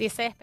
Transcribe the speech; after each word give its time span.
Dice... 0.00 0.34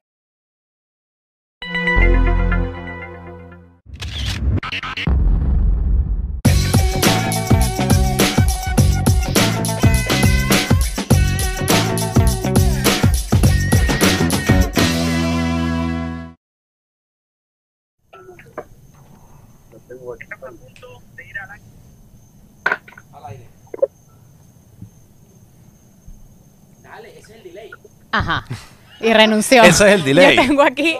Dale, 26.83 27.09
ese 27.09 27.19
es 27.19 27.29
el 27.31 27.43
delay. 27.43 27.71
Ajá. 28.11 28.45
Y 28.99 29.13
renunció. 29.13 29.63
Ese 29.63 29.87
es 29.87 29.95
el 29.95 30.03
delay. 30.05 30.35
Yo 30.35 30.41
tengo 30.41 30.61
aquí 30.61 30.97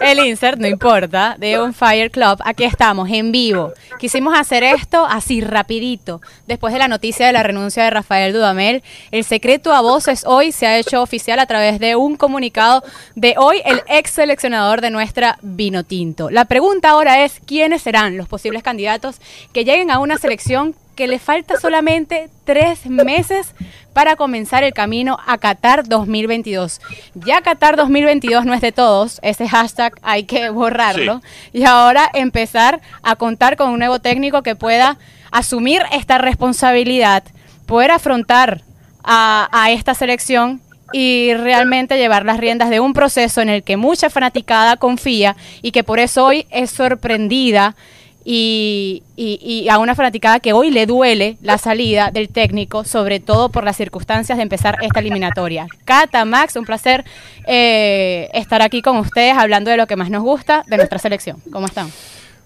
el 0.00 0.18
insert, 0.20 0.58
no 0.58 0.66
importa, 0.66 1.36
de 1.38 1.60
un 1.60 1.74
Fire 1.74 2.10
Club. 2.10 2.40
Aquí 2.44 2.64
estamos, 2.64 3.08
en 3.10 3.32
vivo. 3.32 3.72
Quisimos 3.98 4.38
hacer 4.38 4.62
esto 4.62 5.04
así, 5.04 5.40
rapidito. 5.40 6.20
Después 6.46 6.72
de 6.72 6.78
la 6.78 6.88
noticia 6.88 7.26
de 7.26 7.32
la 7.32 7.42
renuncia 7.42 7.84
de 7.84 7.90
Rafael 7.90 8.32
Dudamel, 8.32 8.82
el 9.10 9.24
secreto 9.24 9.72
a 9.72 9.80
voces 9.80 10.24
hoy 10.26 10.52
se 10.52 10.66
ha 10.66 10.78
hecho 10.78 11.02
oficial 11.02 11.38
a 11.38 11.46
través 11.46 11.78
de 11.80 11.96
un 11.96 12.16
comunicado 12.16 12.82
de 13.14 13.34
hoy, 13.36 13.60
el 13.64 13.82
ex 13.88 14.10
seleccionador 14.10 14.80
de 14.80 14.90
nuestra 14.90 15.38
Vino 15.42 15.84
Tinto. 15.84 16.30
La 16.30 16.44
pregunta 16.44 16.90
ahora 16.90 17.24
es, 17.24 17.40
¿quiénes 17.46 17.82
serán 17.82 18.16
los 18.16 18.28
posibles 18.28 18.62
candidatos 18.62 19.20
que 19.52 19.64
lleguen 19.64 19.90
a 19.90 19.98
una 19.98 20.18
selección 20.18 20.74
que 20.94 21.08
le 21.08 21.18
falta 21.18 21.58
solamente 21.58 22.28
tres 22.44 22.86
meses 22.86 23.54
para 23.92 24.16
comenzar 24.16 24.64
el 24.64 24.72
camino 24.72 25.18
a 25.26 25.38
Qatar 25.38 25.88
2022. 25.88 26.80
Ya 27.14 27.42
Qatar 27.42 27.76
2022 27.76 28.44
no 28.44 28.54
es 28.54 28.60
de 28.60 28.72
todos, 28.72 29.18
ese 29.22 29.48
hashtag 29.48 29.94
hay 30.02 30.24
que 30.24 30.50
borrarlo. 30.50 31.22
Y 31.52 31.64
ahora 31.64 32.08
empezar 32.14 32.80
a 33.02 33.16
contar 33.16 33.56
con 33.56 33.70
un 33.70 33.78
nuevo 33.78 33.98
técnico 33.98 34.42
que 34.42 34.56
pueda 34.56 34.98
asumir 35.30 35.82
esta 35.92 36.18
responsabilidad, 36.18 37.24
poder 37.66 37.90
afrontar 37.90 38.62
a, 39.02 39.48
a 39.52 39.70
esta 39.70 39.94
selección 39.94 40.60
y 40.92 41.34
realmente 41.34 41.98
llevar 41.98 42.24
las 42.24 42.38
riendas 42.38 42.70
de 42.70 42.80
un 42.80 42.92
proceso 42.92 43.40
en 43.40 43.48
el 43.48 43.62
que 43.62 43.76
mucha 43.76 44.10
fanaticada 44.10 44.76
confía 44.76 45.36
y 45.62 45.70
que 45.70 45.84
por 45.84 46.00
eso 46.00 46.24
hoy 46.24 46.46
es 46.50 46.70
sorprendida 46.70 47.76
y, 48.24 49.02
y- 49.16 49.38
y 49.64 49.68
a 49.68 49.78
una 49.78 49.94
fanaticada 49.94 50.40
que 50.40 50.52
hoy 50.52 50.70
le 50.70 50.86
duele 50.86 51.36
la 51.42 51.58
salida 51.58 52.10
del 52.10 52.28
técnico, 52.28 52.84
sobre 52.84 53.18
todo 53.20 53.48
por 53.48 53.64
las 53.64 53.76
circunstancias 53.76 54.36
de 54.36 54.42
empezar 54.42 54.76
esta 54.82 55.00
eliminatoria. 55.00 55.66
Cata, 55.84 56.24
Max, 56.24 56.56
un 56.56 56.64
placer 56.64 57.04
eh, 57.46 58.28
estar 58.34 58.62
aquí 58.62 58.82
con 58.82 58.96
ustedes 58.98 59.36
hablando 59.36 59.70
de 59.70 59.76
lo 59.76 59.86
que 59.86 59.96
más 59.96 60.10
nos 60.10 60.22
gusta 60.22 60.62
de 60.66 60.76
nuestra 60.76 60.98
selección. 60.98 61.38
¿Cómo 61.52 61.66
están? 61.66 61.90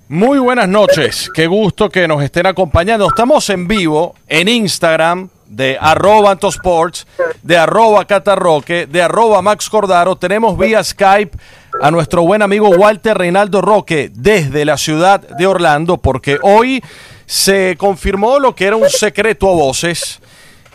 Muy 0.08 0.39
buenas 0.39 0.69
noches, 0.69 1.30
qué 1.34 1.47
gusto 1.47 1.89
que 1.89 2.06
nos 2.06 2.22
estén 2.22 2.47
acompañando. 2.47 3.06
Estamos 3.08 3.48
en 3.50 3.67
vivo 3.67 4.14
en 4.28 4.48
Instagram 4.48 5.30
de 5.47 5.78
arroba 5.80 6.33
Antosports, 6.33 7.06
de 7.42 7.56
arroba 7.56 8.05
Catarroque, 8.05 8.86
de 8.86 9.00
arroba 9.02 9.41
Max 9.41 9.69
Cordaro. 9.70 10.14
Tenemos 10.17 10.58
vía 10.58 10.84
Skype 10.84 11.39
a 11.80 11.91
nuestro 11.91 12.22
buen 12.22 12.42
amigo 12.42 12.69
Walter 12.70 13.17
Reinaldo 13.17 13.61
Roque 13.61 14.11
desde 14.14 14.64
la 14.64 14.77
ciudad 14.77 15.20
de 15.20 15.47
Orlando, 15.47 15.98
porque 15.98 16.39
hoy 16.42 16.83
se 17.27 17.77
confirmó 17.78 18.39
lo 18.39 18.55
que 18.55 18.67
era 18.67 18.77
un 18.77 18.89
secreto 18.89 19.50
a 19.50 19.55
voces. 19.55 20.20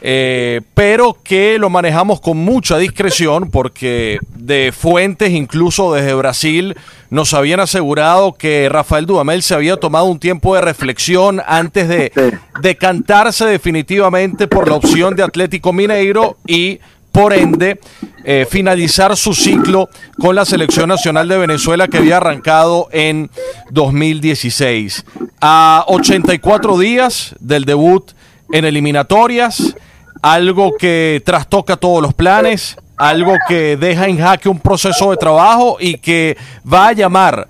eh, 0.02 0.62
pero 0.76 1.18
que 1.22 1.60
lo 1.60 1.70
manejamos 1.70 2.22
con 2.22 2.38
mucha 2.38 2.78
discreción 2.78 3.52
porque 3.52 4.20
de 4.34 4.72
fuentes, 4.72 5.32
incluso 5.32 5.94
desde 5.94 6.14
Brasil, 6.14 6.78
nos 7.10 7.34
habían 7.34 7.60
asegurado 7.60 8.32
que 8.32 8.70
Rafael 8.70 9.06
Dudamel 9.06 9.44
se 9.44 9.56
había 9.56 9.76
tomado 9.76 10.06
un 10.06 10.18
tiempo 10.18 10.56
de 10.56 10.62
reflexión 10.62 11.42
antes 11.46 11.90
de 11.90 12.14
decantarse 12.62 13.46
definitivamente 13.46 14.48
por 14.48 14.70
la 14.70 14.76
opción 14.76 15.18
de 15.18 15.24
Atlético 15.24 15.74
Mineiro 15.74 16.38
y 16.48 16.80
por 17.12 17.34
ende 17.34 17.80
eh, 18.24 18.46
finalizar 18.50 19.16
su 19.18 19.34
ciclo 19.34 19.90
con 20.20 20.36
la 20.36 20.46
selección 20.46 20.90
nacional 20.90 21.28
de 21.28 21.38
Venezuela 21.38 21.88
que 21.88 21.98
había 21.98 22.18
arrancado 22.18 22.88
en 22.92 23.30
2016. 23.72 25.06
A 25.42 25.86
84 25.88 26.78
días 26.78 27.36
del 27.40 27.66
debut 27.66 28.12
en 28.52 28.66
eliminatorias, 28.66 29.76
algo 30.22 30.76
que 30.78 31.22
trastoca 31.26 31.78
todos 31.78 32.02
los 32.02 32.14
planes, 32.14 32.78
algo 32.98 33.34
que 33.48 33.78
deja 33.78 34.08
en 34.08 34.20
jaque 34.20 34.50
un 34.50 34.60
proceso 34.60 35.12
de 35.12 35.18
trabajo 35.18 35.78
y 35.80 35.98
que 35.98 36.38
va 36.72 36.90
a 36.90 36.94
llamar 36.94 37.48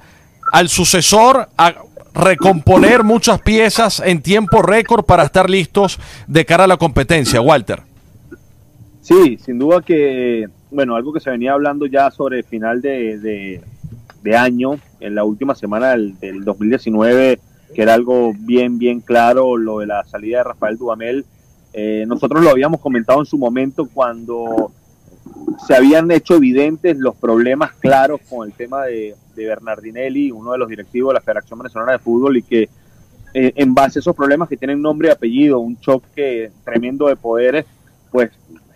al 0.52 0.70
sucesor 0.70 1.50
a 1.58 1.74
recomponer 2.14 3.04
muchas 3.04 3.42
piezas 3.42 4.02
en 4.06 4.22
tiempo 4.22 4.62
récord 4.62 5.06
para 5.06 5.24
estar 5.24 5.50
listos 5.50 6.00
de 6.28 6.46
cara 6.46 6.66
a 6.66 6.68
la 6.68 6.78
competencia. 6.78 7.42
Walter. 7.42 7.89
Sí, 9.10 9.40
sin 9.44 9.58
duda 9.58 9.82
que, 9.82 10.48
bueno, 10.70 10.96
algo 10.96 11.12
que 11.12 11.20
se 11.20 11.32
venía 11.32 11.54
hablando 11.54 11.88
ya 11.88 12.12
sobre 12.12 12.38
el 12.38 12.44
final 12.44 12.80
de, 12.80 13.18
de- 13.18 14.38
año, 14.38 14.78
en 15.00 15.16
la 15.16 15.24
última 15.24 15.56
semana 15.56 15.90
del, 15.90 16.20
del 16.20 16.44
2019, 16.44 17.40
que 17.74 17.82
era 17.82 17.96
algo 17.96 18.34
bien, 18.38 18.78
bien 18.78 19.00
claro, 19.00 19.58
lo 19.58 19.80
de 19.80 19.88
la 19.88 20.04
salida 20.06 20.38
de 20.38 20.44
Rafael 20.44 20.78
Dudamel. 20.78 21.26
Eh, 21.74 22.06
nosotros 22.08 22.44
lo 22.44 22.52
habíamos 22.52 22.80
comentado 22.80 23.20
en 23.20 23.26
su 23.26 23.40
momento 23.40 23.90
cuando 23.92 24.72
se 25.66 25.76
habían 25.76 26.12
hecho 26.12 26.36
evidentes 26.36 26.96
los 27.00 27.16
problemas 27.16 27.72
claros 27.80 28.22
con 28.30 28.48
el 28.48 28.54
tema 28.54 28.84
de, 28.84 29.16
de 29.36 29.46
Bernardinelli, 29.48 30.30
uno 30.32 30.52
de 30.52 30.60
los 30.60 30.70
directivos 30.70 31.10
de 31.10 31.16
la 31.16 31.22
Federación 31.22 31.58
Venezolana 31.58 31.94
de 31.94 32.00
Fútbol, 32.00 32.38
y 32.38 32.44
que 32.44 32.70
eh, 33.34 33.52
en 33.56 33.74
base 33.74 33.98
a 33.98 34.02
esos 34.02 34.16
problemas 34.16 34.48
que 34.48 34.58
tienen 34.58 34.80
nombre 34.80 35.08
y 35.08 35.12
apellido, 35.12 35.58
un 35.60 35.80
choque 35.80 36.52
tremendo 36.64 37.08
de 37.08 37.16
poderes, 37.16 37.66
pues 38.12 38.30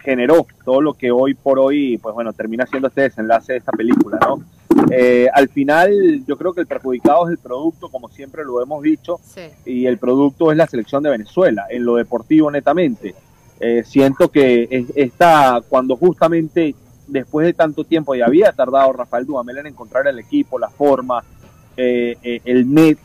generó 0.04 0.46
todo 0.66 0.82
lo 0.82 0.94
que 0.94 1.12
hoy 1.12 1.34
por 1.34 1.58
hoy, 1.60 1.98
pues 1.98 2.14
bueno, 2.14 2.34
termina 2.34 2.66
siendo 2.68 2.88
este 2.90 3.02
desenlace 3.02 3.54
de 3.54 3.60
esta 3.60 3.72
película, 3.72 4.20
¿no? 4.22 4.44
Eh, 4.92 5.28
al 5.34 5.48
final, 5.50 6.24
yo 6.28 6.38
creo 6.38 6.54
que 6.54 6.62
el 6.62 6.68
perjudicado 6.68 7.26
es 7.28 7.32
el 7.32 7.38
producto, 7.38 7.90
como 7.90 8.10
siempre 8.10 8.44
lo 8.44 8.62
hemos 8.62 8.84
dicho, 8.84 9.18
y 9.66 9.86
el 9.86 9.98
producto 9.98 10.52
es 10.52 10.58
la 10.58 10.68
selección 10.68 11.04
de 11.04 11.10
Venezuela, 11.12 11.66
en 11.70 11.86
lo 11.86 11.96
deportivo 11.96 12.52
netamente. 12.52 13.16
Eh, 13.60 13.84
siento 13.86 14.30
que 14.30 14.68
es- 14.70 14.92
esta, 14.96 15.62
cuando 15.70 15.96
justamente 15.96 16.76
después 17.08 17.46
de 17.46 17.54
tanto 17.54 17.84
tiempo, 17.84 18.14
y 18.16 18.22
había 18.22 18.52
tardado 18.52 18.92
Rafael 18.94 19.26
Dudamel 19.26 19.58
en 19.60 19.68
encontrar 19.68 20.08
el 20.08 20.20
equipo, 20.20 20.60
la 20.60 20.70
forma, 20.70 21.24
eh, 21.78 22.18
eh, 22.24 22.42
el, 22.46 22.66
met- 22.68 22.98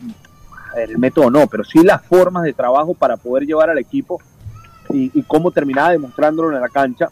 el 0.76 0.98
método 0.98 1.30
no, 1.30 1.46
pero 1.46 1.64
sí 1.64 1.82
las 1.84 2.02
formas 2.04 2.44
de 2.44 2.52
trabajo 2.54 2.94
para 2.94 3.16
poder 3.16 3.46
llevar 3.46 3.70
al 3.70 3.78
equipo 3.78 4.20
y, 4.92 5.10
y 5.18 5.22
cómo 5.22 5.50
terminaba 5.50 5.90
demostrándolo 5.92 6.54
en 6.54 6.60
la 6.60 6.68
cancha 6.68 7.08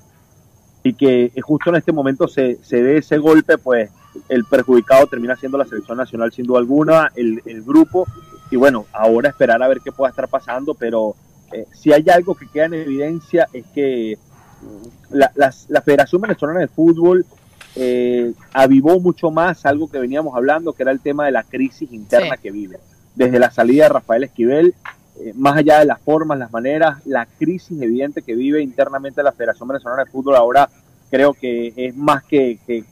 y 0.82 0.94
que 0.94 1.32
justo 1.42 1.70
en 1.70 1.76
este 1.76 1.92
momento 1.92 2.28
se, 2.28 2.58
se 2.62 2.82
dé 2.82 2.98
ese 2.98 3.18
golpe, 3.18 3.58
pues 3.58 3.90
el 4.28 4.44
perjudicado 4.44 5.06
termina 5.06 5.36
siendo 5.36 5.58
la 5.58 5.64
selección 5.64 5.98
nacional 5.98 6.32
sin 6.32 6.46
duda 6.46 6.58
alguna, 6.60 7.10
el, 7.16 7.42
el 7.44 7.62
grupo 7.62 8.06
y 8.50 8.56
bueno, 8.56 8.86
ahora 8.92 9.28
esperar 9.30 9.62
a 9.62 9.68
ver 9.68 9.80
qué 9.82 9.90
pueda 9.92 10.10
estar 10.10 10.28
pasando, 10.28 10.74
pero 10.74 11.14
eh, 11.52 11.66
si 11.74 11.92
hay 11.92 12.04
algo 12.08 12.34
que 12.34 12.46
queda 12.48 12.66
en 12.66 12.74
evidencia 12.74 13.48
es 13.52 13.64
que 13.74 14.16
mm, 14.62 15.16
la, 15.16 15.32
las- 15.34 15.66
la 15.68 15.82
Federación 15.82 16.20
Venezolana 16.22 16.60
de 16.60 16.68
Fútbol 16.68 17.26
eh, 17.74 18.32
avivó 18.54 18.98
mucho 19.00 19.30
más 19.30 19.66
algo 19.66 19.90
que 19.90 19.98
veníamos 19.98 20.34
hablando, 20.36 20.72
que 20.72 20.82
era 20.84 20.92
el 20.92 21.00
tema 21.00 21.26
de 21.26 21.32
la 21.32 21.42
crisis 21.42 21.92
interna 21.92 22.36
Sí. 22.36 22.42
que 22.42 22.50
vive. 22.52 22.78
Desde 23.16 23.38
la 23.38 23.50
salida 23.50 23.84
de 23.84 23.90
Rafael 23.90 24.24
Esquivel, 24.24 24.74
eh, 25.20 25.32
más 25.34 25.56
allá 25.56 25.78
de 25.80 25.86
las 25.86 26.00
formas, 26.00 26.38
las 26.38 26.52
maneras, 26.52 27.04
la 27.06 27.26
crisis 27.26 27.80
evidente 27.80 28.22
que 28.22 28.34
vive 28.34 28.62
internamente 28.62 29.22
la 29.22 29.32
Federación 29.32 29.68
Venezolana 29.68 30.04
de 30.04 30.10
Fútbol 30.10 30.36
ahora 30.36 30.68
creo 31.10 31.32
que 31.34 31.72
es 31.76 31.96
más 31.96 32.24
que, 32.24 32.58
que 32.66 32.84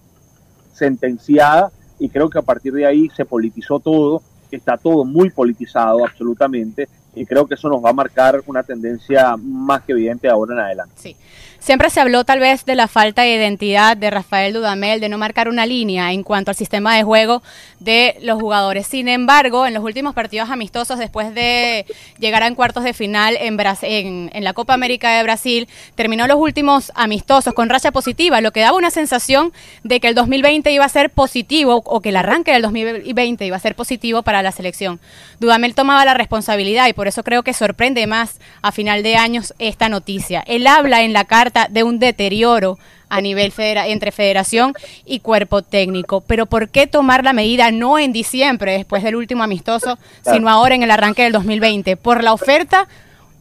sentenciada 0.73 1.71
y 1.99 2.09
creo 2.09 2.31
que 2.31 2.39
a 2.39 2.43
partir 2.43 2.73
de 2.73 2.87
ahí 2.87 3.09
se 3.17 3.25
politizó 3.25 3.81
todo, 3.81 4.23
está 4.51 4.77
todo 4.77 5.05
muy 5.05 5.31
politizado 5.31 6.05
absolutamente 6.05 6.89
y 7.15 7.27
creo 7.27 7.47
que 7.47 7.55
eso 7.55 7.69
nos 7.69 7.85
va 7.85 7.91
a 7.91 7.95
marcar 7.95 8.43
una 8.47 8.63
tendencia 8.63 9.37
más 9.37 9.83
que 9.83 9.93
evidente 9.93 10.29
ahora 10.29 10.55
en 10.55 10.61
adelante. 10.61 10.95
Sí. 10.97 11.17
Siempre 11.65 11.89
se 11.89 11.99
habló 11.99 12.25
tal 12.25 12.41
vez 12.41 12.67
de 12.67 12.75
la 12.75 12.89
falta 12.89 13.23
de 13.23 13.37
identidad 13.37 13.97
de 13.97 14.11
Rafael 14.11 14.53
Dudamel, 14.53 15.01
de 15.01 15.09
no 15.09 15.17
marcar 15.17 15.49
una 15.49 15.65
línea 15.65 16.13
en 16.13 16.23
cuanto 16.23 16.51
al 16.51 16.57
sistema 16.59 16.95
de 16.95 17.05
juego 17.05 17.43
de 17.81 18.19
los 18.21 18.39
jugadores. 18.39 18.87
Sin 18.87 19.09
embargo, 19.09 19.67
en 19.67 19.73
los 19.73 19.83
últimos 19.83 20.13
partidos 20.13 20.51
amistosos, 20.51 20.99
después 20.99 21.35
de 21.35 21.87
llegar 22.19 22.43
a 22.43 22.55
cuartos 22.55 22.85
de 22.85 22.93
final 22.93 23.39
en, 23.41 23.59
en, 23.81 24.31
en 24.35 24.45
la 24.45 24.53
Copa 24.53 24.75
América 24.75 25.17
de 25.17 25.23
Brasil, 25.23 25.67
terminó 25.95 26.27
los 26.27 26.37
últimos 26.37 26.93
amistosos 26.95 27.55
con 27.55 27.71
racha 27.71 27.93
positiva, 27.93 28.43
lo 28.43 28.53
que 28.53 28.61
daba 28.61 28.77
una 28.77 28.91
sensación 28.91 29.51
de 29.85 30.01
que 30.01 30.09
el 30.09 30.15
2020 30.15 30.71
iba 30.71 30.85
a 30.85 30.89
ser 30.91 31.09
positivo 31.09 31.83
o 31.87 32.01
que 32.03 32.11
el 32.11 32.17
arranque 32.17 32.53
del 32.53 32.61
2020 32.61 33.47
iba 33.47 33.57
a 33.57 33.61
ser 33.61 33.75
positivo 33.75 34.23
para 34.23 34.43
la 34.43 34.53
selección. 34.53 35.01
Dudamel 35.41 35.75
tomaba 35.75 36.05
la 36.05 36.13
responsabilidad 36.13 36.89
y 36.89 36.93
por 36.93 37.09
eso 37.09 37.23
creo 37.23 37.43
que 37.43 37.55
sorprende 37.55 38.07
más 38.07 38.39
a 38.61 38.71
final 38.71 39.03
de 39.03 39.17
años 39.17 39.55
esta 39.59 39.89
noticia. 39.89 40.45
Él 40.47 40.67
habla 40.67 41.05
en 41.05 41.15
la 41.15 41.25
carta 41.25 41.54
de 41.71 41.83
un 41.83 41.99
deterioro 41.99 42.79
a 43.09 43.21
nivel 43.21 43.53
federa 43.53 43.87
entre 43.87 44.11
federación 44.11 44.75
y 45.07 45.21
cuerpo 45.21 45.63
técnico. 45.63 46.21
Pero 46.23 46.47
¿por 46.47 46.69
qué 46.69 46.87
tomar 46.87 47.23
la 47.23 47.33
medida 47.33 47.71
no 47.71 47.99
en 47.99 48.13
diciembre, 48.13 48.73
después 48.73 49.03
del 49.05 49.15
último 49.17 49.43
amistoso, 49.45 49.99
sino 50.25 50.49
ahora 50.49 50.75
en 50.75 50.83
el 50.83 50.91
arranque 50.91 51.23
del 51.23 51.33
2020? 51.33 51.97
¿Por 51.97 52.25
la 52.25 52.33
oferta? 52.33 52.89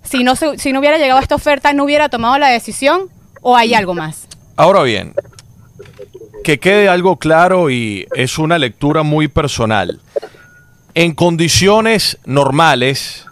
Si 0.04 0.24
no, 0.24 0.36
se- 0.36 0.58
si 0.60 0.72
no 0.74 0.80
hubiera 0.80 0.98
llegado 0.98 1.20
a 1.20 1.24
esta 1.24 1.36
oferta, 1.36 1.74
¿no 1.74 1.86
hubiera 1.86 2.10
tomado 2.10 2.38
la 2.38 2.50
decisión 2.50 3.04
o 3.42 3.58
hay 3.58 3.74
algo 3.74 3.94
más? 3.96 4.28
Ahora 4.56 4.84
bien, 4.84 5.14
que 6.44 6.60
quede 6.60 6.90
algo 6.90 7.18
claro 7.18 7.70
y 7.72 8.06
es 8.16 8.38
una 8.38 8.60
lectura 8.60 9.02
muy 9.04 9.28
personal. 9.28 10.00
En 10.94 11.14
condiciones 11.16 12.20
normales 12.26 13.26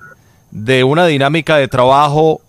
de 0.49 0.83
una 0.83 1.05
dinámica 1.05 1.57
de 1.57 1.67
trabajo 1.67 2.41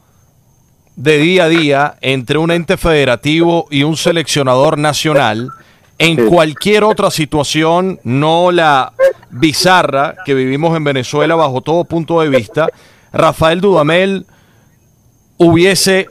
de 0.96 1.18
día 1.18 1.44
a 1.44 1.48
día 1.48 1.94
entre 2.00 2.38
un 2.38 2.50
ente 2.50 2.76
federativo 2.76 3.66
y 3.70 3.82
un 3.82 3.96
seleccionador 3.96 4.78
nacional, 4.78 5.50
en 5.98 6.28
cualquier 6.28 6.84
otra 6.84 7.10
situación, 7.10 8.00
no 8.02 8.50
la 8.50 8.92
bizarra 9.30 10.16
que 10.24 10.34
vivimos 10.34 10.76
en 10.76 10.84
Venezuela 10.84 11.34
bajo 11.34 11.60
todo 11.60 11.84
punto 11.84 12.20
de 12.20 12.28
vista, 12.28 12.68
Rafael 13.12 13.60
Dudamel 13.60 14.26
hubiese 15.36 16.08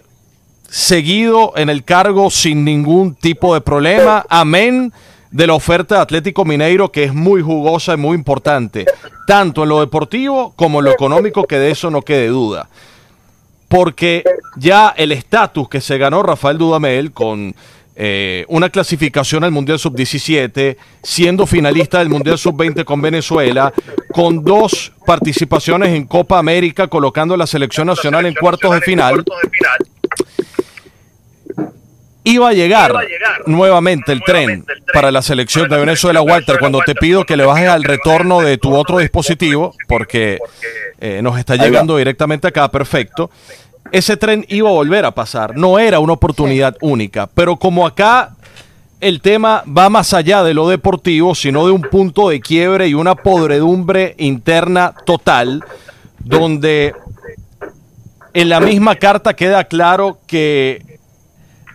seguido 0.70 1.54
en 1.56 1.70
el 1.70 1.84
cargo 1.84 2.30
sin 2.32 2.64
ningún 2.64 3.16
tipo 3.16 3.54
de 3.54 3.62
problema, 3.62 4.26
amén 4.30 4.94
de 5.32 5.48
la 5.48 5.54
oferta 5.54 5.96
de 5.96 6.02
Atlético 6.02 6.46
Mineiro 6.46 6.92
que 6.92 7.06
es 7.06 7.14
muy 7.14 7.42
jugosa 7.42 7.94
y 7.94 7.98
muy 7.98 8.16
importante, 8.16 8.86
tanto 9.28 9.64
en 9.64 9.70
lo 9.70 9.80
deportivo 9.80 10.54
como 10.56 10.80
en 10.80 10.86
lo 10.86 10.92
económico, 10.92 11.46
que 11.46 11.58
de 11.58 11.72
eso 11.72 11.90
no 11.90 12.02
quede 12.02 12.28
duda. 12.28 12.70
Porque 13.72 14.26
ya 14.58 14.94
el 14.98 15.14
estatus 15.14 15.70
que 15.70 15.80
se 15.80 15.98
ganó 15.98 16.22
Rafael 16.22 16.58
Dudamel 16.58 17.14
con 17.14 17.56
eh, 17.96 18.44
una 18.50 18.70
clasificación 18.70 19.46
al 19.46 19.52
Mundial 19.52 19.80
Sub-17, 19.80 20.76
siendo 21.02 21.46
finalista 21.46 22.00
del 22.00 22.10
Mundial 22.10 22.38
Sub-20 22.38 22.84
con 22.84 23.02
Venezuela, 23.02 23.74
con 24.12 24.44
dos 24.44 24.92
participaciones 25.06 25.96
en 25.96 26.06
Copa 26.06 26.38
América, 26.38 26.88
colocando 26.88 27.34
a 27.34 27.38
la 27.38 27.48
selección 27.48 27.88
nacional 27.88 28.26
en 28.26 28.34
cuartos 28.34 28.74
de 28.74 28.82
final, 28.82 29.24
iba 32.24 32.50
a 32.50 32.54
llegar 32.54 32.94
nuevamente 33.46 34.12
el 34.12 34.22
tren 34.24 34.66
para 34.94 35.12
la 35.12 35.22
selección 35.22 35.70
de 35.70 35.78
Venezuela, 35.78 36.22
Walter, 36.22 36.58
cuando 36.60 36.80
te 36.82 36.96
pido 36.96 37.26
que 37.26 37.38
le 37.38 37.46
bajes 37.46 37.70
al 37.70 37.84
retorno 37.84 38.42
de 38.42 38.58
tu 38.58 38.76
otro 38.76 39.00
dispositivo, 39.00 39.74
porque 39.88 40.38
eh, 41.00 41.22
nos 41.24 41.40
está 41.40 41.56
llegando 41.56 41.98
directamente 41.98 42.48
acá, 42.48 42.70
perfecto. 42.70 43.32
Ese 43.92 44.18
tren 44.18 44.46
iba 44.50 44.70
a 44.70 44.74
volver 44.74 45.06
a 45.06 45.12
pasar, 45.12 45.58
no 45.58 45.80
era 45.80 46.00
una 46.00 46.14
oportunidad 46.14 46.78
única, 46.82 47.28
pero 47.28 47.58
como 47.58 47.86
acá 47.86 48.36
el 49.02 49.20
tema 49.20 49.64
va 49.66 49.90
más 49.90 50.14
allá 50.14 50.44
de 50.44 50.54
lo 50.54 50.70
deportivo, 50.70 51.34
sino 51.34 51.66
de 51.66 51.72
un 51.72 51.82
punto 51.82 52.30
de 52.30 52.40
quiebre 52.40 52.88
y 52.88 52.94
una 52.94 53.16
podredumbre 53.16 54.16
interna 54.20 54.94
total, 55.06 55.66
donde 56.20 56.94
en 58.34 58.50
la 58.50 58.60
misma 58.60 58.96
carta 58.96 59.34
queda 59.34 59.64
claro 59.64 60.20
que 60.28 60.91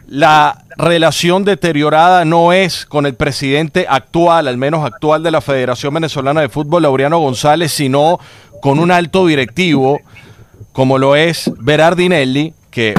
la 0.09 0.63
relación 0.77 1.45
deteriorada 1.45 2.25
no 2.25 2.53
es 2.53 2.87
con 2.87 3.07
el 3.07 3.15
presidente 3.15 3.87
actual, 3.89 4.47
al 4.47 4.57
menos 4.57 4.85
actual 4.85 5.23
de 5.23 5.31
la 5.31 5.41
Federación 5.41 5.95
Venezolana 5.95 6.41
de 6.43 6.49
Fútbol, 6.49 6.83
Laureano 6.83 7.19
González, 7.19 7.73
sino 7.73 8.19
con 8.61 8.79
un 8.79 8.91
alto 8.91 9.27
directivo 9.27 10.01
como 10.73 10.99
lo 10.99 11.17
es 11.17 11.51
Berardinelli, 11.59 12.53
que 12.71 12.95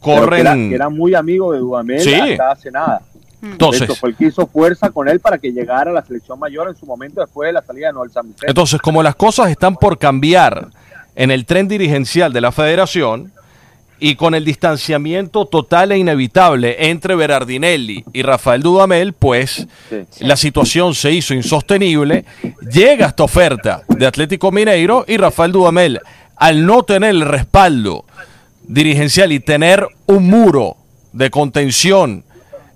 corren... 0.00 0.30
que 0.34 0.40
era, 0.40 0.54
que 0.54 0.74
era 0.74 0.88
muy 0.88 1.14
amigo 1.14 1.52
de 1.52 1.60
Dudamel 1.60 2.00
Sí. 2.00 2.14
hasta 2.14 2.50
hace 2.50 2.70
nada. 2.70 3.02
Entonces, 3.40 3.82
hecho, 3.82 3.94
fue 3.96 4.10
el 4.10 4.16
que 4.16 4.26
hizo 4.26 4.46
fuerza 4.46 4.90
con 4.90 5.08
él 5.08 5.18
para 5.18 5.38
que 5.38 5.52
llegara 5.52 5.90
a 5.90 5.94
la 5.94 6.02
selección 6.02 6.38
mayor 6.38 6.68
en 6.68 6.76
su 6.76 6.86
momento 6.86 7.20
después 7.20 7.48
de 7.48 7.52
la 7.52 7.62
salida 7.62 7.88
de 7.88 7.92
Noel 7.92 8.10
San 8.10 8.26
Vicente. 8.26 8.46
Entonces, 8.48 8.80
como 8.80 9.02
las 9.02 9.16
cosas 9.16 9.50
están 9.50 9.76
por 9.76 9.98
cambiar 9.98 10.68
en 11.16 11.30
el 11.30 11.44
tren 11.44 11.66
dirigencial 11.68 12.32
de 12.32 12.40
la 12.40 12.52
federación 12.52 13.32
y 14.04 14.16
con 14.16 14.34
el 14.34 14.44
distanciamiento 14.44 15.46
total 15.46 15.92
e 15.92 15.98
inevitable 15.98 16.88
entre 16.90 17.14
Berardinelli 17.14 18.04
y 18.12 18.22
Rafael 18.22 18.60
Dudamel, 18.60 19.12
pues 19.12 19.68
Sí. 19.88 20.24
la 20.24 20.36
situación 20.36 20.96
se 20.96 21.12
hizo 21.12 21.34
insostenible. 21.34 22.24
Llega 22.68 23.06
esta 23.06 23.22
oferta 23.22 23.82
de 23.88 24.04
Atlético 24.04 24.50
Mineiro 24.50 25.04
y 25.06 25.18
Rafael 25.18 25.52
Dudamel, 25.52 26.00
al 26.34 26.66
no 26.66 26.82
tener 26.82 27.10
el 27.10 27.20
respaldo 27.20 28.04
dirigencial 28.66 29.30
y 29.30 29.38
tener 29.38 29.86
un 30.06 30.28
muro 30.28 30.76
de 31.12 31.30
contención 31.30 32.24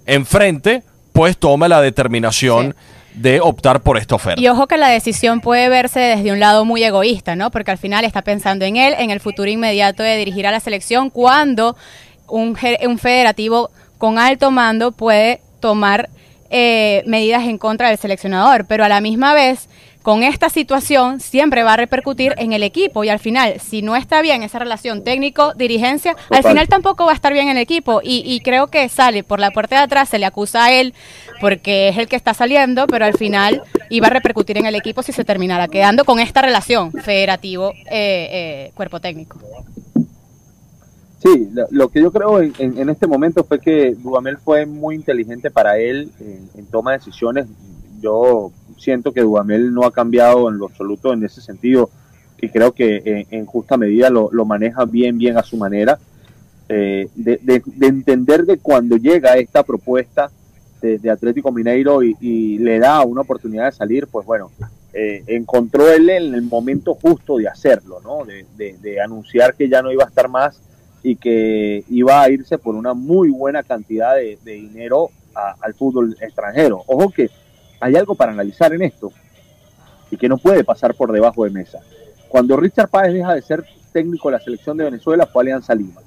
enfrente, 0.07 0.85
pues 1.13 1.37
toma 1.39 1.67
la 1.67 1.81
determinación 1.81 2.77
de 3.17 3.41
optar 3.41 3.81
por 3.81 3.97
esta 3.97 4.15
oferta. 4.15 4.41
Y 4.41 4.47
ojo 4.49 4.67
que 4.67 4.77
la 4.77 4.89
decisión 4.89 5.41
puede 5.41 5.69
verse 5.69 5.99
desde 6.01 6.33
un 6.33 6.39
lado 6.39 6.65
muy 6.65 6.85
egoísta, 6.85 7.35
¿no? 7.35 7.51
Porque 7.51 7.71
al 7.71 7.79
final 7.79 8.05
está 8.05 8.23
pensando 8.23 8.65
en 8.65 8.77
él, 8.77 8.95
en 8.99 9.11
el 9.11 9.21
futuro 9.21 9.51
inmediato 9.51 10.03
de 10.03 10.17
dirigir 10.17 10.47
a 10.47 10.51
la 10.51 10.61
selección, 10.61 11.11
cuando 11.11 11.77
un, 12.29 12.57
un 12.87 12.99
federativo 12.99 13.71
con 13.99 14.19
alto 14.19 14.51
mando 14.51 14.93
puede 14.93 15.41
tomar 15.61 16.11
eh, 16.51 17.03
medidas 17.07 17.45
en 17.45 17.59
contra 17.59 17.89
del 17.89 17.99
seleccionador. 17.99 18.67
Pero 18.67 18.85
a 18.85 18.89
la 18.89 19.01
misma 19.01 19.33
vez, 19.33 19.69
con 20.07 20.23
esta 20.23 20.49
situación, 20.51 21.19
siempre 21.19 21.65
va 21.65 21.73
a 21.73 21.77
repercutir 21.77 22.33
en 22.39 22.53
el 22.53 22.63
equipo. 22.63 23.03
Y 23.03 23.09
al 23.09 23.19
final, 23.19 23.59
si 23.59 23.83
no 23.83 23.97
está 23.97 24.23
bien 24.23 24.45
esa 24.45 24.61
relación 24.61 25.03
técnico-dirigencia, 25.03 26.15
al 26.31 26.45
final 26.45 26.69
tampoco 26.69 27.07
va 27.07 27.11
a 27.11 27.15
estar 27.17 27.33
bien 27.33 27.49
el 27.49 27.57
equipo. 27.57 28.01
Y, 28.05 28.23
y 28.25 28.39
creo 28.39 28.69
que 28.69 28.89
sale 28.89 29.25
por 29.25 29.41
la 29.41 29.51
puerta 29.51 29.79
de 29.79 29.83
atrás, 29.83 30.09
se 30.09 30.21
le 30.21 30.27
acusa 30.27 30.67
a 30.67 30.73
él 30.73 30.95
porque 31.41 31.89
es 31.89 31.99
el 31.99 32.07
que 32.07 32.15
está 32.15 32.35
saliendo, 32.35 32.87
pero 32.87 33.05
al 33.05 33.15
final 33.15 33.65
iba 33.91 34.07
a 34.07 34.11
repercutir 34.11 34.59
en 34.59 34.67
el 34.67 34.77
equipo 34.77 35.03
si 35.03 35.11
se 35.11 35.25
terminara 35.25 35.67
quedando 35.67 36.05
con 36.05 36.21
esta 36.21 36.41
relación 36.41 36.93
federativo-cuerpo 36.93 39.01
técnico. 39.01 39.41
Sí, 41.19 41.49
lo, 41.53 41.67
lo 41.71 41.89
que 41.89 42.01
yo 42.01 42.13
creo 42.13 42.41
en 42.41 42.89
este 42.89 43.09
momento 43.09 43.43
fue 43.43 43.59
que 43.59 43.97
Dudamel 43.97 44.39
fue 44.39 44.67
muy 44.67 44.95
inteligente 44.95 45.51
para 45.51 45.79
él 45.79 46.13
en, 46.21 46.49
en 46.55 46.67
toma 46.67 46.93
de 46.93 46.99
decisiones. 46.99 47.47
Yo 48.01 48.53
siento 48.77 49.13
que 49.13 49.23
Dudamel 49.23 49.73
no 49.73 49.85
ha 49.85 49.93
cambiado 49.93 50.49
en 50.49 50.59
lo 50.59 50.67
absoluto 50.67 51.13
en 51.13 51.25
ese 51.25 51.41
sentido 51.41 51.91
y 52.41 52.49
creo 52.51 52.73
que 52.73 53.27
en, 53.31 53.47
justa 53.47 53.77
medida 53.77 54.11
lo, 54.11 54.29
lo 54.33 54.45
maneja 54.45 54.85
bien, 54.85 55.17
bien 55.19 55.37
a 55.39 55.43
su 55.43 55.57
manera. 55.57 55.99
Eh, 56.69 57.09
de, 57.15 57.39
de- 57.43 57.63
de 58.45 58.59
cuando 58.59 58.97
llega 58.97 59.37
esta 59.37 59.63
propuesta 59.63 60.31
de, 60.83 61.11
Atlético 61.11 61.51
Mineiro 61.53 62.03
y, 62.03 62.59
le 62.59 62.79
da 62.79 63.03
una 63.03 63.23
oportunidad 63.23 63.67
de 63.67 63.73
salir, 63.73 64.07
pues 64.09 64.27
bueno, 64.27 64.51
eh, 64.93 65.23
encontró 65.27 65.91
él 65.91 66.11
en 66.11 66.35
el 66.35 66.43
momento 66.43 66.95
justo 66.95 67.39
de 67.39 67.49
hacerlo, 67.49 68.01
¿no? 68.05 68.25
De 68.25 69.01
anunciar 69.01 69.55
que 69.55 69.69
ya 69.69 69.83
no 69.83 69.91
iba 69.93 70.05
a 70.05 70.09
estar 70.09 70.29
más 70.29 70.61
y 71.03 71.17
que 71.17 71.85
iba 71.89 72.21
a 72.21 72.29
irse 72.31 72.59
por 72.59 72.75
una 72.75 72.93
muy 72.95 73.31
buena 73.31 73.63
cantidad 73.63 74.17
de, 74.17 74.39
de 74.45 74.53
dinero 74.53 75.11
a- 75.35 75.55
al 75.61 75.75
fútbol 75.75 76.17
extranjero. 76.21 76.83
Ojo 76.87 77.11
que 77.11 77.31
hay 77.81 77.97
algo 77.97 78.15
para 78.15 78.33
analizar 78.33 78.73
en 78.73 78.83
esto 78.83 79.13
y 80.11 80.17
que 80.17 80.29
no 80.29 80.39
puede 80.39 80.65
pasar 80.65 80.95
por 80.95 81.13
debajo 81.13 81.45
de 81.45 81.51
mesa. 81.51 81.81
Cuando 82.29 82.57
Richard 82.57 82.89
Páez 82.89 83.13
deja 83.13 83.35
de 83.35 83.43
ser 83.43 83.65
técnico 83.93 84.29
de 84.29 84.33
la 84.33 84.41
selección 84.41 84.77
de 84.77 84.85
Venezuela 84.85 85.27
fue 85.27 85.43
Alianza 85.43 85.75
Lima. 85.75 86.01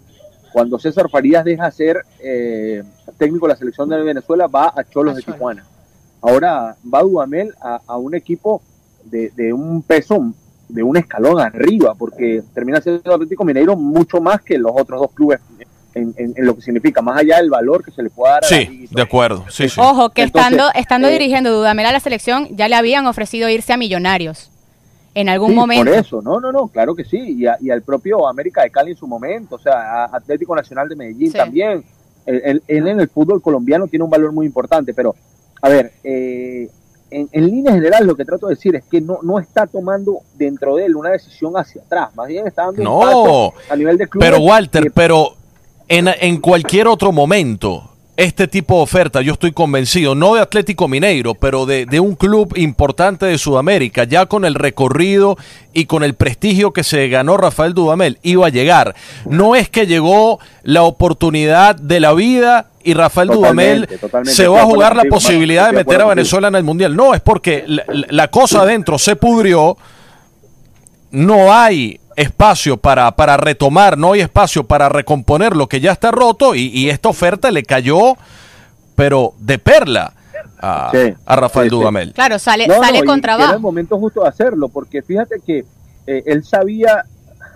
Cuando 0.51 0.79
César 0.79 1.09
Farías 1.09 1.45
deja 1.45 1.65
de 1.65 1.71
ser 1.71 2.01
eh, 2.19 2.83
técnico 3.17 3.47
de 3.47 3.53
la 3.53 3.59
selección 3.59 3.89
de 3.89 4.01
Venezuela 4.01 4.47
va 4.47 4.73
a 4.75 4.83
Cholos 4.83 5.15
de. 5.15 5.21
Tijuana. 5.21 5.65
Ahora 6.21 6.75
va 6.91 7.01
Dudamel 7.01 7.53
a, 7.61 7.81
a 7.85 7.97
un 7.97 8.15
equipo 8.15 8.61
de, 9.05 9.29
de 9.35 9.53
un 9.53 9.81
peso 9.83 10.33
de 10.67 10.83
un 10.83 10.97
escalón 10.97 11.39
arriba, 11.39 11.95
porque 11.95 12.43
termina 12.53 12.79
siendo 12.79 13.13
Atlético 13.13 13.43
Mineiro 13.43 13.75
mucho 13.75 14.21
más 14.21 14.41
que 14.41 14.57
los 14.57 14.71
otros 14.75 15.01
dos 15.01 15.11
clubes 15.11 15.39
en, 15.99 16.13
en- 16.17 16.33
en 16.35 16.45
lo 16.45 16.55
que 16.55 16.61
significa, 16.61 17.01
más 17.01 17.19
allá 17.19 17.37
del 17.37 17.49
valor 17.49 17.83
que 17.83 17.91
se 17.91 18.01
le 18.03 18.09
pueda 18.09 18.33
dar 18.35 18.45
a 18.45 18.49
la 18.49 18.57
liga 18.59 18.87
Sí, 18.89 18.95
de 18.95 19.01
acuerdo. 19.01 19.45
Sí, 19.49 19.69
sí. 19.69 19.79
Ojo, 19.79 20.09
que 20.09 20.23
Entonces, 20.23 20.51
estando, 20.51 20.71
estando 20.79 21.07
eh, 21.07 21.11
dirigiendo 21.11 21.51
Dudamel 21.51 21.85
a 21.85 21.91
la 21.91 21.99
selección, 21.99 22.47
ya 22.55 22.67
le 22.67 22.75
habían 22.75 23.05
ofrecido 23.07 23.49
irse 23.49 23.73
a 23.73 23.77
Millonarios 23.77 24.49
en 25.15 25.27
algún 25.29 25.49
Sí, 25.49 25.55
momento. 25.55 25.85
Por 25.85 25.93
eso, 25.93 26.21
no, 26.21 26.39
no, 26.39 26.51
no, 26.51 26.67
claro 26.67 26.95
que 26.95 27.03
sí. 27.03 27.17
Y, 27.37 27.45
a- 27.47 27.57
y 27.59 27.69
al 27.71 27.81
propio 27.81 28.27
América 28.27 28.61
de 28.63 28.69
Cali 28.69 28.91
en 28.91 28.97
su 28.97 29.07
momento, 29.07 29.55
o 29.55 29.59
sea, 29.59 30.05
a 30.05 30.15
Atlético 30.17 30.55
Nacional 30.55 30.87
de 30.89 30.95
Medellín 30.95 31.31
Sí. 31.31 31.37
también. 31.37 31.83
Él, 32.25 32.41
él- 32.45 32.63
él 32.67 32.87
en 32.87 32.99
el 32.99 33.09
fútbol 33.09 33.41
colombiano 33.41 33.87
tiene 33.87 34.03
un 34.05 34.11
valor 34.11 34.31
muy 34.31 34.45
importante, 34.45 34.93
pero, 34.93 35.15
a 35.61 35.69
ver, 35.69 35.91
eh, 36.03 36.69
en, 37.11 37.27
en 37.31 37.45
línea 37.47 37.73
general 37.73 38.05
lo 38.05 38.15
que 38.15 38.23
trato 38.23 38.45
de 38.47 38.53
decir 38.53 38.75
es 38.75 38.83
que 38.83 39.01
no, 39.01 39.17
no 39.23 39.39
está 39.39 39.65
tomando 39.65 40.19
dentro 40.35 40.75
de 40.75 40.85
él 40.85 40.95
una 40.95 41.09
decisión 41.09 41.53
hacia 41.57 41.81
atrás, 41.81 42.09
más 42.15 42.27
bien 42.27 42.45
está 42.45 42.65
dando 42.65 42.81
un 42.81 42.85
No, 42.85 42.99
paso 42.99 43.53
a 43.71 43.75
nivel 43.75 43.97
de 43.97 44.07
club. 44.07 44.21
Pero 44.23 44.37
Walter, 44.41 44.91
pero 44.93 45.33
en, 45.89 46.07
en 46.07 46.37
cualquier 46.37 46.87
otro 46.87 47.11
momento, 47.11 47.89
este 48.15 48.49
tipo 48.49 48.75
de 48.75 48.81
oferta, 48.81 49.21
yo 49.21 49.33
estoy 49.33 49.53
convencido, 49.53 50.13
no 50.13 50.35
de 50.35 50.41
Atlético 50.41 50.89
Mineiro, 50.89 51.35
pero 51.35 51.65
de, 51.65 51.85
de, 51.85 52.01
un 52.01 52.15
club 52.15 52.53
importante 52.57 53.25
de 53.25 53.37
Sudamérica, 53.37 54.03
ya 54.03 54.25
con 54.25 54.43
el 54.43 54.55
recorrido 54.55 55.37
y 55.73 55.85
con 55.85 56.03
el 56.03 56.15
prestigio 56.15 56.73
que 56.73 56.83
se 56.83 57.07
ganó 57.07 57.37
Rafael 57.37 57.73
Dudamel, 57.73 58.19
iba 58.21 58.47
a 58.47 58.49
llegar. 58.49 58.93
No 59.25 59.55
es 59.55 59.69
que 59.69 59.87
llegó 59.87 60.39
la 60.63 60.83
oportunidad 60.83 61.75
de 61.75 62.01
la 62.01 62.13
vida 62.13 62.67
y 62.83 62.93
Rafael 62.93 63.29
Totalmente, 63.29 63.85
Dudamel 63.87 63.99
totalmente. 63.99 64.35
se 64.35 64.47
va 64.49 64.61
a 64.61 64.65
jugar 64.65 64.97
la 64.97 65.05
posibilidad 65.05 65.67
de 65.67 65.77
meter 65.77 66.01
a 66.01 66.07
Venezuela 66.07 66.49
en 66.49 66.55
el 66.55 66.63
Mundial. 66.63 66.95
No, 66.97 67.13
es 67.13 67.21
porque 67.21 67.63
la, 67.67 67.85
la 67.87 68.27
cosa 68.27 68.63
adentro 68.63 68.99
se 68.99 69.15
pudrió, 69.15 69.77
no 71.11 71.53
hay 71.53 71.99
espacio 72.19 72.77
para, 72.77 73.15
para 73.15 73.37
retomar, 73.37 73.97
no 73.97 74.13
hay 74.13 74.21
espacio 74.21 74.65
para 74.65 74.89
recomponer 74.89 75.55
lo 75.55 75.67
que 75.67 75.79
ya 75.79 75.91
está 75.91 76.11
roto 76.11 76.55
y, 76.55 76.67
y 76.67 76.89
esta 76.89 77.09
oferta 77.09 77.51
le 77.51 77.63
cayó, 77.63 78.15
pero 78.95 79.33
de 79.39 79.57
perla 79.59 80.13
a, 80.61 80.89
Sí, 80.91 81.13
a 81.25 81.35
Rafael 81.35 81.69
sí, 81.69 81.75
sí. 81.75 81.79
Dudamel. 81.79 82.13
Claro, 82.13 82.37
sale, 82.39 82.67
No, 82.67 82.75
sale 82.83 82.99
no, 82.99 83.05
con 83.05 83.19
Era 83.19 83.33
el 83.33 83.37
trabajo. 83.37 83.59
momento 83.59 83.97
justo 83.97 84.21
de 84.23 84.27
hacerlo, 84.29 84.69
porque 84.69 85.01
fíjate 85.01 85.39
que 85.45 85.65
eh, 86.07 86.23
él 86.25 86.43
sabía, 86.43 87.03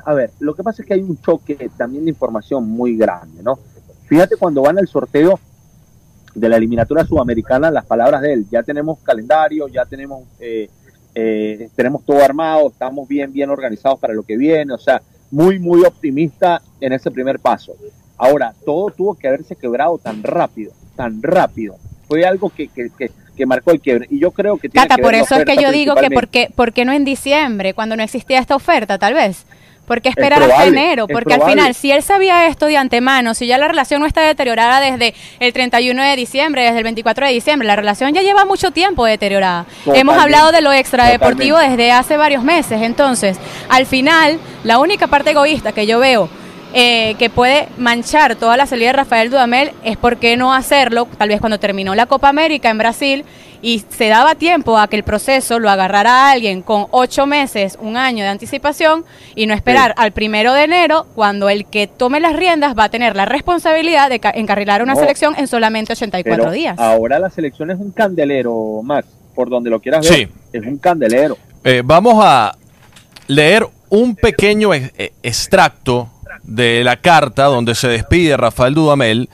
a 0.05 0.13
ver, 0.13 0.31
lo 0.39 0.53
que 0.55 0.63
pasa 0.63 0.81
es 0.81 0.87
que 0.87 0.93
hay 0.93 1.01
un 1.01 1.19
choque 1.21 1.69
también 1.77 2.05
de 2.05 2.11
información 2.11 2.67
muy 2.67 2.95
grande, 2.97 3.43
¿no? 3.43 3.59
Fíjate 4.07 4.37
cuando 4.37 4.61
van 4.61 4.77
al 4.77 4.87
sorteo 4.87 5.39
de 6.35 6.49
la 6.49 6.57
eliminatoria 6.57 7.05
sudamericana, 7.05 7.69
las 7.71 7.85
palabras 7.85 8.21
de 8.21 8.33
él, 8.33 8.45
ya 8.51 8.63
tenemos 8.63 8.99
calendario, 9.03 9.67
ya 9.67 9.85
tenemos, 9.85 10.23
eh, 10.39 10.69
eh, 11.15 11.69
tenemos 11.75 12.03
todo 12.05 12.23
armado, 12.23 12.69
estamos 12.69 13.07
bien, 13.07 13.31
bien 13.31 13.49
organizados 13.49 13.99
para 13.99 14.13
lo 14.13 14.23
que 14.23 14.37
viene, 14.37 14.73
o 14.73 14.77
sea, 14.77 15.01
muy, 15.31 15.59
muy 15.59 15.83
optimista 15.83 16.61
en 16.79 16.93
ese 16.93 17.11
primer 17.11 17.39
paso. 17.39 17.75
Ahora, 18.17 18.53
todo 18.65 18.89
tuvo 18.91 19.15
que 19.15 19.27
haberse 19.27 19.55
quebrado 19.55 19.97
tan 19.97 20.23
rápido, 20.23 20.71
tan 20.95 21.21
rápido. 21.21 21.75
Fue 22.07 22.25
algo 22.25 22.49
que, 22.49 22.67
que, 22.67 22.89
que, 22.97 23.11
que 23.35 23.45
marcó 23.45 23.71
el 23.71 23.81
quiebre. 23.81 24.07
Y 24.09 24.19
yo 24.19 24.31
creo 24.31 24.57
que 24.57 24.69
tiene 24.69 24.87
Cata, 24.87 24.95
que 24.95 25.01
por 25.01 25.11
ver 25.13 25.21
eso 25.21 25.35
es 25.35 25.45
que 25.45 25.55
yo 25.55 25.71
digo 25.71 25.95
que 25.95 26.07
principalmente. 26.07 26.15
por 26.15 26.27
qué, 26.29 26.49
por 26.55 26.73
qué 26.73 26.85
no 26.85 26.93
en 26.93 27.05
diciembre, 27.05 27.73
cuando 27.73 27.95
no 27.95 28.03
existía 28.03 28.39
esta 28.39 28.55
oferta, 28.55 28.97
tal 28.97 29.13
vez. 29.13 29.45
¿Por 29.85 30.01
qué 30.01 30.09
esperar 30.09 30.39
probable, 30.39 30.53
hasta 30.53 30.67
enero? 30.67 31.05
es 31.07 31.13
Porque 31.13 31.33
al 31.33 31.43
final, 31.43 31.75
si 31.75 31.91
él 31.91 32.01
sabía 32.01 32.47
esto 32.47 32.67
de 32.67 32.77
antemano, 32.77 33.33
si 33.33 33.47
ya 33.47 33.57
la 33.57 33.67
relación 33.67 33.99
no 33.99 34.07
está 34.07 34.21
deteriorada 34.21 34.79
desde 34.79 35.13
el 35.39 35.51
31 35.51 36.01
de 36.01 36.15
diciembre, 36.15 36.63
desde 36.63 36.77
el 36.77 36.83
24 36.83 37.27
de 37.27 37.33
diciembre, 37.33 37.67
la 37.67 37.75
relación 37.75 38.13
ya 38.13 38.21
lleva 38.21 38.45
mucho 38.45 38.71
tiempo 38.71 39.05
deteriorada. 39.05 39.65
Totalmente, 39.65 39.99
Hemos 39.99 40.17
hablado 40.17 40.51
de 40.51 40.61
lo 40.61 40.71
extradeportivo 40.71 41.57
desde 41.57 41.91
hace 41.91 42.15
varios 42.15 42.43
meses. 42.43 42.81
Entonces, 42.81 43.37
al 43.69 43.85
final, 43.85 44.39
la 44.63 44.79
única 44.79 45.07
parte 45.07 45.31
egoísta 45.31 45.73
que 45.73 45.85
yo 45.85 45.99
veo 45.99 46.29
eh, 46.75 47.13
que 47.19 47.29
puede 47.29 47.67
manchar 47.77 48.35
toda 48.35 48.57
la 48.57 48.65
salida 48.65 48.87
de 48.87 48.93
Rafael 48.93 49.29
Dudamel 49.29 49.73
es 49.83 49.95
por 49.95 50.17
qué 50.17 50.37
no 50.37 50.55
hacerlo, 50.55 51.07
tal 51.19 51.29
vez 51.29 51.39
cuando 51.39 51.59
terminó 51.59 51.93
la 51.93 52.07
Copa 52.07 52.29
América 52.29 52.71
en 52.71 52.79
Brasil 52.79 53.25
y 53.63 53.83
se 53.89 54.09
daba 54.09 54.35
tiempo 54.35 54.77
a 54.77 54.87
que 54.87 54.97
el 54.97 55.03
proceso 55.03 55.57
lo 55.57 55.69
agarrara 55.71 56.27
a 56.27 56.31
alguien 56.33 56.61
con 56.61 56.85
ocho 56.91 57.25
meses, 57.25 57.77
un 57.81 57.97
año 57.97 58.23
de 58.23 58.29
anticipación 58.29 59.05
y 59.35 59.47
no 59.47 59.55
esperar 59.55 59.95
al 59.97 60.11
primero 60.11 60.53
de 60.53 60.65
enero 60.65 61.07
cuando 61.15 61.49
el 61.49 61.65
que 61.65 61.87
tome 61.87 62.19
las 62.19 62.35
riendas 62.35 62.77
va 62.77 62.83
a 62.83 62.89
tener 62.89 63.15
la 63.15 63.25
responsabilidad 63.25 64.09
de 64.09 64.19
ca- 64.19 64.31
encarrilar 64.35 64.83
una 64.83 64.93
No. 64.93 64.99
selección 64.99 65.33
en 65.37 65.47
solamente 65.47 65.93
84 65.93 66.43
Pero 66.43 66.51
días. 66.51 66.77
ahora 66.77 67.17
la 67.19 67.29
selección 67.31 67.71
es 67.71 67.79
un 67.79 67.91
candelero, 67.91 68.81
Max, 68.83 69.07
por 69.33 69.49
donde 69.49 69.69
lo 69.69 69.79
quieras 69.79 70.07
ver. 70.07 70.17
Sí. 70.19 70.27
Es 70.51 70.63
un 70.63 70.77
candelero. 70.77 71.37
Eh, 71.63 71.81
vamos 71.83 72.15
a 72.23 72.55
leer 73.27 73.65
un 73.89 74.15
pequeño 74.15 74.73
ex- 74.73 74.91
eh, 74.97 75.13
extracto 75.23 76.09
de 76.43 76.83
la 76.83 76.97
carta 76.97 77.45
donde 77.45 77.75
se 77.75 77.87
despide 77.87 78.35
Rafael 78.35 78.73
Dudamel 78.73 79.29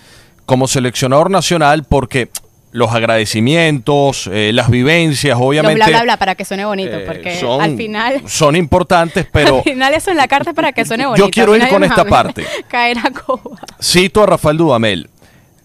como 0.46 0.68
seleccionador 0.68 1.32
nacional 1.32 1.84
porque 1.84 2.30
los 2.72 2.92
agradecimientos, 2.94 4.30
eh, 4.32 4.52
las 4.54 4.70
vivencias, 4.70 5.38
Los 5.38 5.48
obviamente 5.48 5.76
bla 5.76 5.88
bla 5.88 6.04
bla 6.04 6.18
para 6.18 6.36
que 6.36 6.46
suene 6.46 6.66
bonito, 6.66 6.98
eh, 6.98 7.04
porque 7.06 7.40
son, 7.40 7.62
al 7.62 7.76
final 7.76 8.22
son 8.28 8.56
importantes, 8.56 9.26
pero 9.32 9.58
al 9.58 9.64
final 9.64 9.94
eso 9.94 10.12
en 10.12 10.18
la 10.18 10.28
carta 10.28 10.52
es 10.52 10.56
para 10.56 10.72
que 10.72 10.86
suene 10.86 11.06
bonito. 11.06 11.30
quiero 11.32 11.54
A 11.54 11.58
mí 11.58 11.64
ir 11.64 11.70
con 11.70 11.84
esta 11.84 12.06
parte. 12.06 12.46
Caer 12.68 13.00
a 13.00 13.12
coba. 13.12 13.60
Cito 13.82 14.24
a 14.24 14.26
Rafael 14.26 14.58
Dudamel. 14.58 15.10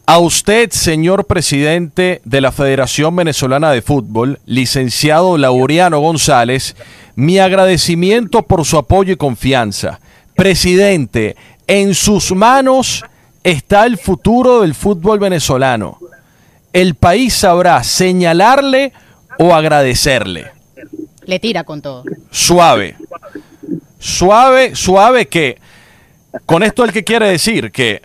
A 0.06 0.18
usted, 0.18 0.70
señor 0.70 1.26
presidente 1.26 2.20
de 2.25 2.42
la 2.42 2.52
Federación 2.52 3.16
Venezolana 3.16 3.70
de 3.70 3.80
Fútbol, 3.80 4.38
licenciado 4.44 5.38
Laureano 5.38 5.99
González, 5.99 6.76
mi 7.16 7.38
agradecimiento 7.38 8.42
por 8.42 8.66
su 8.66 8.76
apoyo 8.76 9.14
y 9.14 9.16
confianza. 9.16 10.00
Presidente, 10.37 11.37
en 11.66 11.94
sus 11.94 12.32
manos 12.32 13.02
está 13.44 13.87
el 13.87 13.96
futuro 13.96 14.61
del 14.61 14.75
fútbol 14.75 15.18
venezolano. 15.18 15.99
El 16.75 16.97
país 16.97 17.33
sabrá 17.35 17.83
señalarle 17.85 18.93
o 19.38 19.54
agradecerle. 19.54 20.50
Le 21.25 21.38
tira 21.38 21.64
con 21.64 21.81
todo. 21.81 22.04
Suave. 22.31 22.97
Suave, 23.99 24.75
suave 24.75 25.26
que... 25.26 25.59
Con 26.47 26.64
esto 26.64 26.83
el 26.85 26.93
que 26.93 27.04
quiere 27.04 27.28
decir 27.28 27.71
que 27.71 28.02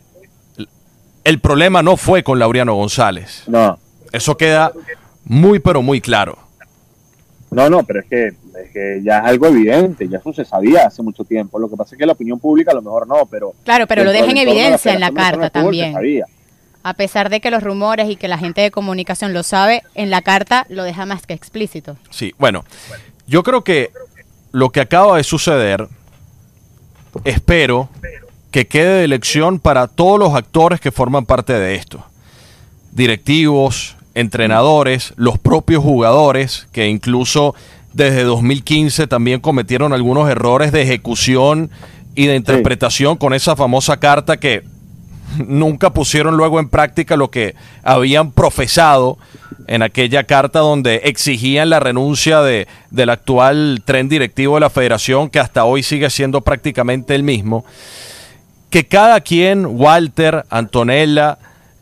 el 1.24 1.40
problema 1.40 1.82
no 1.82 1.98
fue 1.98 2.24
con 2.24 2.38
Laureano 2.38 2.76
González. 2.76 3.44
No, 3.48 3.80
Eso 4.12 4.38
queda 4.38 4.72
muy 5.26 5.58
pero 5.60 5.82
muy 5.82 6.00
claro. 6.00 6.38
no, 7.50 7.70
no, 7.72 7.84
pero 7.84 8.02
es 8.02 8.06
que, 8.06 8.28
es 8.28 8.72
que 8.72 9.02
ya 9.04 9.20
es 9.20 9.26
algo 9.26 9.48
evidente, 9.48 10.08
ya 10.08 10.20
eso 10.20 10.32
se 10.32 10.46
sabía 10.46 10.86
hace 10.86 11.02
mucho 11.02 11.24
tiempo. 11.24 11.58
Lo 11.58 11.68
que 11.70 11.76
pasa 11.76 11.96
es 11.96 12.00
que 12.00 12.06
la 12.06 12.14
opinión 12.14 12.40
pública 12.40 12.72
a 12.72 12.76
lo 12.76 12.84
mejor 12.84 13.08
no, 13.08 13.26
pero... 13.26 13.54
Claro, 13.66 13.88
pero 13.88 14.04
lo 14.04 14.12
deja 14.12 14.30
en 14.30 14.38
evidencia 14.38 14.94
en 14.94 15.00
la 15.00 15.12
carta 15.12 15.32
Fútbol 15.32 15.46
se 15.46 15.50
también. 15.82 15.94
sabía. 15.94 16.26
A 16.84 16.94
pesar 16.94 17.30
de 17.30 17.42
que 17.42 17.52
los 17.52 17.64
rumores 17.64 18.10
y 18.10 18.16
que 18.16 18.28
la 18.28 18.38
gente 18.38 18.62
de 18.62 18.72
comunicación 18.72 19.34
lo 19.34 19.44
sabe, 19.44 19.84
en 19.96 20.10
la 20.10 20.22
carta 20.22 20.66
lo 20.70 20.84
deja 20.84 21.06
más 21.06 21.26
que 21.26 21.34
explícito. 21.34 21.98
Sí, 22.10 22.34
bueno, 22.38 22.64
yo 23.28 23.44
creo 23.44 23.64
que 23.64 23.92
lo 24.52 24.70
que 24.70 24.82
acaba 24.82 25.18
de 25.18 25.24
suceder, 25.24 25.88
espero 27.26 27.90
que 28.52 28.68
quede 28.68 29.02
de 29.02 29.08
lección 29.08 29.60
para 29.60 29.88
todos 29.88 30.20
los 30.20 30.34
actores 30.34 30.80
que 30.80 30.92
forman 30.92 31.26
parte 31.26 31.54
de 31.54 31.76
esto. 31.76 32.04
Directivos, 32.92 33.96
entrenadores, 34.16 35.14
los 35.16 35.38
propios 35.38 35.84
jugadores, 35.84 36.68
que 36.72 36.88
incluso 36.88 37.56
desde 37.94 38.24
2015 38.24 39.08
también 39.08 39.40
cometieron 39.40 39.94
algunos 39.94 40.30
errores 40.30 40.72
de 40.72 40.82
ejecución 40.82 41.70
y 42.16 42.28
de 42.28 42.36
interpretación 42.36 43.18
con 43.18 43.34
esa 43.34 43.56
famosa 43.56 43.98
carta 43.98 44.38
que 44.38 44.64
nunca 45.38 45.94
pusieron 45.94 46.38
luego 46.38 46.60
en 46.60 46.70
práctica 46.70 47.16
lo 47.16 47.30
que 47.30 47.56
habían 47.84 48.32
profesado 48.32 49.18
en 49.68 49.84
aquella 49.84 50.24
carta 50.24 50.60
donde 50.60 51.02
exigían 51.04 51.70
la 51.70 51.80
renuncia 51.80 52.42
de, 52.42 52.68
del 52.90 53.10
actual 53.10 53.84
tren 53.86 54.10
directivo 54.10 54.56
de 54.56 54.62
la 54.62 54.70
federación, 54.70 55.30
que 55.30 55.40
hasta 55.40 55.66
hoy 55.66 55.84
sigue 55.84 56.10
siendo 56.10 56.42
prácticamente 56.42 57.14
el 57.14 57.24
mismo. 57.24 57.66
Que 58.70 58.86
cada 58.86 59.22
quien, 59.22 59.66
Walter, 59.66 60.46
Antonella, 60.50 61.38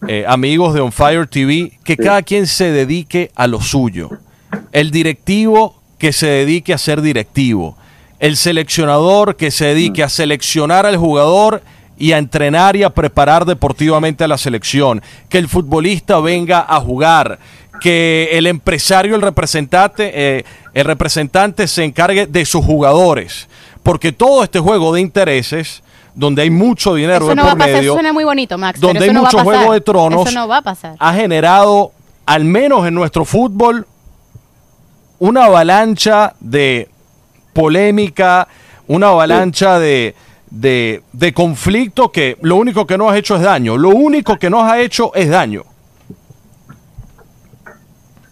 eh, 0.07 0.25
amigos 0.27 0.73
de 0.73 0.81
On 0.81 0.91
Fire 0.91 1.27
TV, 1.27 1.79
que 1.83 1.97
cada 1.97 2.21
quien 2.23 2.45
se 2.45 2.71
dedique 2.71 3.31
a 3.35 3.47
lo 3.47 3.61
suyo. 3.61 4.09
El 4.71 4.91
directivo 4.91 5.81
que 5.97 6.13
se 6.13 6.27
dedique 6.27 6.73
a 6.73 6.77
ser 6.77 7.01
directivo. 7.01 7.77
El 8.19 8.37
seleccionador 8.37 9.35
que 9.35 9.51
se 9.51 9.65
dedique 9.65 10.03
a 10.03 10.09
seleccionar 10.09 10.85
al 10.85 10.97
jugador 10.97 11.61
y 11.97 12.11
a 12.11 12.17
entrenar 12.17 12.75
y 12.75 12.83
a 12.83 12.91
preparar 12.91 13.45
deportivamente 13.45 14.23
a 14.23 14.27
la 14.27 14.37
selección. 14.37 15.01
Que 15.29 15.37
el 15.37 15.47
futbolista 15.47 16.19
venga 16.19 16.65
a 16.67 16.79
jugar. 16.79 17.39
Que 17.81 18.29
el 18.31 18.47
empresario, 18.47 19.15
el 19.15 19.21
representante, 19.21 20.11
eh, 20.13 20.45
el 20.73 20.85
representante 20.85 21.67
se 21.67 21.83
encargue 21.83 22.25
de 22.25 22.45
sus 22.45 22.65
jugadores. 22.65 23.47
Porque 23.83 24.11
todo 24.11 24.43
este 24.43 24.59
juego 24.59 24.93
de 24.93 25.01
intereses, 25.01 25.83
donde 26.15 26.41
hay 26.41 26.49
mucho 26.49 26.95
dinero 26.95 27.19
Eso 27.19 27.29
de 27.29 27.35
no 27.35 27.43
va 27.43 27.51
por 27.51 27.55
a 27.55 27.59
pasar, 27.59 27.69
eso 27.69 27.77
medio, 27.77 27.93
suena 27.93 28.13
muy 28.13 28.23
bonito, 28.23 28.57
Max. 28.57 28.79
donde 28.79 29.05
hay 29.05 29.11
no 29.11 29.21
va 29.21 29.29
mucho 29.31 29.43
juego 29.43 29.73
de 29.73 29.81
tronos, 29.81 30.27
Eso 30.27 30.39
no 30.39 30.47
va 30.47 30.57
a 30.57 30.61
pasar. 30.63 30.95
ha 30.97 31.13
generado, 31.13 31.91
al 32.25 32.43
menos 32.43 32.87
en 32.87 32.95
nuestro 32.95 33.23
fútbol, 33.23 33.87
una 35.19 35.45
avalancha 35.45 36.33
de 36.39 36.89
polémica, 37.53 38.47
una 38.87 39.09
avalancha 39.09 39.77
de, 39.77 40.15
de, 40.49 41.03
de 41.13 41.33
conflicto 41.33 42.11
que 42.11 42.37
lo 42.41 42.55
único 42.55 42.87
que 42.87 42.97
nos 42.97 43.11
ha 43.11 43.17
hecho 43.17 43.35
es 43.35 43.41
daño. 43.41 43.77
Lo 43.77 43.89
único 43.89 44.37
que 44.37 44.49
nos 44.49 44.63
ha 44.63 44.79
hecho 44.79 45.13
es 45.15 45.29
daño. 45.29 45.63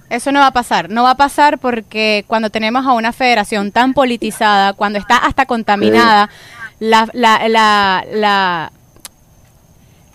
Eso 0.10 0.32
no 0.32 0.40
va 0.40 0.48
a 0.48 0.54
pasar. 0.54 0.90
No 0.90 1.04
va 1.04 1.12
a 1.12 1.18
pasar 1.18 1.58
porque 1.60 2.24
cuando 2.28 2.50
tenemos 2.50 2.86
a 2.86 2.94
una 2.94 3.12
federación 3.12 3.72
tan 3.72 3.94
politizada, 3.94 4.74
cuando 4.74 5.00
está 5.00 5.18
hasta 5.18 5.46
contaminada, 5.46 6.30
la, 6.80 7.08
la, 7.14 7.48
la, 7.50 8.06
la, 8.12 8.72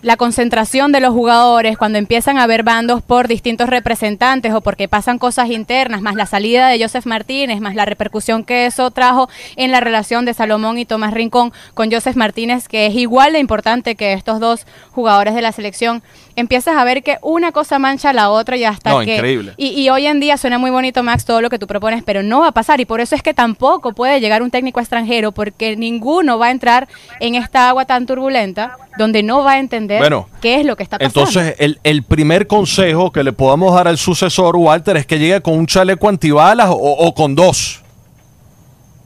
la 0.01 0.17
concentración 0.17 0.91
de 0.91 0.99
los 0.99 1.13
jugadores, 1.13 1.77
cuando 1.77 1.99
empiezan 1.99 2.37
a 2.37 2.43
haber 2.43 2.63
bandos 2.63 3.01
por 3.03 3.27
distintos 3.27 3.69
representantes 3.69 4.53
o 4.53 4.61
porque 4.61 4.87
pasan 4.87 5.19
cosas 5.19 5.49
internas, 5.49 6.01
más 6.01 6.15
la 6.15 6.25
salida 6.25 6.67
de 6.69 6.81
Joseph 6.81 7.05
Martínez, 7.05 7.61
más 7.61 7.75
la 7.75 7.85
repercusión 7.85 8.43
que 8.43 8.65
eso 8.65 8.89
trajo 8.91 9.29
en 9.55 9.71
la 9.71 9.79
relación 9.79 10.25
de 10.25 10.33
Salomón 10.33 10.79
y 10.79 10.85
Tomás 10.85 11.13
Rincón 11.13 11.53
con 11.73 11.91
Joseph 11.91 12.15
Martínez, 12.15 12.67
que 12.67 12.87
es 12.87 12.95
igual 12.95 13.33
de 13.33 13.39
importante 13.39 13.95
que 13.95 14.13
estos 14.13 14.39
dos 14.39 14.65
jugadores 14.91 15.35
de 15.35 15.41
la 15.41 15.51
selección, 15.51 16.01
empiezas 16.41 16.75
a 16.75 16.83
ver 16.83 17.01
que 17.03 17.17
una 17.21 17.51
cosa 17.51 17.79
mancha 17.79 18.09
a 18.09 18.13
la 18.13 18.29
otra 18.29 18.57
y 18.57 18.65
hasta 18.65 18.89
No, 18.91 18.99
que... 18.99 19.15
increíble. 19.15 19.53
Y, 19.57 19.69
y 19.69 19.89
hoy 19.89 20.07
en 20.07 20.19
día 20.19 20.35
suena 20.37 20.57
muy 20.57 20.71
bonito, 20.71 21.01
Max, 21.03 21.23
todo 21.25 21.41
lo 21.41 21.49
que 21.49 21.57
tú 21.57 21.67
propones, 21.67 22.03
pero 22.03 22.21
no 22.23 22.41
va 22.41 22.47
a 22.47 22.51
pasar 22.51 22.81
y 22.81 22.85
por 22.85 22.99
eso 22.99 23.15
es 23.15 23.23
que 23.23 23.33
tampoco 23.33 23.93
puede 23.93 24.19
llegar 24.19 24.41
un 24.43 24.51
técnico 24.51 24.79
extranjero 24.79 25.31
porque 25.31 25.77
ninguno 25.77 26.37
va 26.37 26.47
a 26.47 26.51
entrar 26.51 26.87
en 27.19 27.35
esta 27.35 27.69
agua 27.69 27.85
tan 27.85 28.05
turbulenta 28.05 28.77
donde 28.97 29.23
no 29.23 29.43
va 29.43 29.53
a 29.53 29.59
entender 29.59 29.99
Bueno, 29.99 30.27
qué 30.41 30.59
es 30.59 30.65
lo 30.65 30.75
que 30.75 30.83
está 30.83 30.97
pasando. 30.99 31.21
Entonces, 31.21 31.55
el, 31.59 31.79
el 31.83 32.03
primer 32.03 32.47
consejo 32.47 33.11
que 33.11 33.23
le 33.23 33.31
podamos 33.31 33.73
dar 33.73 33.87
al 33.87 33.97
sucesor, 33.97 34.57
Walter, 34.57 34.97
es 34.97 35.05
que 35.05 35.17
llegue 35.17 35.39
con 35.41 35.53
un 35.57 35.65
chaleco 35.67 36.09
antibalas 36.09 36.69
o, 36.69 36.73
o 36.75 37.13
con 37.13 37.35
dos. 37.35 37.81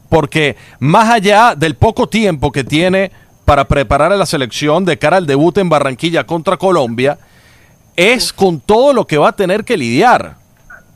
Porque 0.10 0.56
más 0.80 1.10
allá 1.10 1.56
del 1.56 1.75
poco 1.75 2.08
tiempo 2.08 2.51
que 2.51 2.63
tiene 2.63 3.12
para 3.46 3.68
preparar 3.68 4.12
a 4.12 4.18
la 4.18 4.25
selección 4.25 4.84
de 4.84 4.98
cara 4.98 5.18
al 5.18 5.28
debut 5.28 5.58
en 5.60 5.70
Barranquilla 5.70 6.25
contra 6.25 6.58
Colombia, 6.58 7.18
es 7.96 8.34
con 8.34 8.60
todo 8.60 8.92
lo 8.92 9.08
que 9.08 9.18
va 9.18 9.30
a 9.30 9.36
tener 9.36 9.64
que 9.64 9.78
lidiar. 9.78 10.36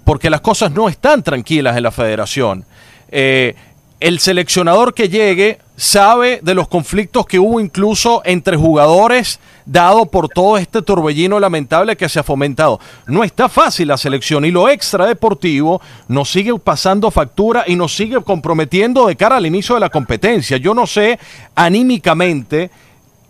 Porque 0.04 0.30
las 0.32 0.42
cosas 0.42 0.72
no 0.72 0.90
están 0.90 1.22
tranquilas 1.22 1.78
en 1.78 1.84
la 1.84 1.92
federación. 1.92 2.66
Eh, 3.10 3.56
el 4.00 4.20
seleccionador 4.20 4.94
que 4.94 5.10
llegue 5.10 5.60
sabe 5.80 6.42
de 6.44 6.54
los 6.54 6.68
conflictos 6.68 7.26
que 7.26 7.40
hubo 7.40 7.62
incluso 7.62 8.22
entre 8.26 8.58
jugadores 8.58 9.40
dado 9.66 10.08
por 10.08 10.28
todo 10.28 10.58
este 10.58 10.82
torbellino 10.82 11.40
lamentable 11.40 11.96
que 11.96 12.10
se 12.10 12.20
ha 12.20 12.24
fomentado. 12.24 12.82
No 13.08 13.24
está 13.24 13.48
fácil 13.48 13.88
la 13.88 13.96
selección 13.98 14.44
y 14.44 14.52
lo 14.52 14.68
extradeportivo 14.68 15.82
nos 16.10 16.30
sigue 16.30 16.54
pasando 16.60 17.10
factura 17.12 17.64
y 17.66 17.78
nos 17.78 17.96
sigue 17.96 18.22
comprometiendo 18.22 19.08
de 19.08 19.16
cara 19.16 19.38
al 19.38 19.46
inicio 19.46 19.76
de 19.76 19.82
la 19.82 19.90
competencia. 19.90 20.58
Yo 20.58 20.74
no 20.74 20.86
sé 20.86 21.18
anímicamente 21.56 22.70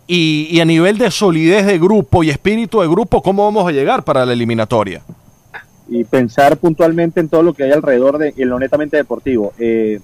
y, 0.07 0.47
y 0.49 0.59
a 0.59 0.65
nivel 0.65 0.97
de 0.97 1.11
solidez 1.11 1.67
de 1.67 1.77
grupo 1.77 2.23
y 2.23 2.31
espíritu 2.31 2.81
de 2.81 2.87
grupo 2.87 3.21
cómo 3.21 3.45
vamos 3.45 3.67
a 3.67 3.71
llegar 3.71 4.03
para 4.03 4.25
la 4.25 4.33
eliminatoria. 4.33 5.03
y 5.87 6.03
pensar 6.03 6.57
puntualmente 6.57 7.19
en 7.19 7.29
todo 7.29 7.43
lo 7.43 7.53
que 7.53 7.63
hay 7.63 7.71
alrededor 7.71 8.17
de 8.17 8.33
en 8.35 8.49
lo 8.49 8.57
netamente 8.57 8.97
deportivo. 8.97 9.53
Eh, 9.59 9.99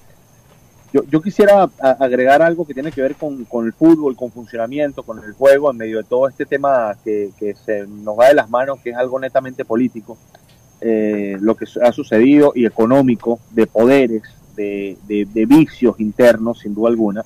yo, 0.96 1.02
yo 1.10 1.20
quisiera 1.20 1.68
agregar 1.78 2.40
algo 2.40 2.66
que 2.66 2.72
tiene 2.72 2.90
que 2.90 3.02
ver 3.02 3.16
con, 3.16 3.46
el 3.66 3.72
fútbol, 3.74 4.16
con 4.16 4.30
funcionamiento, 4.30 5.02
con 5.02 5.22
el 5.22 5.32
juego, 5.32 5.70
en 5.70 5.76
medio 5.76 5.98
de 5.98 6.04
todo 6.04 6.26
este 6.26 6.46
tema 6.46 6.96
que, 7.04 7.30
se 7.64 7.86
nos 7.86 8.18
va 8.18 8.28
de 8.28 8.34
las 8.34 8.48
manos, 8.48 8.80
que 8.80 8.90
es 8.90 8.96
algo 8.96 9.20
netamente 9.20 9.64
político, 9.66 10.16
eh, 10.80 11.36
lo 11.40 11.54
que 11.54 11.66
ha 11.82 11.92
sucedido 11.92 12.52
y 12.54 12.64
económico, 12.64 13.40
de 13.50 13.66
poderes, 13.66 14.22
de, 14.56 14.96
de- 15.06 15.26
de 15.26 15.44
vicios 15.44 16.00
internos, 16.00 16.60
sin 16.60 16.74
duda 16.74 16.88
alguna, 16.88 17.22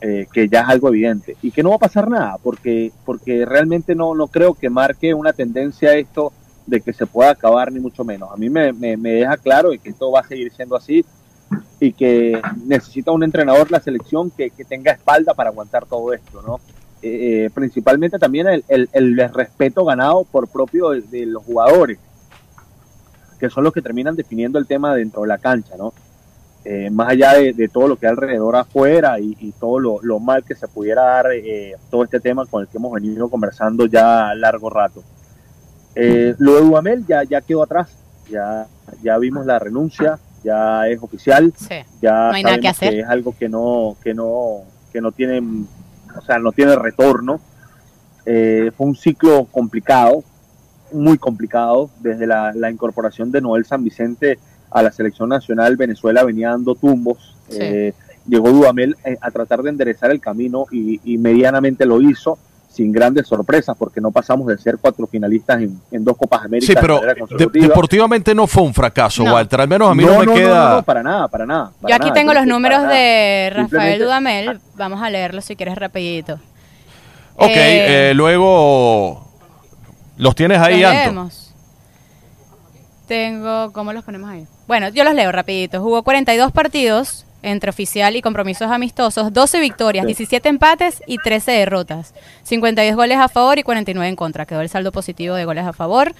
eh, 0.00 0.26
que 0.32 0.48
ya 0.48 0.60
es 0.62 0.68
algo 0.68 0.88
evidente 0.88 1.36
y 1.42 1.50
que 1.50 1.62
no 1.62 1.70
va 1.70 1.76
a 1.76 1.80
pasar 1.80 2.08
nada, 2.08 2.38
porque, 2.42 2.92
porque 3.04 3.44
realmente 3.44 3.94
no, 3.94 4.14
no 4.14 4.28
creo 4.28 4.54
que 4.54 4.70
marque 4.70 5.12
una 5.12 5.32
tendencia 5.34 5.94
esto 5.94 6.32
de 6.66 6.80
que 6.80 6.92
se 6.94 7.06
pueda 7.06 7.30
acabar, 7.30 7.70
ni 7.70 7.78
mucho 7.80 8.04
menos. 8.04 8.30
A 8.32 8.36
mí 8.36 8.48
me, 8.48 8.72
me, 8.72 8.96
me 8.96 9.10
deja 9.12 9.36
claro 9.36 9.70
de 9.70 9.78
que 9.78 9.90
esto 9.90 10.10
va 10.10 10.20
a 10.20 10.26
seguir 10.28 10.50
siendo 10.52 10.76
así 10.76 11.04
y 11.80 11.92
que 11.92 12.40
necesita 12.64 13.12
un 13.12 13.22
entrenador 13.22 13.70
la 13.70 13.80
selección 13.80 14.30
que, 14.30 14.50
que 14.50 14.64
tenga 14.64 14.92
espalda 14.92 15.34
para 15.34 15.50
aguantar 15.50 15.86
todo 15.86 16.12
esto, 16.12 16.42
¿no? 16.42 16.60
Eh, 17.02 17.44
eh, 17.44 17.50
principalmente 17.54 18.18
también 18.18 18.46
el, 18.46 18.64
el, 18.68 18.88
el 18.92 19.16
respeto 19.32 19.84
ganado 19.84 20.24
por 20.24 20.48
propio 20.48 20.90
de, 20.90 21.02
de 21.02 21.26
los 21.26 21.44
jugadores, 21.44 21.98
que 23.38 23.50
son 23.50 23.64
los 23.64 23.72
que 23.72 23.82
terminan 23.82 24.16
definiendo 24.16 24.58
el 24.58 24.66
tema 24.66 24.94
dentro 24.94 25.22
de 25.22 25.28
la 25.28 25.38
cancha, 25.38 25.76
¿no? 25.76 25.92
Eh, 26.64 26.90
más 26.90 27.10
allá 27.10 27.34
de, 27.34 27.52
de 27.52 27.68
todo 27.68 27.86
lo 27.86 27.96
que 27.96 28.06
hay 28.06 28.10
alrededor 28.10 28.56
afuera 28.56 29.20
y, 29.20 29.36
y 29.38 29.52
todo 29.52 29.78
lo, 29.78 30.00
lo 30.02 30.18
mal 30.18 30.42
que 30.42 30.56
se 30.56 30.66
pudiera 30.66 31.02
dar 31.02 31.26
eh, 31.32 31.76
todo 31.92 32.02
este 32.02 32.18
tema 32.18 32.44
con 32.44 32.62
el 32.62 32.66
que 32.66 32.78
hemos 32.78 32.92
venido 32.92 33.28
conversando 33.28 33.86
ya 33.86 34.34
largo 34.34 34.68
rato. 34.68 35.04
Eh, 35.94 36.34
lo 36.38 36.56
de 36.56 36.62
Dudamel 36.62 37.06
ya, 37.06 37.22
ya 37.22 37.40
quedó 37.40 37.62
atrás, 37.62 37.90
ya, 38.28 38.66
ya 39.00 39.16
vimos 39.18 39.46
la 39.46 39.60
renuncia, 39.60 40.18
ya 40.46 40.88
es 40.88 41.02
oficial, 41.02 41.52
Sí. 41.56 41.74
ya 42.00 42.28
No 42.28 42.32
hay 42.36 42.42
nada 42.44 42.56
que 42.58 42.62
sabemos 42.72 42.76
hacer. 42.78 42.98
es 43.00 43.06
algo 43.08 43.34
que 43.36 43.48
no, 43.48 43.96
que 44.02 44.14
no, 44.14 44.60
que 44.92 45.00
no 45.00 45.10
tiene, 45.12 45.42
o 46.16 46.20
sea, 46.24 46.38
no 46.38 46.52
tiene 46.52 46.76
retorno. 46.76 47.40
Eh, 48.24 48.70
fue 48.76 48.86
un 48.86 48.96
ciclo 48.96 49.44
complicado, 49.50 50.22
muy 50.92 51.18
complicado, 51.18 51.90
desde 52.00 52.26
la, 52.26 52.52
la 52.54 52.70
incorporación 52.70 53.30
de 53.32 53.40
Noel 53.40 53.64
San 53.64 53.82
Vicente 53.84 54.38
a 54.70 54.82
la 54.82 54.92
selección 54.92 55.28
nacional, 55.28 55.76
Venezuela 55.76 56.22
venía 56.24 56.50
dando 56.50 56.74
tumbos, 56.74 57.34
Sí. 57.48 57.58
eh, 57.60 57.94
llegó 58.28 58.50
Dudamel 58.50 58.96
eh, 59.04 59.16
a 59.20 59.30
tratar 59.30 59.62
de 59.62 59.70
enderezar 59.70 60.10
el 60.10 60.20
camino 60.20 60.66
y, 60.72 61.00
y 61.04 61.18
medianamente 61.18 61.86
lo 61.86 62.00
hizo, 62.02 62.38
sin 62.76 62.92
grandes 62.92 63.26
sorpresas, 63.26 63.74
porque 63.78 64.00
no 64.00 64.10
pasamos 64.10 64.46
de 64.48 64.58
ser 64.58 64.76
cuatro 64.78 65.06
finalistas 65.06 65.62
en, 65.62 65.80
en 65.90 66.04
dos 66.04 66.16
Copas 66.16 66.44
Américas 66.44 66.74
Sí, 66.74 66.78
pero 66.80 67.00
de- 67.00 67.60
deportivamente 67.60 68.34
no 68.34 68.46
fue 68.46 68.62
un 68.64 68.74
fracaso, 68.74 69.24
No. 69.24 69.32
Walter. 69.34 69.62
Al 69.62 69.68
menos 69.68 69.90
a 69.90 69.94
mí 69.94 70.04
no, 70.04 70.20
me 70.20 70.34
queda... 70.34 70.76
no, 70.76 70.82
para 70.82 71.02
nada, 71.02 71.26
para 71.28 71.46
nada. 71.46 71.70
para 71.80 71.90
Yo 71.90 71.94
aquí 71.96 72.04
nada, 72.08 72.14
tengo 72.14 72.34
los 72.34 72.46
no 72.46 72.54
números 72.54 72.82
de 72.88 73.50
Rafael 73.54 73.98
Dudamel. 74.00 74.60
Vamos 74.76 75.02
a 75.02 75.08
leerlos 75.10 75.44
si 75.44 75.56
quieres 75.56 75.76
rapidito. 75.76 76.34
Ok, 77.36 77.48
Eh, 77.48 78.10
eh, 78.10 78.14
luego 78.14 79.26
los 80.18 80.34
tienes 80.34 80.58
ahí, 80.58 80.80
¿Los 80.82 80.92
leemos? 80.92 81.54
Tengo, 83.06 83.72
¿cómo 83.72 83.92
los 83.92 84.04
ponemos 84.04 84.30
ahí? 84.30 84.46
Bueno, 84.66 84.88
yo 84.88 85.04
los 85.04 85.14
leo 85.14 85.30
rapidito. 85.30 85.80
Jugó 85.80 86.02
42 86.02 86.50
partidos 86.52 87.25
entre 87.46 87.70
oficial 87.70 88.16
y 88.16 88.22
compromisos 88.22 88.70
amistosos, 88.70 89.32
12 89.32 89.60
victorias, 89.60 90.04
Sí. 90.04 90.08
17 90.08 90.48
empates 90.48 91.02
y 91.06 91.18
13 91.18 91.52
derrotas. 91.52 92.12
52 92.42 92.96
goles 92.96 93.18
a 93.18 93.28
favor 93.28 93.58
y 93.58 93.62
49 93.62 94.08
en 94.08 94.16
contra. 94.16 94.46
Quedó 94.46 94.60
el 94.60 94.68
saldo 94.68 94.92
positivo 94.92 95.34
de 95.34 95.44
goles 95.44 95.64
a 95.64 95.72
favor. 95.72 96.12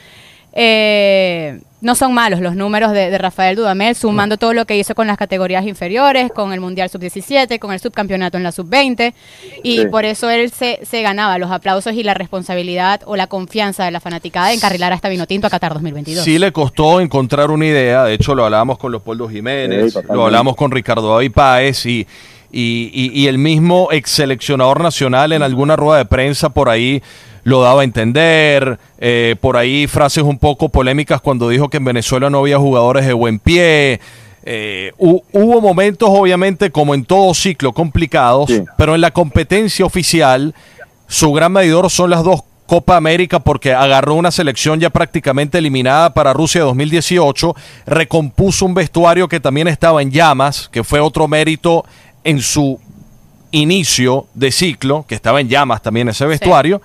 Eh, 0.58 1.60
no 1.82 1.94
son 1.94 2.14
malos 2.14 2.40
los 2.40 2.56
números 2.56 2.92
de, 2.92 3.10
de 3.10 3.18
Rafael 3.18 3.54
Dudamel, 3.54 3.94
sumando 3.94 4.38
todo 4.38 4.54
lo 4.54 4.64
que 4.64 4.76
hizo 4.78 4.94
con 4.94 5.06
las 5.06 5.18
categorías 5.18 5.64
inferiores, 5.66 6.32
con 6.32 6.52
el 6.54 6.60
Mundial 6.60 6.88
Sub-17, 6.88 7.58
con 7.58 7.72
el 7.72 7.78
subcampeonato 7.78 8.38
en 8.38 8.42
la 8.42 8.50
Sub-20, 8.50 9.12
y 9.62 9.80
Sí. 9.80 9.86
por 9.86 10.06
eso 10.06 10.30
él 10.30 10.50
se, 10.50 10.80
se 10.82 11.02
ganaba 11.02 11.36
los 11.38 11.50
aplausos 11.50 11.92
y 11.92 12.02
la 12.02 12.14
responsabilidad 12.14 13.02
o 13.04 13.14
la 13.14 13.26
confianza 13.26 13.84
de 13.84 13.90
la 13.90 14.00
fanaticada 14.00 14.48
de 14.48 14.54
encarrilar 14.54 14.92
a 14.92 14.96
esta 14.96 15.10
Vinotinto 15.10 15.46
a 15.46 15.50
Qatar 15.50 15.74
2022. 15.74 16.24
Sí 16.24 16.38
le 16.38 16.50
costó 16.50 17.00
encontrar 17.00 17.50
una 17.50 17.66
idea, 17.66 18.04
de 18.04 18.14
hecho 18.14 18.34
lo 18.34 18.46
hablábamos 18.46 18.78
con 18.78 18.90
Leopoldo 18.90 19.28
Jiménez, 19.28 19.92
Sí, 19.92 19.98
lo 20.08 20.24
hablamos 20.24 20.56
con 20.56 20.70
Ricardo 20.70 21.12
David 21.14 21.32
Páez 21.32 21.84
y, 21.86 22.06
y, 22.50 22.90
y- 22.94 23.10
y 23.12 23.26
el 23.28 23.36
mismo 23.38 23.88
ex 23.92 24.10
seleccionador 24.10 24.80
nacional 24.80 25.32
en 25.32 25.42
alguna 25.42 25.76
rueda 25.76 25.98
de 25.98 26.06
prensa 26.06 26.48
por 26.48 26.70
ahí 26.70 27.02
lo 27.46 27.62
daba 27.62 27.82
a 27.82 27.84
entender, 27.84 28.76
eh, 28.98 29.36
por 29.40 29.56
ahí 29.56 29.86
frases 29.86 30.24
un 30.24 30.36
poco 30.36 30.68
polémicas 30.68 31.20
cuando 31.20 31.48
dijo 31.48 31.68
que 31.68 31.76
en 31.76 31.84
Venezuela 31.84 32.28
no 32.28 32.38
había 32.40 32.58
jugadores 32.58 33.06
de 33.06 33.12
buen 33.12 33.38
pie. 33.38 34.00
Eh, 34.44 34.90
hu- 34.98 35.22
hubo 35.32 35.60
momentos, 35.60 36.08
obviamente, 36.10 36.72
como 36.72 36.92
en 36.92 37.04
todo 37.04 37.32
ciclo, 37.34 37.72
complicados, 37.72 38.48
Sí. 38.50 38.64
pero 38.76 38.96
en 38.96 39.00
la 39.00 39.12
competencia 39.12 39.86
oficial, 39.86 40.56
su 41.06 41.32
gran 41.32 41.52
medidor 41.52 41.88
son 41.88 42.10
las 42.10 42.24
dos 42.24 42.40
Copa 42.66 42.96
América 42.96 43.38
porque 43.38 43.72
agarró 43.72 44.14
una 44.14 44.32
selección 44.32 44.80
ya 44.80 44.90
prácticamente 44.90 45.58
eliminada 45.58 46.12
para 46.14 46.32
Rusia 46.32 46.62
2018, 46.62 47.54
recompuso 47.86 48.66
un 48.66 48.74
vestuario 48.74 49.28
que 49.28 49.38
también 49.38 49.68
estaba 49.68 50.02
en 50.02 50.10
llamas, 50.10 50.68
que 50.72 50.82
fue 50.82 50.98
otro 50.98 51.28
mérito 51.28 51.84
en 52.24 52.40
su 52.40 52.80
inicio 53.52 54.26
de 54.34 54.50
ciclo, 54.50 55.04
que 55.08 55.14
estaba 55.14 55.40
en 55.40 55.48
llamas 55.48 55.80
también 55.80 56.08
ese 56.08 56.26
vestuario, 56.26 56.82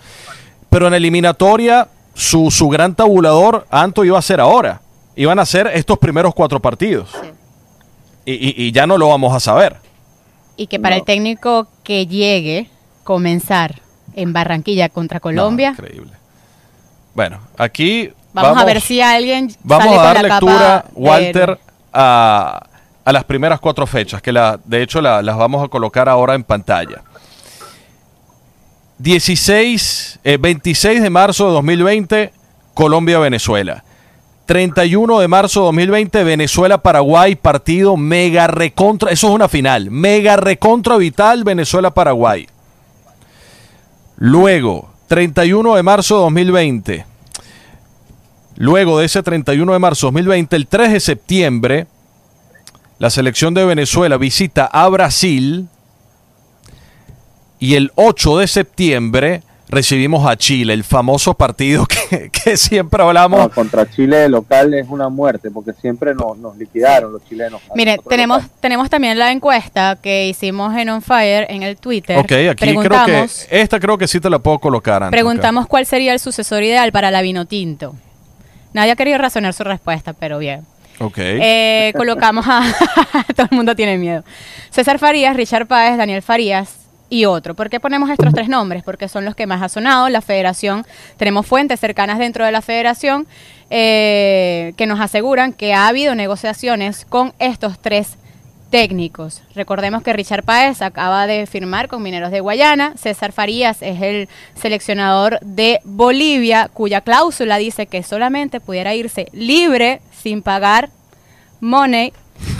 pero 0.72 0.88
en 0.88 0.96
eliminatoria 0.96 1.88
su, 2.16 2.50
su 2.50 2.68
gran 2.70 2.96
tabulador, 2.96 3.68
Anto, 3.70 4.04
iba 4.04 4.18
a 4.18 4.22
ser 4.24 4.40
ahora, 4.42 4.82
iban 5.16 5.38
a 5.38 5.46
ser 5.46 5.68
estos 5.68 6.00
primeros 6.00 6.34
cuatro 6.34 6.60
partidos. 6.60 7.10
Sí. 7.12 7.28
Y, 8.26 8.34
y- 8.34 8.68
y 8.68 8.72
ya 8.72 8.88
no 8.88 8.98
lo 8.98 9.10
vamos 9.10 9.34
a 9.36 9.40
saber. 9.40 9.76
Y 10.58 10.68
que 10.68 10.80
para 10.80 10.96
No. 10.96 11.00
el 11.02 11.06
técnico 11.06 11.68
que 11.84 12.08
llegue, 12.08 12.70
comenzar 13.04 13.82
en 14.16 14.32
Barranquilla 14.34 14.90
contra 14.90 15.18
No, 15.18 15.22
Colombia, 15.22 15.70
increíble. 15.72 16.12
Bueno, 17.14 17.40
aquí 17.58 18.10
vamos, 18.34 18.58
a 18.62 18.66
ver 18.66 18.80
si 18.80 19.02
alguien 19.02 19.54
Vamos 19.64 19.86
sale 19.86 19.98
a 20.00 20.02
dar 20.04 20.16
con 20.16 20.24
la 20.24 20.30
lectura, 20.36 20.86
Walter, 20.96 21.60
a, 21.92 22.64
a 23.04 23.12
las 23.12 23.24
primeras 23.26 23.60
cuatro 23.60 23.86
fechas, 23.86 24.22
que 24.22 24.32
la, 24.32 24.60
de 24.64 24.82
hecho 24.82 25.02
la- 25.02 25.22
las 25.22 25.36
vamos 25.38 25.64
a 25.66 25.68
colocar 25.68 26.08
ahora 26.08 26.36
en 26.36 26.44
pantalla. 26.44 27.02
16, 29.02 30.20
eh, 30.24 30.38
26 30.38 31.02
de 31.02 31.10
marzo 31.10 31.48
de 31.48 31.54
2020, 31.54 32.34
Colombia-Venezuela. 32.76 33.84
31 34.46 35.20
de 35.20 35.28
marzo 35.28 35.62
de 35.62 35.66
2020, 35.68 36.24
Venezuela-Paraguay, 36.24 37.36
partido 37.36 37.98
mega 37.98 38.48
recontra, 38.48 39.12
eso 39.12 39.30
es 39.30 39.34
una 39.34 39.48
final, 39.48 39.90
mega 39.90 40.36
recontra 40.36 40.98
vital 40.98 41.44
Venezuela-Paraguay. 41.44 42.48
Luego, 44.18 44.92
31 45.08 45.76
de 45.76 45.84
marzo 45.84 46.16
de 46.16 46.22
2020. 46.22 47.06
Luego 48.58 49.00
de 49.00 49.06
ese 49.06 49.24
31 49.24 49.74
de 49.74 49.80
marzo 49.80 50.08
de 50.08 50.12
2020, 50.12 50.56
el 50.56 50.68
3 50.68 50.94
de 50.94 51.00
septiembre, 51.00 51.88
la 53.00 53.10
selección 53.10 53.56
de 53.56 53.66
Venezuela 53.66 54.18
visita 54.18 54.66
a 54.66 54.88
Brasil 54.90 55.70
y 57.62 57.76
el 57.76 57.91
8 57.93 58.39
de 58.39 58.47
septiembre 58.47 59.43
recibimos 59.69 60.28
a 60.28 60.36
Chile, 60.36 60.74
el 60.74 60.84
famoso 60.84 61.36
partido 61.36 61.86
que, 61.86 62.32
que 62.43 62.58
siempre 62.58 63.04
hablamos. 63.04 63.39
No, 63.39 63.50
contra 63.52 63.88
Chile 63.88 64.28
local 64.28 64.74
es 64.74 64.88
una 64.89 65.10
muerte, 65.10 65.52
porque 65.52 65.71
siempre 65.74 66.15
nos, 66.15 66.39
nos 66.39 66.58
liquidaron 66.58 67.13
los 67.13 67.24
chilenos. 67.30 67.62
Mire, 67.76 68.00
tenemos, 68.10 68.41
local. 68.41 68.58
tenemos 68.60 68.89
también 68.89 69.17
la 69.19 69.32
encuesta 69.32 69.95
que 70.02 70.28
hicimos 70.28 70.76
en 70.76 70.89
On 70.89 71.04
Fire 71.04 71.45
en 71.50 71.62
el 71.62 71.78
Twitter. 71.78 72.17
Ok, 72.17 72.32
aquí 72.32 72.34
creo 72.34 72.56
que 72.56 72.65
preguntamos, 72.65 73.47
esta 73.52 73.80
creo 73.80 73.95
que 73.95 74.08
sí 74.08 74.19
te 74.19 74.30
la 74.30 74.39
puedo 74.39 74.58
colocar. 74.58 75.04
Antonio. 75.04 75.12
preguntamos 75.12 75.67
cuál 75.67 75.86
sería 75.86 76.13
el 76.13 76.19
sucesor 76.19 76.63
ideal 76.63 76.91
para 76.91 77.12
la 77.12 77.21
vino 77.21 77.45
tinto. 77.45 77.95
Nadie 78.74 78.91
ha 78.91 78.95
querido 78.95 79.19
razonar 79.19 79.54
su 79.54 79.63
respuesta, 79.63 80.13
pero 80.13 80.39
bien. 80.39 80.65
Ok. 81.00 81.17
Eh, 81.19 81.93
colocamos 81.95 82.45
a... 82.47 82.63
todo 83.36 83.47
el 83.52 83.56
mundo 83.56 83.76
tiene 83.76 84.00
miedo. 84.00 84.24
César 84.71 84.97
Farías, 84.97 85.36
Richard 85.36 85.67
Páez, 85.67 85.97
Daniel 85.97 86.24
Farías 86.24 86.81
y 87.12 87.26
otro. 87.26 87.54
¿Por 87.56 87.69
qué 87.69 87.80
ponemos 87.80 88.10
estos 88.10 88.34
tres 88.34 88.47
nombres? 88.47 88.84
Porque 88.84 89.10
son 89.10 89.26
los 89.26 89.36
que 89.36 89.45
más 89.45 89.62
ha 89.62 89.69
sonado. 89.69 90.08
La 90.08 90.21
federación, 90.21 90.86
tenemos 91.17 91.45
fuentes 91.45 91.80
cercanas 91.80 92.17
dentro 92.17 92.45
de 92.45 92.54
la 92.54 92.62
federación 92.62 93.28
eh, 93.69 94.74
que 94.78 94.88
nos 94.88 95.00
aseguran 95.00 95.52
que 95.52 95.74
ha 95.74 95.88
habido 95.88 96.15
negociaciones 96.15 97.06
con 97.06 97.34
estos 97.38 97.80
tres 97.80 98.17
técnicos. 98.69 99.43
Recordemos 99.54 100.04
que 100.04 100.13
Richard 100.13 100.43
Páez 100.43 100.82
acaba 100.82 101.28
de 101.28 101.45
firmar 101.47 101.89
con 101.89 102.02
Mineros 102.02 102.32
de 102.32 102.39
Guayana, 102.39 102.93
César 102.95 103.34
Farías 103.34 103.82
es 103.82 104.02
el 104.02 104.30
seleccionador 104.56 105.38
de 105.41 105.82
Bolivia, 105.84 106.69
cuya 106.74 107.02
cláusula 107.02 107.58
dice 107.58 107.88
que 107.88 108.04
solamente 108.04 108.62
pudiera 108.62 108.95
irse 108.95 109.28
libre 109.34 110.00
sin 110.13 110.41
pagar 110.41 110.89
money 111.60 112.13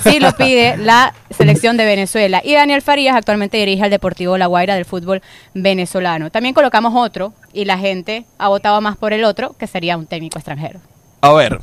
si 0.04 0.20
lo 0.20 0.32
pide 0.36 0.78
la 0.78 1.14
selección 1.30 1.78
de 1.78 1.86
Venezuela. 1.86 2.42
Y 2.44 2.54
Daniel 2.54 2.82
Farías 2.82 3.16
actualmente 3.16 3.58
dirige 3.58 3.84
al 3.84 3.90
Deportivo 3.90 4.38
La 4.38 4.48
Guaira 4.48 4.76
del 4.76 4.86
fútbol 4.86 5.22
venezolano. 5.54 6.30
También 6.30 6.54
colocamos 6.54 6.94
otro 6.96 7.34
y 7.54 7.66
la 7.66 7.78
gente 7.78 8.26
ha 8.38 8.48
votado 8.50 8.82
más 8.82 8.98
por 8.98 9.14
el 9.14 9.24
otro, 9.24 9.56
que 9.58 9.68
sería 9.68 9.98
un 9.98 10.08
técnico 10.08 10.40
extranjero. 10.40 10.80
A 11.22 11.34
ver, 11.34 11.60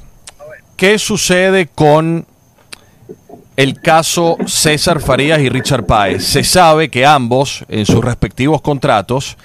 ¿qué 0.76 0.98
sucede 0.98 1.66
con 1.66 2.26
el 3.56 3.80
caso 3.80 4.36
César 4.46 5.00
Farías 5.00 5.40
y 5.40 5.48
Richard 5.48 5.84
Páez? 5.84 6.24
Se 6.24 6.44
sabe 6.44 6.90
que 6.90 7.04
ambos, 7.04 7.64
en 7.68 7.86
sus 7.86 8.04
respectivos 8.04 8.60
contratos, 8.62 9.36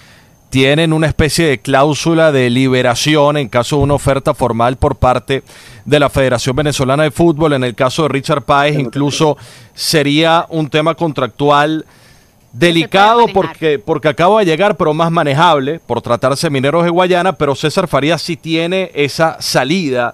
tienen 0.53 0.93
una 0.93 1.07
especie 1.07 1.47
de 1.47 1.57
cláusula 1.57 2.31
de 2.31 2.47
liberación 2.51 3.37
en 3.37 3.49
caso 3.49 3.77
de 3.77 3.81
una 3.81 3.95
oferta 3.95 4.35
formal 4.35 4.77
por 4.77 4.97
parte 4.97 5.41
de 5.83 5.99
la 5.99 6.11
Federación 6.11 6.55
Venezolana 6.55 7.01
de 7.01 7.09
Fútbol. 7.09 7.53
En 7.53 7.63
el 7.63 7.73
caso 7.73 8.03
de 8.03 8.09
Richard 8.09 8.43
Páez, 8.43 8.77
incluso 8.77 9.35
sería 9.73 10.45
un 10.49 10.69
tema 10.69 10.93
contractual 10.93 11.87
delicado 12.51 13.25
porque, 13.33 13.79
porque 13.79 14.09
acaba 14.09 14.41
de 14.41 14.45
llegar, 14.45 14.77
pero 14.77 14.93
más 14.93 15.09
manejable 15.09 15.79
por 15.79 16.03
tratarse 16.03 16.45
de 16.45 16.51
mineros 16.51 16.83
de 16.83 16.91
Guayana, 16.91 17.33
pero 17.33 17.55
César 17.55 17.87
Farías 17.87 18.21
sí 18.21 18.37
tiene 18.37 18.91
esa 18.93 19.41
salida 19.41 20.13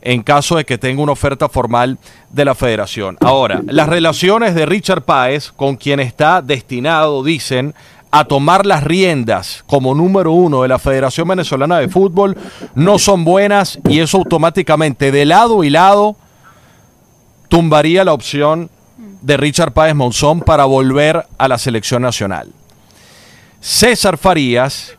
en 0.00 0.22
caso 0.22 0.56
de 0.56 0.64
que 0.64 0.78
tenga 0.78 1.02
una 1.02 1.12
oferta 1.12 1.50
formal 1.50 1.98
de 2.30 2.44
la 2.46 2.54
federación. 2.54 3.18
Ahora, 3.20 3.60
las 3.66 3.90
relaciones 3.90 4.54
de 4.54 4.64
Richard 4.64 5.02
Páez 5.02 5.52
con 5.52 5.76
quien 5.76 6.00
está 6.00 6.40
destinado, 6.40 7.22
dicen, 7.22 7.74
a 8.18 8.24
tomar 8.24 8.64
las 8.64 8.82
riendas 8.82 9.62
como 9.66 9.94
número 9.94 10.32
uno 10.32 10.62
de 10.62 10.68
la 10.68 10.78
Federación 10.78 11.28
Venezolana 11.28 11.78
de 11.78 11.88
Fútbol 11.88 12.36
no 12.74 12.98
son 12.98 13.24
buenas 13.24 13.78
y 13.88 14.00
eso 14.00 14.18
automáticamente 14.18 15.12
de 15.12 15.26
lado 15.26 15.64
y 15.64 15.70
lado 15.70 16.16
tumbaría 17.48 18.04
la 18.04 18.12
opción 18.12 18.70
de 19.20 19.36
Richard 19.36 19.72
Páez 19.72 19.94
Monzón 19.94 20.40
para 20.40 20.64
volver 20.64 21.26
a 21.36 21.48
la 21.48 21.58
selección 21.58 22.02
nacional. 22.02 22.52
César 23.60 24.16
Farías, 24.16 24.96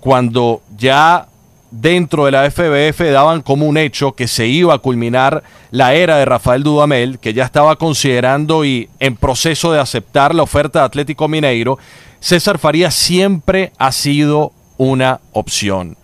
cuando 0.00 0.62
ya 0.76 1.28
dentro 1.70 2.24
de 2.24 2.32
la 2.32 2.50
FBF 2.50 3.00
daban 3.12 3.42
como 3.42 3.66
un 3.66 3.76
hecho 3.76 4.12
que 4.12 4.26
se 4.26 4.46
iba 4.46 4.74
a 4.74 4.78
culminar 4.78 5.42
la 5.70 5.94
era 5.94 6.16
de 6.16 6.24
Rafael 6.24 6.62
Dudamel, 6.62 7.18
que 7.18 7.32
ya 7.32 7.44
estaba 7.44 7.76
considerando 7.76 8.64
y 8.64 8.88
en 8.98 9.16
proceso 9.16 9.72
de 9.72 9.80
aceptar 9.80 10.34
la 10.34 10.42
oferta 10.42 10.80
de 10.80 10.86
Atlético 10.86 11.28
Mineiro, 11.28 11.78
César 12.18 12.58
Farías 12.58 12.94
siempre 12.94 13.72
ha 13.78 13.92
sido 13.92 14.52
una 14.76 15.20
opción. 15.32 15.96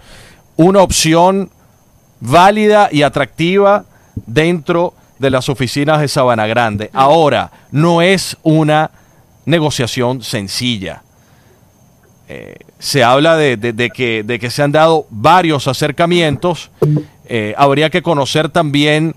Una 0.56 0.82
opción 0.82 1.50
válida 2.20 2.88
y 2.90 3.02
atractiva 3.02 3.84
dentro 4.26 4.94
de 5.18 5.30
las 5.30 5.48
oficinas 5.48 6.00
de 6.00 6.08
Sabana 6.08 6.46
Grande. 6.46 6.90
Ahora, 6.92 7.50
no 7.70 8.02
es 8.02 8.36
una 8.42 8.90
negociación 9.44 10.22
sencilla. 10.22 11.02
Eh, 12.28 12.56
se 12.78 13.02
habla 13.02 13.36
de, 13.36 13.58
que 13.94 14.50
se 14.50 14.62
han 14.62 14.72
dado 14.72 15.06
varios 15.10 15.68
acercamientos. 15.68 16.70
Eh, 17.28 17.54
habría 17.56 17.90
que 17.90 18.02
conocer 18.02 18.48
también 18.48 19.14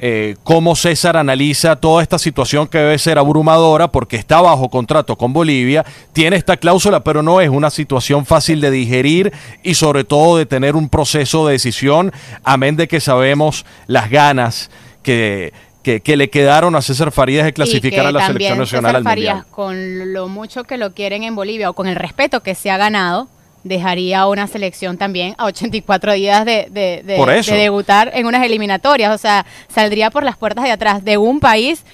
eh, 0.00 0.36
cómo 0.42 0.74
César 0.74 1.18
analiza 1.18 1.76
toda 1.76 2.02
esta 2.02 2.18
situación 2.18 2.66
que 2.66 2.78
debe 2.78 2.98
ser 2.98 3.18
abrumadora 3.18 3.88
porque 3.88 4.16
está 4.16 4.40
bajo 4.40 4.70
contrato 4.70 5.16
con 5.16 5.34
Bolivia, 5.34 5.84
tiene 6.14 6.36
esta 6.36 6.56
cláusula, 6.56 7.04
pero 7.04 7.22
no 7.22 7.42
es 7.42 7.50
una 7.50 7.68
situación 7.68 8.24
fácil 8.24 8.62
de 8.62 8.70
digerir 8.70 9.32
y 9.62 9.74
sobre 9.74 10.04
todo 10.04 10.38
de 10.38 10.46
tener 10.46 10.76
un 10.76 10.88
proceso 10.88 11.46
de 11.46 11.52
decisión, 11.52 12.10
amén 12.42 12.76
de 12.76 12.88
que 12.88 13.00
sabemos 13.00 13.66
las 13.86 14.08
ganas 14.08 14.70
que, 15.02 15.52
que, 15.82 16.00
que 16.00 16.16
le 16.16 16.30
quedaron 16.30 16.74
a 16.76 16.82
César 16.82 17.12
Farías 17.12 17.44
de 17.44 17.52
clasificar 17.52 18.06
a 18.06 18.12
la 18.12 18.26
selección 18.26 18.58
nacional 18.58 18.90
César 18.92 18.96
al 18.96 19.02
Farías, 19.04 19.34
Mundial. 19.34 19.50
con 19.54 20.12
lo 20.12 20.28
mucho 20.28 20.64
que 20.64 20.76
lo 20.78 20.92
quieren 20.92 21.22
en 21.24 21.34
Bolivia 21.34 21.68
o 21.70 21.72
con 21.74 21.86
el 21.86 21.96
respeto 21.96 22.42
que 22.42 22.54
se 22.54 22.70
ha 22.70 22.76
ganado, 22.76 23.28
dejaría 23.64 24.26
una 24.26 24.46
selección 24.48 24.98
también 24.98 25.34
a 25.38 25.44
84 25.46 26.12
días 26.14 26.44
de, 26.44 26.68
de- 26.70 27.02
de 27.04 27.56
debutar 27.56 28.10
en 28.14 28.26
unas 28.26 28.44
eliminatorias. 28.44 29.14
O 29.14 29.18
sea, 29.18 29.46
saldría 29.68 30.10
por 30.10 30.24
las 30.24 30.36
puertas 30.36 30.64
de 30.64 30.72
atrás 30.72 31.04
de 31.04 31.16
un 31.18 31.38
país 31.40 31.84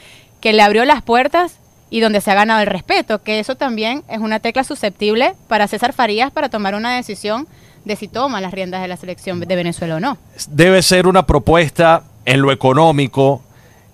que 0.40 0.52
le 0.52 0.62
abrió 0.62 0.84
las 0.84 1.02
puertas 1.02 1.56
y 1.90 2.00
donde 2.00 2.20
se 2.20 2.30
ha 2.30 2.34
ganado 2.34 2.60
el 2.60 2.66
respeto, 2.66 3.22
que 3.22 3.38
eso 3.38 3.54
también 3.56 4.02
es 4.08 4.18
una 4.18 4.40
tecla 4.40 4.62
susceptible 4.64 5.34
para 5.48 5.66
César 5.68 5.92
Farías 5.92 6.30
para 6.30 6.48
tomar 6.48 6.74
una 6.74 6.94
decisión 6.96 7.46
de 7.84 7.96
si 7.96 8.08
toma 8.08 8.40
las 8.42 8.52
riendas 8.52 8.82
de 8.82 8.88
la 8.88 8.96
selección 8.98 9.40
de 9.40 9.56
Venezuela 9.56 9.96
o 9.96 10.00
no. 10.00 10.18
debe 10.50 10.82
ser 10.82 11.06
una 11.06 11.24
propuesta 11.26 12.02
en 12.26 12.42
lo 12.42 12.52
económico 12.52 13.42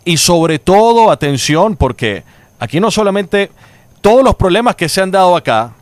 y 0.04 0.16
sobre 0.18 0.58
todo, 0.58 1.10
atención, 1.10 1.76
porque 1.76 2.24
aquí 2.58 2.80
no 2.80 2.90
solamente 2.90 3.50
todos 4.00 4.22
los 4.22 4.34
problemas 4.34 4.76
que 4.76 4.88
se 4.88 5.00
han 5.00 5.10
dado 5.10 5.34
acá 5.36 5.72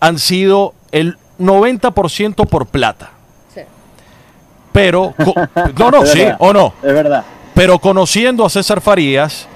han 0.00 0.18
sido 0.18 0.74
el 0.92 1.16
90% 1.38 2.46
por 2.48 2.66
plata. 2.66 3.10
Pero, 4.72 5.14
co- 5.24 5.34
no, 5.78 5.90
no, 5.90 6.04
sí, 6.06 6.18
verdad. 6.18 6.36
o 6.40 6.52
no. 6.52 6.72
Es 6.82 6.92
verdad. 6.92 7.24
Pero 7.54 7.78
conociendo 7.78 8.44
a 8.44 8.50
César 8.50 8.80
Farías, 8.80 9.46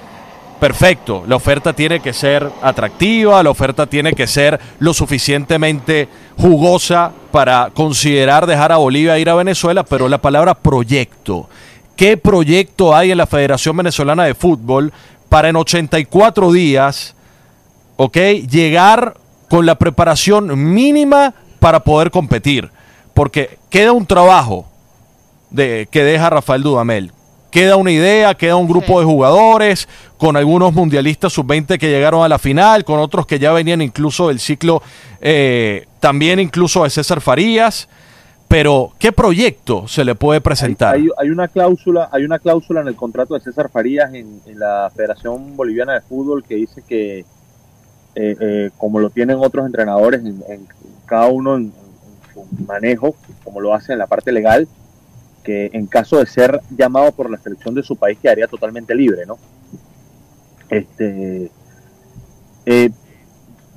perfecto, 0.61 1.23
la 1.27 1.35
oferta 1.35 1.73
tiene 1.73 1.99
que 1.99 2.13
ser 2.13 2.49
atractiva, 2.61 3.43
la 3.43 3.49
oferta 3.49 3.85
tiene 3.85 4.13
que 4.13 4.27
ser 4.27 4.57
lo 4.79 4.93
suficientemente 4.93 6.07
jugosa 6.37 7.11
para 7.31 7.69
considerar 7.73 8.45
dejar 8.47 8.71
a 8.71 8.77
Bolivia 8.77 9.19
ir 9.19 9.29
a 9.29 9.35
Venezuela, 9.35 9.83
pero 9.83 10.07
la 10.07 10.19
palabra 10.19 10.53
proyecto, 10.53 11.49
¿qué 11.99 12.15
proyecto 12.15 12.95
hay 12.95 13.11
en 13.11 13.17
la 13.17 13.27
Federación 13.27 13.75
Venezolana 13.75 14.23
de 14.23 14.33
Fútbol 14.33 14.93
para 15.27 15.49
en 15.49 15.57
84 15.57 16.53
días, 16.53 17.13
ok, 17.97 18.15
llegar 18.49 19.17
con 19.49 19.65
la 19.65 19.75
preparación 19.75 20.73
mínima 20.73 21.33
para 21.59 21.83
poder 21.83 22.09
competir? 22.09 22.71
Porque 23.13 23.57
queda 23.69 23.91
un 23.91 24.05
trabajo 24.05 24.65
de, 25.49 25.89
que 25.91 26.05
deja 26.05 26.29
Rafael 26.29 26.63
Dudamel. 26.63 27.11
Queda 27.51 27.75
una 27.75 27.91
idea, 27.91 28.33
queda 28.33 28.55
un 28.55 28.69
grupo 28.69 29.01
de 29.01 29.05
jugadores, 29.05 29.89
con 30.17 30.37
algunos 30.37 30.71
mundialistas 30.71 31.33
sub-20 31.33 31.77
que 31.77 31.89
llegaron 31.89 32.23
a 32.23 32.29
la 32.29 32.39
final, 32.39 32.85
con 32.85 32.99
otros 32.99 33.27
que 33.27 33.39
ya 33.39 33.51
venían 33.51 33.81
incluso 33.81 34.29
del 34.29 34.39
ciclo, 34.39 34.81
eh, 35.19 35.85
también 35.99 36.39
incluso 36.39 36.85
de 36.85 36.91
César 36.91 37.19
Farías. 37.19 37.89
Pero, 38.49 38.93
¿qué 38.97 39.11
proyecto 39.11 39.87
se 39.87 40.03
le 40.03 40.15
puede 40.15 40.41
presentar? 40.41 40.95
hay- 40.95 41.29
una 41.29 41.47
cláusula, 41.47 42.09
hay 42.11 42.23
una 42.23 42.39
cláusula 42.39 42.81
en 42.81 42.87
el 42.87 42.95
contrato 42.95 43.35
de 43.35 43.41
César 43.41 43.69
Farías 43.69 44.11
en, 44.15 44.41
la 44.55 44.91
Federación 44.93 45.55
Boliviana 45.55 45.93
de 45.93 46.01
Fútbol 46.01 46.43
que 46.43 46.55
dice 46.55 46.81
que 46.81 47.19
eh, 47.19 47.25
eh, 48.15 48.71
como 48.75 48.99
lo 48.99 49.11
tienen 49.11 49.37
otros 49.37 49.67
entrenadores 49.67 50.21
en, 50.25 50.65
cada 51.05 51.27
uno 51.27 51.57
en, 51.57 51.71
su 52.33 52.43
manejo, 52.65 53.15
como 53.43 53.61
lo 53.61 53.75
hace 53.75 53.93
en 53.93 53.99
la 53.99 54.07
parte 54.07 54.31
legal, 54.31 54.67
que 55.43 55.69
en 55.73 55.85
caso 55.85 56.17
de 56.17 56.25
ser 56.25 56.59
llamado 56.75 57.11
por 57.11 57.29
la 57.29 57.37
selección 57.37 57.75
de 57.75 57.83
su 57.83 57.97
país 57.97 58.17
quedaría 58.19 58.47
totalmente 58.47 58.95
libre, 58.95 59.27
¿no? 59.27 59.37
Este, 60.69 61.51
eh, 62.65 62.89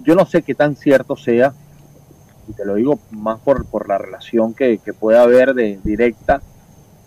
yo 0.02 0.14
no 0.14 0.24
sé 0.24 0.40
qué 0.40 0.54
tan 0.54 0.76
cierto 0.76 1.14
sea 1.14 1.52
y 2.48 2.52
te 2.52 2.64
lo 2.64 2.74
digo 2.74 2.98
más 3.10 3.40
por, 3.40 3.66
por 3.66 3.88
la 3.88 3.98
relación 3.98 4.54
que, 4.54 4.78
que 4.78 4.92
puede 4.92 5.18
haber 5.18 5.54
de 5.54 5.78
directa, 5.84 6.42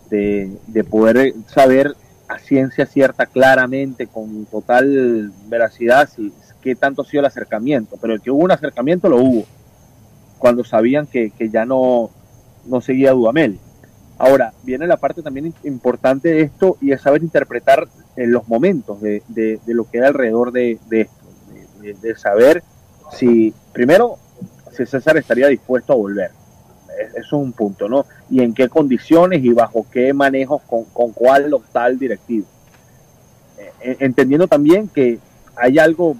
de, 0.09 0.57
de 0.67 0.83
poder 0.83 1.33
saber 1.47 1.95
a 2.27 2.39
ciencia 2.39 2.85
cierta, 2.85 3.25
claramente, 3.25 4.07
con 4.07 4.45
total 4.45 5.31
veracidad, 5.47 6.09
si, 6.09 6.33
qué 6.61 6.75
tanto 6.75 7.03
ha 7.03 7.05
sido 7.05 7.21
el 7.21 7.27
acercamiento. 7.27 7.97
Pero 8.01 8.13
el 8.13 8.21
que 8.21 8.31
hubo 8.31 8.43
un 8.43 8.51
acercamiento 8.51 9.09
lo 9.09 9.17
hubo, 9.17 9.45
cuando 10.39 10.63
sabían 10.63 11.07
que, 11.07 11.31
que 11.31 11.49
ya 11.49 11.65
no, 11.65 12.09
no 12.65 12.81
seguía 12.81 13.11
Dudamel. 13.11 13.59
Ahora, 14.17 14.53
viene 14.63 14.87
la 14.87 14.97
parte 14.97 15.21
también 15.21 15.53
importante 15.63 16.29
de 16.29 16.41
esto 16.41 16.77
y 16.81 16.91
es 16.91 17.01
saber 17.01 17.21
interpretar 17.21 17.87
en 18.15 18.31
los 18.31 18.47
momentos 18.47 19.01
de, 19.01 19.21
de, 19.27 19.59
lo 19.67 19.89
que 19.89 19.97
era 19.97 20.07
alrededor 20.07 20.51
de, 20.51 20.79
de 20.89 21.01
esto, 21.01 21.25
de, 22.01 22.15
saber 22.15 22.63
si, 23.11 23.53
primero, 23.73 24.17
si 24.75 24.85
César 24.85 25.17
estaría 25.17 25.47
dispuesto 25.47 25.93
a 25.93 25.95
volver. 25.95 26.31
Eso 27.09 27.19
es 27.19 27.33
un 27.33 27.51
punto, 27.51 27.89
¿no? 27.89 28.05
Y 28.29 28.41
en 28.41 28.53
qué 28.53 28.69
condiciones 28.69 29.43
y 29.43 29.51
bajo 29.51 29.85
qué 29.91 30.13
manejos, 30.13 30.61
con, 30.63 30.85
con 30.85 31.11
cuál 31.11 31.53
tal 31.71 31.99
directivo. 31.99 32.45
Eh, 33.81 33.97
entendiendo 33.99 34.47
también 34.47 34.87
que 34.87 35.19
hay 35.55 35.77
algo 35.77 36.15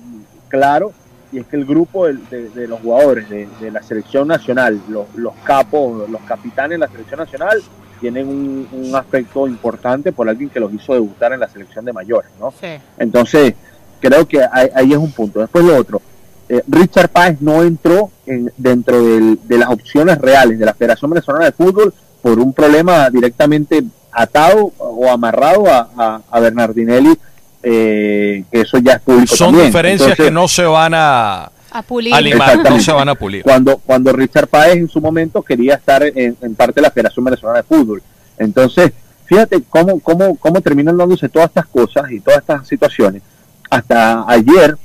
claro 0.50 0.94
y 1.32 1.39
es 1.39 1.48
que 1.48 1.58
el 1.58 1.65
grupo 1.65 2.08
de, 2.08 2.13
de, 2.30 2.50
de 2.50 2.68
los 2.68 2.80
jugadores 2.80 3.30
de, 3.30 3.48
de, 3.60 3.72
la 3.72 3.84
selección 3.84 4.28
nacional, 4.28 4.80
los, 4.88 5.13
los, 5.15 5.34
capos, 5.44 6.10
los 6.10 6.22
capitanes 6.22 6.72
de 6.72 6.78
la 6.78 6.88
selección 6.88 7.20
nacional, 7.20 7.62
tienen 8.00 8.28
un, 8.28 8.68
un, 8.72 8.96
aspecto 8.96 9.48
importante 9.48 10.12
por 10.12 10.30
alguien 10.30 10.50
que 10.50 10.60
los 10.60 10.74
hizo 10.74 10.94
debutar 10.94 11.34
en 11.34 11.39
la 11.39 11.50
selección 11.50 11.84
de 11.84 11.91
mayores, 11.91 12.30
¿no? 12.39 12.52
Sí. 12.52 12.68
Entonces, 12.98 13.54
creo 14.00 14.28
que 14.28 14.41
ahí, 14.44 14.70
ahí, 14.76 14.91
es 14.91 14.98
un 14.98 15.12
punto. 15.12 15.39
Después 15.39 15.65
lo 15.65 15.76
otro, 15.76 16.02
eh, 16.49 16.62
Richard 16.67 17.10
Páez 17.10 17.41
no 17.41 17.63
entró 17.63 18.12
en, 18.25 18.51
dentro 18.58 19.03
del, 19.03 19.39
de 19.47 19.58
las 19.58 19.69
opciones 19.69 20.17
reales 20.19 20.60
de 20.60 20.65
la 20.65 20.73
Federación 20.73 21.12
Venezolana 21.12 21.45
de 21.45 21.51
Fútbol 21.51 21.93
por 22.21 22.39
un 22.39 22.53
problema 22.53 23.10
directamente 23.10 23.84
atado 24.12 24.71
o 24.77 25.10
amarrado 25.10 25.67
a, 25.67 25.89
a, 25.97 26.21
a 26.31 26.39
Bernardinelli 26.39 27.17
eh, 27.63 28.43
que 28.51 28.62
eso 28.62 28.77
ya 28.77 28.93
es 28.93 29.01
público 29.01 29.36
Son 29.36 29.47
también. 29.47 29.65
diferencias 29.67 30.10
Entonces, 30.12 30.25
que 30.25 30.31
no 30.31 30.47
se 30.47 30.63
van 30.65 30.93
a, 30.93 31.51
A 31.71 31.81
pulir. 31.81 32.13
a 32.13 32.21
limar, 32.21 32.58
no 32.69 32.79
se 32.79 32.91
van 32.91 33.10
a 33.10 33.15
pulir. 33.15 33.43
cuando, 33.43 33.77
cuando 33.77 34.13
Richard 34.13 34.47
Páez 34.47 34.75
en 34.77 34.88
su 34.88 35.01
momento 35.01 35.41
quería 35.41 35.73
estar 35.75 36.03
en, 36.03 36.38
en 36.41 36.55
parte 36.55 36.75
de 36.75 36.81
la 36.84 36.91
Federación 36.91 37.25
Venezolana 37.25 37.58
de 37.60 37.63
Fútbol. 37.63 38.03
Entonces, 38.38 38.91
fíjate 39.25 39.63
cómo, 39.67 39.99
cómo, 39.99 40.36
cómo 40.36 40.62
terminan 40.62 40.95
dándose 40.95 41.27
todas 41.27 41.47
estas 41.47 41.65
cosas 41.65 42.12
y 42.12 42.19
todas 42.19 42.39
estas 42.41 42.67
situaciones. 42.67 43.23
Hasta 43.69 44.23
ayer, 44.27 44.77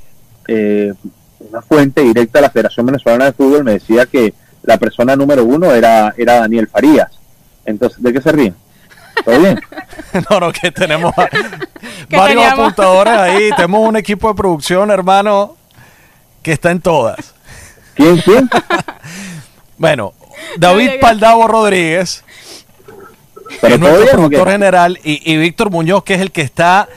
eh, 0.47 0.93
una 1.49 1.61
fuente 1.61 2.01
directa 2.01 2.39
de 2.39 2.43
la 2.43 2.49
Federación 2.49 2.85
Venezolana 2.85 3.25
de 3.25 3.33
Fútbol 3.33 3.63
me 3.63 3.73
decía 3.73 4.05
que 4.05 4.33
la 4.63 4.77
persona 4.77 5.15
número 5.15 5.43
uno 5.43 5.71
era, 5.73 6.13
era 6.17 6.39
Daniel 6.41 6.67
Farías. 6.67 7.11
Entonces, 7.65 8.01
¿de 8.01 8.13
qué 8.13 8.21
se 8.21 8.31
ríen? 8.31 8.55
¿Todo 9.25 9.39
bien? 9.39 9.59
No, 10.29 10.39
no, 10.39 10.51
que 10.51 10.71
tenemos 10.71 11.13
varios 12.09 12.09
teníamos. 12.09 12.59
apuntadores 12.59 13.13
ahí. 13.13 13.49
Tenemos 13.55 13.87
un 13.87 13.95
equipo 13.95 14.27
de 14.27 14.35
producción, 14.35 14.91
hermano, 14.91 15.55
que 16.41 16.51
está 16.51 16.71
en 16.71 16.81
todas. 16.81 17.33
¿Quién, 17.93 18.17
quién? 18.17 18.49
Bueno, 19.77 20.13
David. 20.57 20.91
Paldavo 20.99 21.47
Rodríguez, 21.47 22.23
¿Pero 23.61 23.75
es 23.75 23.81
todo 23.81 23.89
nuestro 23.91 24.17
productor 24.17 24.49
general, 24.51 24.99
y, 25.03 25.31
y 25.31 25.37
Víctor 25.37 25.69
Muñoz, 25.69 26.03
que 26.03 26.15
es 26.15 26.21
el 26.21 26.31
que 26.31 26.41
está 26.41 26.87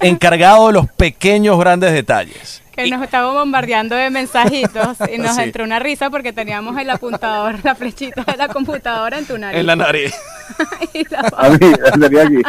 encargado 0.00 0.68
de 0.68 0.72
los 0.74 0.88
pequeños 0.90 1.58
grandes 1.58 1.92
detalles. 1.92 2.60
Que 2.74 2.86
Y- 2.88 2.90
nos 2.90 3.02
estaba 3.04 3.32
bombardeando 3.32 3.94
de 3.94 4.10
mensajitos 4.10 4.96
y 5.12 5.18
nos 5.18 5.36
Sí. 5.36 5.42
entró 5.42 5.62
una 5.64 5.78
risa 5.78 6.10
porque 6.10 6.32
teníamos 6.32 6.76
el 6.76 6.90
apuntador, 6.90 7.56
la 7.62 7.74
flechita 7.76 8.24
de 8.24 8.36
la 8.36 8.48
computadora 8.48 9.16
en 9.18 9.26
tu 9.26 9.38
nariz. 9.38 9.60
en 9.60 9.66
la 9.66 9.76
nariz. 9.76 10.12
Y 10.92 11.04
la- 11.08 11.32
A 11.36 11.48
mí, 11.50 11.58
sería 12.00 12.22
aquí. 12.22 12.42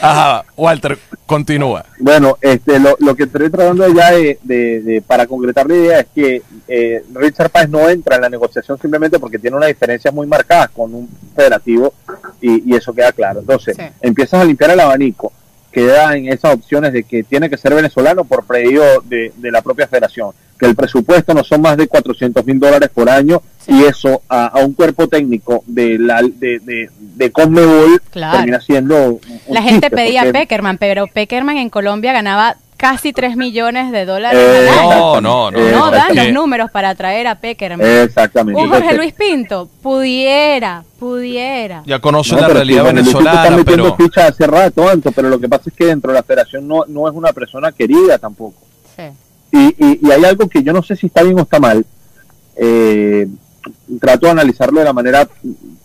Ajá, 0.00 0.44
Walter, 0.56 0.98
continúa. 1.26 1.84
Bueno, 1.98 2.36
este, 2.40 2.78
lo, 2.78 2.96
lo 3.00 3.14
que 3.16 3.24
estoy 3.24 3.50
tratando 3.50 3.86
ya 3.92 4.12
de, 4.12 4.38
de- 4.42 4.80
de- 4.82 5.02
para 5.02 5.26
concretar 5.26 5.66
la 5.68 5.74
idea 5.74 6.00
es 6.00 6.06
que 6.14 6.42
eh, 6.68 7.02
Richard 7.14 7.50
Páez 7.50 7.68
no 7.68 7.88
entra 7.88 8.16
en 8.16 8.22
la 8.22 8.28
negociación 8.28 8.78
simplemente 8.78 9.18
porque 9.18 9.38
tiene 9.38 9.56
una 9.56 9.66
diferencia 9.66 10.10
muy 10.12 10.26
marcada 10.26 10.68
con 10.68 10.94
un 10.94 11.08
federativo 11.34 11.92
y, 12.40 12.70
y 12.72 12.76
eso 12.76 12.94
queda 12.94 13.12
claro. 13.12 13.40
Entonces, 13.40 13.76
Sí. 13.76 13.82
empiezas 14.00 14.40
a 14.40 14.44
limpiar 14.44 14.70
el 14.70 14.80
abanico, 14.80 15.32
queda 15.74 16.16
en 16.16 16.28
esas 16.28 16.54
opciones 16.54 16.92
de 16.92 17.02
que 17.02 17.24
tiene 17.24 17.50
que 17.50 17.56
ser 17.58 17.74
venezolano 17.74 18.24
por 18.24 18.46
pedido 18.46 18.84
de, 19.04 19.32
de 19.36 19.50
la 19.50 19.60
propia 19.60 19.86
federación, 19.88 20.30
que 20.58 20.66
el 20.66 20.76
presupuesto 20.76 21.34
no 21.34 21.42
son 21.42 21.60
más 21.62 21.76
de 21.76 21.88
400 21.88 22.46
mil 22.46 22.58
dólares 22.60 22.88
por 22.94 23.10
año 23.10 23.42
Sí. 23.58 23.72
y 23.72 23.84
eso 23.84 24.20
a, 24.28 24.48
a 24.48 24.58
un 24.62 24.74
cuerpo 24.74 25.08
técnico 25.08 25.64
de 25.66 25.98
la 25.98 26.20
de, 26.22 26.58
de, 26.60 26.90
de 26.98 27.32
Conmebol 27.32 27.98
Claro. 28.10 28.36
termina 28.36 28.60
siendo 28.60 28.94
un- 29.12 29.20
un 29.46 29.54
La 29.54 29.62
gente 29.62 29.86
chiste, 29.88 29.96
pedía 29.96 30.20
a 30.22 30.32
Peckerman, 30.32 30.76
pero 30.76 31.06
Peckerman 31.06 31.56
en 31.56 31.70
Colombia 31.70 32.12
ganaba 32.12 32.56
casi 32.76 33.12
3 33.12 33.36
millones 33.36 33.92
de 33.92 34.04
dólares 34.04 34.40
Eh, 34.42 34.68
al 34.68 34.78
año. 34.78 34.90
No, 34.90 35.20
no, 35.20 35.50
no. 35.50 35.70
No 35.70 35.90
dan 35.90 36.14
los 36.14 36.32
números 36.32 36.70
para 36.70 36.94
traer 36.94 37.26
a 37.26 37.36
Peckerman. 37.36 37.86
Exactamente. 37.86 38.60
Un 38.60 38.68
Jorge 38.68 38.94
Luis 38.94 39.12
Pinto 39.14 39.68
pudiera, 39.82 40.84
pudiera. 40.98 41.82
Ya 41.86 41.98
conoce 41.98 42.34
no, 42.34 42.42
la 42.42 42.48
realidad 42.48 42.82
Luis 42.82 42.94
Pinto 43.04 43.18
venezolana, 43.18 43.44
está 43.44 43.56
metiendo 43.56 43.96
pero 43.96 44.08
ficha 44.08 44.26
hace 44.26 44.46
rato, 44.46 44.88
Anto, 44.88 45.12
pero 45.12 45.28
lo 45.28 45.38
que 45.38 45.48
pasa 45.48 45.64
es 45.70 45.76
que 45.76 45.86
dentro 45.86 46.12
de 46.12 46.18
la 46.18 46.22
federación 46.22 46.66
no, 46.68 46.84
no 46.86 47.08
es 47.08 47.14
una 47.14 47.32
persona 47.32 47.72
querida 47.72 48.18
tampoco. 48.18 48.60
Sí. 48.96 49.02
Y, 49.52 49.66
y, 49.86 50.00
y 50.02 50.10
hay 50.10 50.24
algo 50.24 50.48
que 50.48 50.62
yo 50.62 50.72
no 50.72 50.82
sé 50.82 50.96
si 50.96 51.06
está 51.06 51.22
bien 51.22 51.38
o 51.38 51.42
está 51.42 51.58
mal. 51.60 51.84
Eh, 52.56 53.26
trato 54.00 54.26
de 54.26 54.32
analizarlo 54.32 54.78
de 54.80 54.84
la 54.86 54.92
manera 54.92 55.28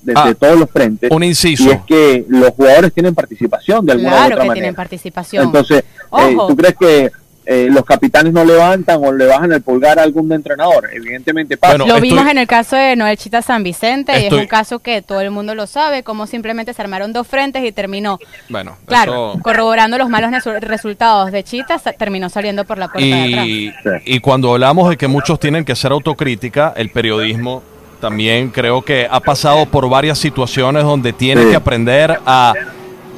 desde 0.02 0.20
Ah, 0.20 0.34
todos 0.38 0.58
los 0.60 0.70
frentes. 0.70 1.12
un 1.12 1.24
Y 1.24 1.28
inciso. 1.28 1.70
es 1.72 1.82
que 1.82 2.26
los 2.30 2.50
jugadores 2.52 2.94
tienen 2.94 3.14
participación 3.14 3.86
de 3.86 3.92
alguna 3.94 4.10
u 4.10 4.12
Claro 4.14 4.26
otra 4.28 4.36
que 4.44 4.48
manera. 4.48 4.54
tienen 4.54 4.76
participación. 4.76 5.46
Entonces, 5.46 5.80
eh, 5.80 5.84
Ojo. 6.10 6.48
¿tú 6.48 6.56
crees 6.56 6.76
que 6.80 7.12
eh, 7.52 7.68
los 7.72 7.84
capitanes 7.84 8.32
no 8.32 8.46
levantan 8.46 9.04
o 9.04 9.12
le 9.12 9.26
bajan 9.26 9.52
el 9.52 9.62
pulgar 9.64 9.98
a 9.98 10.04
algún 10.04 10.32
entrenador? 10.32 10.88
Evidentemente 10.94 11.58
pasa. 11.58 11.74
Bueno, 11.74 11.88
lo 11.88 11.96
estoy- 11.96 12.10
vimos 12.10 12.28
en 12.30 12.38
el 12.38 12.46
caso 12.46 12.76
de 12.76 12.96
Noel 12.96 13.18
Chita 13.18 13.42
San 13.42 13.64
Vicente 13.64 14.12
y 14.22 14.26
es 14.28 14.34
un 14.34 14.46
caso 14.46 14.78
que 14.80 15.02
todo 15.02 15.20
el 15.22 15.32
mundo 15.32 15.56
lo 15.56 15.66
sabe, 15.66 16.04
como 16.04 16.28
simplemente 16.28 16.74
se 16.76 16.82
armaron 16.84 17.12
dos 17.12 17.26
frentes 17.28 17.64
y 17.66 17.72
terminó, 17.72 18.20
Bueno, 18.50 18.78
claro, 18.86 19.32
eso- 19.34 19.40
corroborando 19.42 19.98
los 19.98 20.10
malos 20.10 20.30
resu- 20.30 20.60
resultados 20.60 21.32
de 21.32 21.44
Chita, 21.44 21.80
terminó 21.98 22.30
saliendo 22.30 22.66
por 22.66 22.78
la 22.78 22.88
puerta 22.90 23.08
de 23.16 23.24
atrás. 23.34 23.46
Y, 23.48 23.72
y 24.06 24.20
cuando 24.20 24.52
hablamos 24.54 24.90
de 24.90 24.98
que 24.98 25.08
muchos 25.08 25.40
tienen 25.40 25.66
que 25.66 25.72
hacer 25.72 25.92
autocrítica, 25.92 26.74
el 26.78 26.92
periodismo 26.92 27.64
también 28.00 28.50
creo 28.50 28.82
que 28.84 29.08
ha 29.10 29.20
pasado 29.20 29.66
por 29.66 29.90
varias 29.90 30.20
situaciones 30.20 30.84
donde 30.84 31.14
tiene 31.14 31.42
Sí. 31.44 31.50
que 31.50 31.56
aprender 31.56 32.20
a 32.26 32.54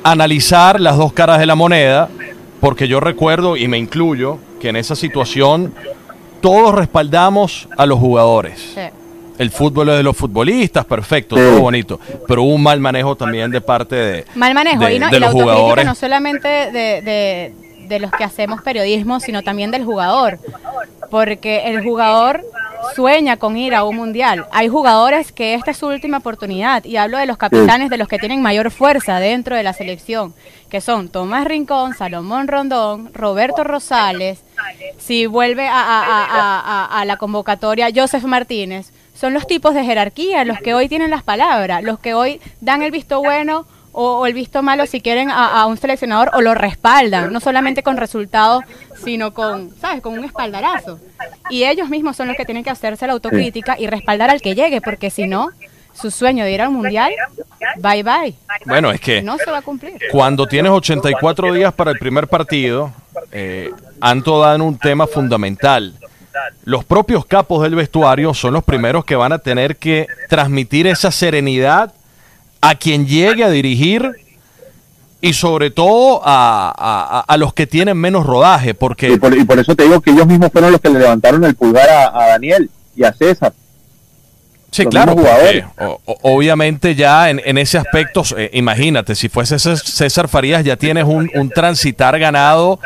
analizar 0.04 0.80
las 0.80 0.98
dos 0.98 1.14
caras 1.14 1.40
de 1.40 1.46
la 1.46 1.56
moneda, 1.56 2.10
porque 2.62 2.88
yo 2.88 3.02
recuerdo, 3.02 3.58
y 3.58 3.68
me 3.68 3.78
incluyo, 3.78 4.38
que 4.62 4.70
en 4.70 4.78
esa 4.78 4.96
situación 4.96 5.74
todos 6.40 6.74
respaldamos 6.74 7.68
a 7.78 7.86
los 7.86 8.00
jugadores. 8.00 8.72
Sí. 8.74 8.82
El 9.38 9.50
fútbol 9.50 9.90
es 9.90 9.98
de 9.98 10.04
los 10.04 10.16
futbolistas, 10.16 10.86
perfecto, 10.86 11.36
todo 11.36 11.62
bonito, 11.62 12.00
pero 12.28 12.44
hubo 12.44 12.54
un 12.54 12.62
mal 12.64 12.80
manejo 12.80 13.16
también 13.16 13.50
de 13.50 13.60
parte 13.62 13.96
de, 13.96 14.26
Mal 14.36 14.54
manejo 14.54 14.86
de- 14.86 14.96
y, 14.96 15.00
no, 15.00 15.10
de 15.10 15.18
y 15.18 15.20
la 15.20 15.26
los 15.26 15.30
autocrítica 15.36 15.56
jugadores. 15.62 15.86
no 15.86 15.96
solamente 15.96 16.48
de, 16.48 17.02
de- 17.02 17.54
de 17.92 18.00
los 18.00 18.12
que 18.12 18.24
hacemos 18.24 18.62
periodismo, 18.62 19.20
sino 19.20 19.44
también 19.44 19.70
del 19.72 19.86
jugador, 19.86 20.40
porque 21.10 21.64
el 21.66 21.84
jugador 21.84 22.44
sueña 22.96 23.38
con 23.38 23.58
ir 23.58 23.76
a 23.76 23.84
un 23.84 23.96
mundial. 23.96 24.48
Hay 24.52 24.68
jugadores 24.68 25.32
que 25.32 25.54
esta 25.54 25.72
es 25.72 25.78
su 25.78 25.88
última 25.88 26.18
oportunidad 26.18 26.84
y 26.84 26.98
hablo 26.98 27.18
de 27.18 27.26
los 27.28 27.38
capitanes, 27.38 27.90
de 27.90 27.98
los 27.98 28.08
que 28.08 28.18
tienen 28.18 28.42
mayor 28.42 28.72
fuerza 28.72 29.20
dentro 29.20 29.56
de 29.56 29.64
la 29.64 29.74
selección, 29.74 30.34
que 30.70 30.82
son 30.82 31.10
Tomás 31.10 31.46
Rincón, 31.46 31.94
Salomón 31.94 32.48
Rondón, 32.48 33.14
Roberto 33.14 33.64
Rosales, 33.64 34.44
si 34.98 35.26
vuelve 35.28 35.68
a, 35.68 36.90
a- 36.92 37.06
la 37.06 37.18
convocatoria 37.18 37.90
Joseph 37.94 38.24
Martínez, 38.24 38.92
son 39.14 39.34
los 39.34 39.46
tipos 39.46 39.74
de 39.76 39.84
jerarquía, 39.84 40.44
los 40.46 40.58
que 40.60 40.74
hoy 40.74 40.88
tienen 40.90 41.10
las 41.12 41.24
palabras, 41.24 41.84
los 41.84 42.00
que 42.00 42.14
hoy 42.16 42.40
dan 42.62 42.82
el 42.82 42.92
visto 42.92 43.22
bueno 43.22 43.66
o, 43.92 44.20
o 44.20 44.26
el 44.26 44.34
visto 44.34 44.62
malo 44.64 44.86
si 44.86 45.02
quieren 45.02 45.30
a, 45.32 45.62
a 45.62 45.66
un 45.66 45.78
seleccionador 45.78 46.32
o 46.34 46.42
lo 46.42 46.54
respaldan, 46.54 47.32
no 47.32 47.40
solamente 47.40 47.84
con 47.84 47.98
resultados, 47.98 48.64
sino 49.04 49.34
con, 49.34 49.72
¿sabes?, 49.80 50.02
con 50.02 50.18
un 50.18 50.24
espaldarazo. 50.26 51.00
Y 51.50 51.64
ellos 51.64 51.90
mismos 51.90 52.16
son 52.16 52.28
los 52.28 52.38
que 52.38 52.46
tienen 52.46 52.64
que 52.64 52.70
hacerse 52.70 53.08
la 53.08 53.14
autocrítica 53.14 53.76
y 53.80 53.88
respaldar 53.88 54.30
al 54.30 54.42
que 54.42 54.56
llegue, 54.56 54.82
porque 54.82 55.10
si 55.10 55.28
no, 55.28 55.50
su 55.94 56.10
sueño 56.12 56.46
de 56.46 56.52
ir 56.54 56.62
al 56.62 56.70
mundial, 56.72 57.12
bye 57.78 58.04
bye, 58.04 58.34
Bueno, 58.66 58.92
es 58.92 59.02
que 59.02 59.22
no 59.22 59.38
se 59.38 59.52
va 59.52 59.58
a 59.58 59.62
cumplir. 59.62 59.94
cuando 60.12 60.48
tienes 60.48 60.72
84 60.72 61.54
días 61.54 61.74
para 61.74 61.92
el 61.92 62.00
primer 62.00 62.28
partido, 62.28 62.94
eh, 63.32 63.72
Anto 64.00 64.40
da 64.40 64.56
en 64.56 64.62
un 64.62 64.78
tema 64.78 65.06
fundamental. 65.06 65.94
Los 66.64 66.86
propios 66.86 67.26
capos 67.26 67.62
del 67.62 67.76
vestuario 67.76 68.34
son 68.34 68.54
los 68.54 68.64
primeros 68.64 69.04
que 69.04 69.16
van 69.16 69.34
a 69.34 69.40
tener 69.40 69.76
que 69.76 70.08
transmitir 70.30 70.88
esa 70.88 71.12
serenidad 71.12 71.94
a 72.62 72.76
quien 72.76 73.08
llegue 73.08 73.44
a 73.44 73.50
dirigir 73.50 74.10
y 75.20 75.34
sobre 75.34 75.70
todo 75.72 76.22
a, 76.24 76.74
a- 76.76 77.24
a- 77.28 77.38
los 77.38 77.54
que 77.54 77.68
tienen 77.68 77.98
menos 77.98 78.26
rodaje, 78.26 78.74
porque 78.74 79.10
Y 79.12 79.18
por, 79.18 79.36
y 79.38 79.44
por 79.46 79.60
eso 79.60 79.76
te 79.76 79.84
digo 79.84 80.02
que 80.02 80.12
ellos 80.12 80.26
mismos 80.28 80.52
fueron 80.52 80.72
los 80.72 80.82
que 80.82 80.90
le 80.90 81.00
levantaron 81.00 81.44
el 81.44 81.56
pulgar 81.56 81.90
a, 81.90 82.08
a 82.24 82.28
Daniel 82.30 82.70
y 82.96 83.04
a 83.04 83.14
César. 83.14 83.54
Sí, 84.72 84.84
los 84.84 84.92
claro, 84.92 85.16
porque 85.16 85.66
o- 85.80 86.00
obviamente 86.22 86.96
ya 86.96 87.30
en, 87.30 87.42
en 87.44 87.58
ese 87.58 87.78
aspecto, 87.78 88.24
eh, 88.38 88.50
imagínate, 88.54 89.16
si 89.16 89.28
fuese 89.30 89.56
Cés- 89.58 89.84
César 89.84 90.28
Farías 90.30 90.64
ya 90.64 90.78
tienes 90.78 91.04
un, 91.04 91.30
un 91.36 91.50
transitar 91.50 92.18
ganado 92.18 92.80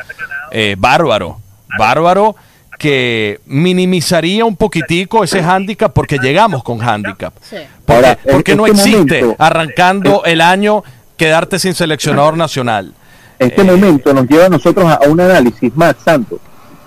eh, 0.52 0.76
bárbaro, 0.78 1.40
bárbaro 1.78 2.36
que 2.78 3.40
minimizaría 3.46 4.46
un 4.46 4.56
poquitico 4.56 5.24
ese 5.24 5.42
hándicap 5.44 5.92
porque 5.94 6.18
llegamos 6.18 6.64
con 6.64 6.78
hándicap. 6.80 7.34
Sí. 7.42 7.58
Porque, 7.86 7.94
Ahora, 7.96 8.20
no 8.26 8.66
este 8.66 8.72
existe 8.72 9.22
momento- 9.22 9.36
arrancando 9.44 10.24
el 10.26 10.42
año 10.42 10.84
quedarte 11.18 11.60
sin 11.60 11.74
seleccionador 11.74 12.38
nacional. 12.38 12.94
Este 13.40 13.62
Eh, 13.62 13.66
momento 13.66 14.14
nos 14.14 14.28
lleva 14.28 14.46
a 14.46 14.50
nosotros 14.50 14.86
a, 14.86 14.96
a 14.96 15.08
un 15.10 15.20
análisis 15.20 15.76
más 15.76 15.96
santo, 16.04 16.40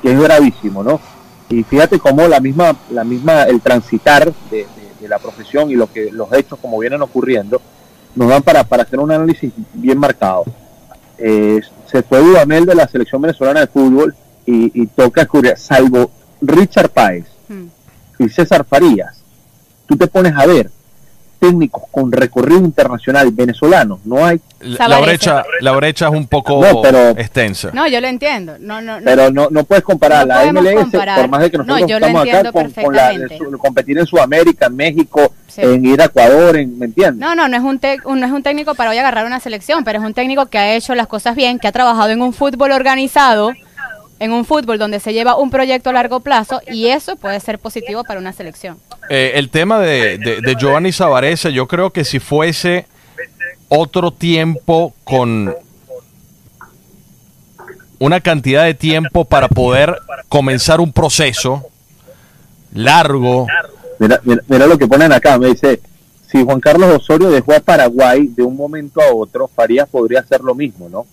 que 0.02 0.12
es 0.12 0.20
gravísimo, 0.20 0.82
¿no? 0.82 1.00
Y 1.50 1.62
fíjate 1.62 1.98
cómo 1.98 2.26
la 2.28 2.40
misma, 2.40 2.76
la 2.90 3.04
misma, 3.04 3.42
el 3.44 3.60
transitar 3.60 4.32
de, 4.50 4.56
de- 4.58 4.68
de 5.00 5.08
la 5.08 5.18
profesión 5.18 5.70
y 5.70 5.74
lo 5.76 5.90
que 5.92 6.10
los 6.10 6.32
hechos 6.32 6.58
como 6.60 6.78
vienen 6.78 7.00
ocurriendo 7.02 7.60
nos 8.14 8.28
dan 8.28 8.42
para, 8.42 8.64
para 8.64 8.82
hacer 8.82 8.98
un 8.98 9.10
análisis 9.12 9.52
bien 9.74 9.96
marcado. 9.98 10.44
Eh, 11.18 11.60
se 11.90 12.02
fue 12.02 12.18
Dudamel 12.20 12.66
de 12.66 12.74
la 12.74 12.86
selección 12.88 13.22
venezolana 13.22 13.60
de 13.60 13.66
fútbol 13.68 14.14
y, 14.50 14.82
y 14.82 14.86
toca 14.86 15.22
descubrir, 15.22 15.54
salvo 15.56 16.10
Richard 16.40 16.90
Páez 16.90 17.24
Mm. 17.48 17.64
y 18.24 18.28
César 18.28 18.64
Farías, 18.68 19.22
tú 19.86 19.96
te 19.96 20.06
pones 20.06 20.34
a 20.36 20.44
ver 20.46 20.70
técnicos 21.38 21.84
con 21.92 22.10
recorrido 22.10 22.60
internacional 22.60 23.30
venezolanos, 23.30 24.00
no 24.04 24.26
hay 24.26 24.40
la, 24.60 24.98
brecha, 25.00 25.44
la 25.60 25.70
brecha 25.72 26.08
es 26.08 26.12
un 26.12 26.26
poco 26.26 26.60
No, 26.60 26.82
pero- 26.82 27.10
extensa. 27.10 27.70
No, 27.72 27.86
yo 27.86 28.00
lo 28.00 28.08
entiendo. 28.08 28.56
No, 28.58 28.80
no, 28.82 28.98
no. 28.98 29.04
pero 29.04 29.30
no, 29.30 29.46
no 29.50 29.62
puedes 29.64 29.84
comparar 29.84 30.26
No 30.26 30.34
la 30.34 30.52
MLS, 30.52 30.74
comparar. 30.82 31.20
por 31.20 31.28
más 31.30 31.40
de 31.42 31.50
que 31.52 31.58
No, 31.58 31.64
nosotros 31.64 31.90
yo 31.90 31.98
lo 32.00 32.06
estamos 32.06 32.22
acá 32.28 32.36
entiendo 32.38 32.52
con, 32.52 32.84
con 32.84 32.94
la, 32.96 33.12
su- 33.38 33.58
competir 33.58 33.98
en 33.98 34.06
Sudamérica, 34.06 34.66
en 34.66 34.76
México, 34.76 35.32
Sí. 35.46 35.60
en 35.62 35.86
ir 35.86 36.02
a 36.02 36.06
Ecuador, 36.06 36.56
en, 36.56 36.76
¿me 36.78 36.86
entiendes? 36.86 37.20
No, 37.20 37.34
no, 37.36 37.46
no 37.48 37.56
es, 37.56 37.62
un 37.62 37.80
tec- 37.80 38.04
un- 38.04 38.18
no 38.20 38.26
es 38.26 38.32
un 38.32 38.42
técnico 38.42 38.74
para 38.74 38.90
hoy 38.90 38.98
agarrar 38.98 39.24
una 39.24 39.38
selección, 39.40 39.84
pero 39.84 40.00
es 40.00 40.04
un 40.04 40.12
técnico 40.14 40.46
que 40.46 40.58
ha 40.58 40.74
hecho 40.74 40.94
las 40.96 41.06
cosas 41.06 41.36
bien, 41.36 41.58
que 41.60 41.68
ha 41.68 41.72
trabajado 41.72 42.10
en 42.10 42.20
un 42.20 42.32
fútbol 42.32 42.72
organizado, 42.72 43.52
en 44.18 44.32
un 44.32 44.44
fútbol 44.44 44.78
donde 44.78 45.00
se 45.00 45.12
lleva 45.12 45.36
un 45.36 45.50
proyecto 45.50 45.90
a 45.90 45.92
largo 45.92 46.20
plazo 46.20 46.60
y 46.66 46.88
eso 46.88 47.16
puede 47.16 47.38
ser 47.40 47.58
positivo 47.58 48.04
para 48.04 48.20
una 48.20 48.32
selección. 48.32 48.78
Eh, 49.10 49.32
el 49.34 49.50
tema 49.50 49.78
de, 49.80 50.18
de, 50.18 50.40
de 50.40 50.56
Giovanni 50.56 50.92
Savarese, 50.92 51.52
yo 51.52 51.66
creo 51.66 51.90
que 51.90 52.04
si 52.04 52.18
fuese 52.18 52.86
otro 53.68 54.10
tiempo 54.10 54.94
con 55.04 55.54
una 57.98 58.20
cantidad 58.20 58.64
de 58.64 58.74
tiempo 58.74 59.24
para 59.24 59.48
poder 59.48 59.98
comenzar 60.28 60.80
un 60.80 60.92
proceso 60.92 61.66
largo, 62.72 63.46
Mira, 63.98 64.20
mira, 64.22 64.42
mira 64.46 64.66
lo 64.66 64.78
que 64.78 64.86
ponen 64.86 65.12
acá, 65.12 65.38
me 65.38 65.48
dice, 65.48 65.80
si 66.30 66.44
Juan 66.44 66.60
Carlos 66.60 66.94
Osorio 66.94 67.30
dejó 67.30 67.52
a 67.54 67.60
Paraguay 67.60 68.28
de 68.28 68.42
un 68.42 68.56
momento 68.56 69.00
a 69.00 69.12
otro, 69.12 69.48
Farías 69.48 69.88
podría 69.88 70.20
hacer 70.20 70.40
lo 70.42 70.54
mismo, 70.54 70.88
¿no? 70.88 71.06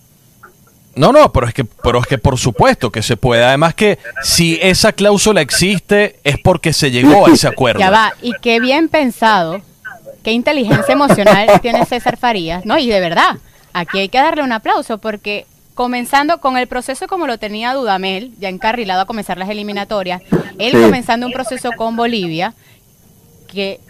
No, 0.96 1.12
no, 1.12 1.32
pero 1.32 1.48
es 1.48 1.54
que, 1.54 1.66
pero 1.66 2.00
es 2.00 2.08
que 2.08 2.18
por 2.18 2.38
supuesto 2.38 2.92
que 2.92 3.02
se 3.02 3.18
puede. 3.18 3.44
Además 3.44 3.74
que 3.76 4.00
si 4.24 4.58
esa 4.62 4.94
cláusula 4.94 5.42
existe 5.42 6.20
es 6.24 6.38
porque 6.40 6.72
se 6.74 6.90
llegó 6.92 7.28
a 7.28 7.32
ese 7.32 7.48
acuerdo. 7.48 7.80
Ya 7.80 7.90
va, 7.92 8.14
y 8.22 8.32
qué 8.42 8.60
bien 8.60 8.88
pensado, 8.88 9.62
qué 10.24 10.32
inteligencia 10.32 10.94
emocional 10.94 11.48
tiene 11.62 11.86
César 11.86 12.18
Farías, 12.18 12.66
¿no? 12.66 12.78
Y 12.78 12.88
de 12.88 13.00
verdad, 13.02 13.38
aquí 13.74 14.00
hay 14.00 14.10
que 14.10 14.18
darle 14.20 14.44
un 14.44 14.54
aplauso 14.54 14.98
porque 14.98 15.46
comenzando 15.74 16.40
con 16.40 16.56
el 16.58 16.68
proceso 16.68 17.08
como 17.08 17.28
lo 17.28 17.38
tenía 17.38 17.74
Dudamel, 17.74 18.32
ya 18.40 18.48
encarrilado 18.48 19.02
a 19.02 19.06
comenzar 19.06 19.38
las 19.38 19.50
eliminatorias, 19.50 20.22
él 20.58 20.72
Sí. 20.72 20.82
comenzando 20.82 21.28
un 21.28 21.34
proceso 21.34 21.72
con 21.76 21.98
Bolivia, 21.98 22.54
que 23.52 23.82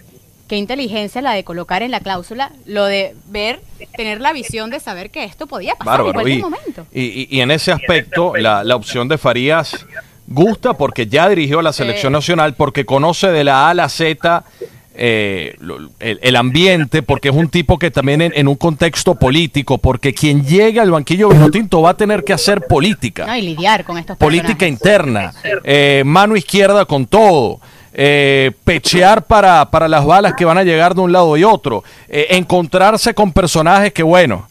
qué 0.48 0.56
inteligencia 0.56 1.20
la 1.22 1.32
de 1.32 1.44
colocar 1.44 1.82
en 1.82 1.90
la 1.90 2.00
cláusula, 2.00 2.52
lo 2.66 2.84
de 2.84 3.14
ver, 3.26 3.60
tener 3.96 4.20
la 4.20 4.32
visión 4.32 4.70
de 4.70 4.80
saber 4.80 5.10
que 5.10 5.24
esto 5.24 5.46
podía 5.46 5.74
pasar 5.74 6.00
en 6.06 6.12
cualquier 6.12 6.38
Y, 6.38 6.42
momento. 6.42 6.86
y- 6.92 7.00
y- 7.02 7.28
y 7.30 7.40
en 7.40 7.50
ese 7.50 7.72
aspecto, 7.72 8.34
la, 8.36 8.62
la 8.64 8.76
opción 8.76 9.08
de 9.08 9.18
Farías 9.18 9.84
gusta 10.28 10.74
porque 10.74 11.06
ya 11.06 11.28
dirigió 11.28 11.58
a 11.60 11.62
la 11.62 11.72
selección 11.72 12.12
Sí. 12.12 12.14
nacional, 12.16 12.54
porque 12.54 12.84
conoce 12.84 13.28
de 13.28 13.44
la 13.44 13.66
A 13.66 13.70
a 13.70 13.74
la 13.74 13.88
Z 13.88 14.44
eh, 14.98 15.54
lo- 15.60 15.90
el, 16.00 16.18
el 16.22 16.36
ambiente, 16.36 17.02
porque 17.02 17.28
es 17.28 17.34
un 17.34 17.48
tipo 17.50 17.78
que 17.78 17.90
también 17.90 18.22
en, 18.22 18.32
en 18.34 18.48
un 18.48 18.54
contexto 18.56 19.14
político, 19.14 19.76
porque 19.76 20.14
quien 20.14 20.42
llegue 20.46 20.80
al 20.80 20.90
banquillo 20.90 21.28
vinotinto 21.28 21.82
va 21.82 21.90
a 21.90 21.96
tener 21.98 22.24
que 22.24 22.32
hacer 22.32 22.62
política. 22.62 23.26
¿no? 23.26 23.36
Y 23.36 23.42
lidiar 23.42 23.84
con 23.84 23.98
estos 23.98 24.16
política 24.16 24.56
personajes. 24.56 24.72
interna, 24.72 25.32
eh, 25.64 26.02
mano 26.06 26.34
izquierda 26.34 26.86
con 26.86 27.04
todo, 27.04 27.60
eh, 27.98 28.52
pechear 28.64 29.22
para, 29.24 29.70
para 29.70 29.88
las 29.88 30.04
balas 30.04 30.34
que 30.34 30.44
van 30.44 30.58
a 30.58 30.62
llegar 30.64 30.94
de 30.94 31.00
un 31.00 31.12
lado 31.12 31.34
y 31.38 31.44
otro, 31.44 31.82
eh, 32.08 32.26
encontrarse 32.30 33.14
con 33.14 33.32
personajes 33.32 33.92
que, 33.94 34.02
bueno, 34.02 34.46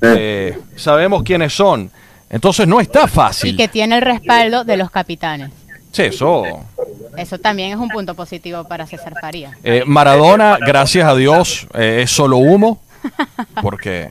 eh, 0.00 0.56
sabemos 0.76 1.24
quiénes 1.24 1.52
son. 1.52 1.90
Entonces 2.30 2.66
no 2.68 2.80
está 2.80 3.04
Y 3.04 3.08
fácil. 3.08 3.56
que 3.56 3.66
tiene 3.68 3.96
el 3.96 4.02
respaldo 4.02 4.62
de 4.64 4.76
los 4.76 4.90
capitanes. 4.90 5.50
Sí, 5.92 6.02
eso. 6.02 6.44
Eso 7.16 7.38
también 7.38 7.70
es 7.72 7.76
un 7.76 7.88
punto 7.88 8.14
positivo 8.14 8.64
para 8.64 8.86
César 8.86 9.14
Farías. 9.20 9.56
Eh, 9.64 9.82
Maradona, 9.86 10.58
gracias 10.64 11.06
a 11.08 11.14
Dios, 11.14 11.66
eh, 11.74 12.00
es 12.02 12.10
solo 12.10 12.36
humo, 12.38 12.80
porque 13.62 14.10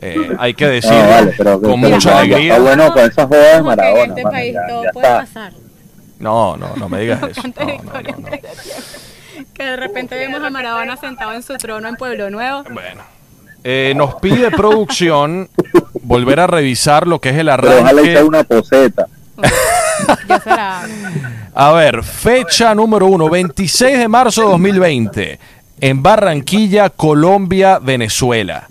eh, 0.00 0.36
hay 0.38 0.52
que 0.54 0.80
No, 0.82 0.90
Ah, 0.90 1.06
vale, 1.08 1.34
pero, 1.38 1.60
con 1.60 1.80
pero 1.80 1.94
mucha 1.94 2.18
alegría. 2.18 2.52
Está 2.56 2.62
bueno 2.62 2.92
con 2.92 3.02
esas 3.04 3.26
jodas 3.26 3.56
de 3.56 3.62
Maradona, 3.62 4.02
en 4.04 4.10
este 4.10 4.22
mano, 4.24 4.34
país 4.36 4.54
ya- 4.54 4.66
todo 4.68 4.84
ya 4.84 4.90
puede 4.92 5.06
está. 5.06 5.20
pasar. 5.20 5.52
No, 6.18 6.56
no, 6.56 6.74
no 6.76 6.88
me 6.88 7.00
digas 7.00 7.22
eso. 7.24 7.42
No, 7.42 7.64
no, 7.82 8.18
no. 8.18 8.28
Que 9.52 9.64
de 9.64 9.76
repente 9.76 10.16
vemos 10.16 10.42
a 10.42 10.50
Maradona 10.50 10.96
sentado 10.96 11.32
en 11.32 11.42
su 11.42 11.56
trono 11.56 11.88
en 11.88 11.96
Pueblo 11.96 12.30
Nuevo. 12.30 12.64
Bueno. 12.70 13.02
Eh, 13.62 13.94
nos 13.96 14.16
pide 14.16 14.50
producción 14.50 15.48
volver 16.02 16.40
a 16.40 16.46
revisar 16.46 17.06
lo 17.06 17.20
que 17.20 17.30
es 17.30 17.36
el 17.38 17.46
Pero 17.46 17.78
ojalá 17.80 17.88
arranque. 17.90 18.12
sea 18.12 18.24
una 18.24 18.44
poseta. 18.44 19.06
A 21.54 21.72
ver, 21.72 22.02
fecha 22.02 22.74
número 22.74 23.06
uno, 23.06 23.28
26 23.30 23.98
de 23.98 24.08
marzo 24.08 24.42
de 24.42 24.48
2020, 24.48 25.38
en 25.80 26.02
Barranquilla, 26.02 26.90
Colombia, 26.90 27.78
Venezuela. 27.78 28.68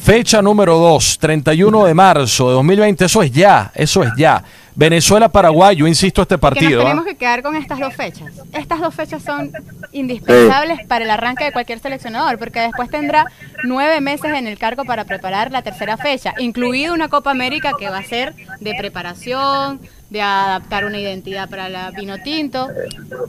Fecha 0.00 0.42
número 0.42 0.78
dos, 0.78 1.18
31 1.18 1.84
de 1.86 1.94
marzo 1.94 2.48
de 2.48 2.54
2020, 2.54 3.04
eso 3.04 3.22
es 3.22 3.32
ya, 3.32 3.70
eso 3.74 4.02
es 4.02 4.10
ya. 4.16 4.42
Venezuela-Paraguay, 4.78 5.74
yo 5.74 5.88
insisto 5.88 6.22
este 6.22 6.36
Que 6.36 6.40
nos 6.40 6.50
partido. 6.52 6.80
¿ah? 6.80 6.84
tenemos 6.84 7.04
que 7.04 7.16
quedar 7.16 7.42
con 7.42 7.56
estas 7.56 7.80
dos 7.80 7.92
fechas. 7.96 8.32
Estas 8.52 8.78
dos 8.78 8.94
fechas 8.94 9.24
son 9.24 9.50
indispensables 9.90 10.86
para 10.86 11.04
el 11.04 11.10
arranque 11.10 11.42
de 11.42 11.50
cualquier 11.50 11.80
seleccionador, 11.80 12.38
porque 12.38 12.60
después 12.60 12.88
tendrá 12.88 13.26
nueve 13.64 14.00
meses 14.00 14.32
en 14.32 14.46
el 14.46 14.56
cargo 14.56 14.84
para 14.84 15.04
preparar 15.04 15.50
la 15.50 15.62
tercera 15.62 15.96
fecha, 15.96 16.32
incluido 16.38 16.94
una 16.94 17.08
Copa 17.08 17.32
América 17.32 17.72
que 17.76 17.90
va 17.90 17.98
a 17.98 18.04
ser 18.04 18.34
de 18.60 18.74
preparación, 18.78 19.80
de 20.10 20.22
adaptar 20.22 20.84
una 20.86 20.98
identidad 20.98 21.50
para 21.50 21.68
la 21.68 21.90
vino 21.90 22.16
tinto. 22.22 22.68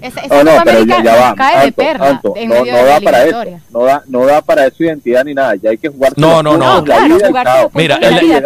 Esa, 0.01 0.21
esa 0.21 0.35
No, 0.35 0.43
no, 0.43 0.51
Copa 0.51 0.63
pero 0.63 0.83
ya, 0.85 1.03
ya 1.03 1.15
va. 1.15 1.35
cae 1.35 1.55
de 1.57 1.61
Anto, 1.65 1.75
perla 1.75 2.07
Anto, 2.07 2.33
en 2.37 2.49
no, 2.49 2.55
medio 2.55 2.71
no 2.71 2.77
de 2.77 2.83
la 2.85 2.89
da 2.93 3.01
para 3.01 3.17
eso. 3.25 3.41
eliminatoria. 3.41 3.61
No 3.71 3.83
da, 3.83 4.03
no 4.07 4.25
da 4.25 4.41
para 4.41 4.65
eso 4.67 4.83
identidad 4.83 5.25
ni 5.25 5.33
nada. 5.33 5.55
Ya 5.61 5.71
hay 5.71 5.77
que 5.77 5.89
jugar. 5.89 6.13
No, 6.15 6.41
no, 6.41 6.57
no. 6.57 6.75
No, 6.77 6.83
claro, 6.85 7.15
jugarse 7.27 7.63
los 7.63 7.73
Mira, 7.75 7.97
de 7.97 8.01
la 8.11 8.17
el- 8.17 8.25
vida, 8.25 8.39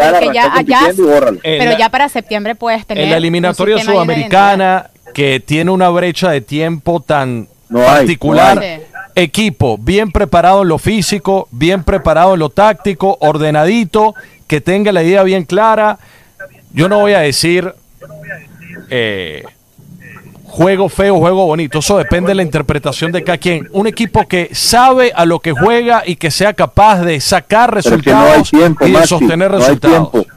ya. 0.65 0.89
En 0.89 1.39
pero 1.59 1.71
la- 1.71 1.77
ya 1.77 1.89
para 1.89 2.09
septiembre 2.09 2.55
puedes 2.55 2.85
tener 2.87 3.03
En 3.03 3.11
la 3.11 3.17
eliminatoria 3.17 3.75
de 3.75 3.83
sudamericana, 3.83 4.89
que 5.13 5.39
tiene 5.39 5.69
una 5.69 5.89
brecha 5.89 6.31
de 6.31 6.41
tiempo 6.41 7.01
tan 7.01 7.47
No 7.69 7.81
hay, 7.81 7.85
particular, 7.97 8.55
no 8.55 8.61
hay. 8.63 8.81
equipo 9.13 9.77
bien 9.77 10.11
preparado 10.11 10.63
en 10.63 10.69
lo 10.69 10.79
físico, 10.79 11.47
bien 11.51 11.83
preparado 11.83 12.33
en 12.33 12.39
lo 12.39 12.49
táctico, 12.49 13.17
ordenadito, 13.21 14.15
que 14.47 14.59
tenga 14.59 14.91
la 14.91 15.03
idea 15.03 15.21
bien 15.21 15.43
clara. 15.45 15.99
Yo 16.73 16.89
no 16.89 16.99
voy 16.99 17.13
a 17.13 17.19
decir 17.19 17.75
eh, 18.89 19.43
juego 20.45 20.89
feo, 20.89 21.17
juego 21.17 21.45
bonito. 21.45 21.79
Eso 21.79 21.97
depende 21.97 22.29
de 22.29 22.35
la 22.35 22.43
interpretación 22.43 23.11
de 23.11 23.23
cada 23.23 23.37
quien. 23.37 23.67
Un 23.71 23.87
equipo 23.87 24.27
que 24.27 24.49
sabe 24.53 25.11
a 25.15 25.25
lo 25.25 25.39
que 25.39 25.51
juega 25.51 26.03
y 26.05 26.15
que 26.15 26.29
sea 26.31 26.53
capaz 26.53 27.01
de 27.01 27.19
sacar 27.19 27.69
no 27.69 27.75
resultados 27.75 28.49
tiempo, 28.49 28.85
y 28.85 28.91
de 28.91 28.93
Maxi, 28.97 29.07
sostener 29.09 29.49
no 29.51 29.57
hay 29.57 29.61
resultados. 29.61 30.11
tiempo. 30.11 30.31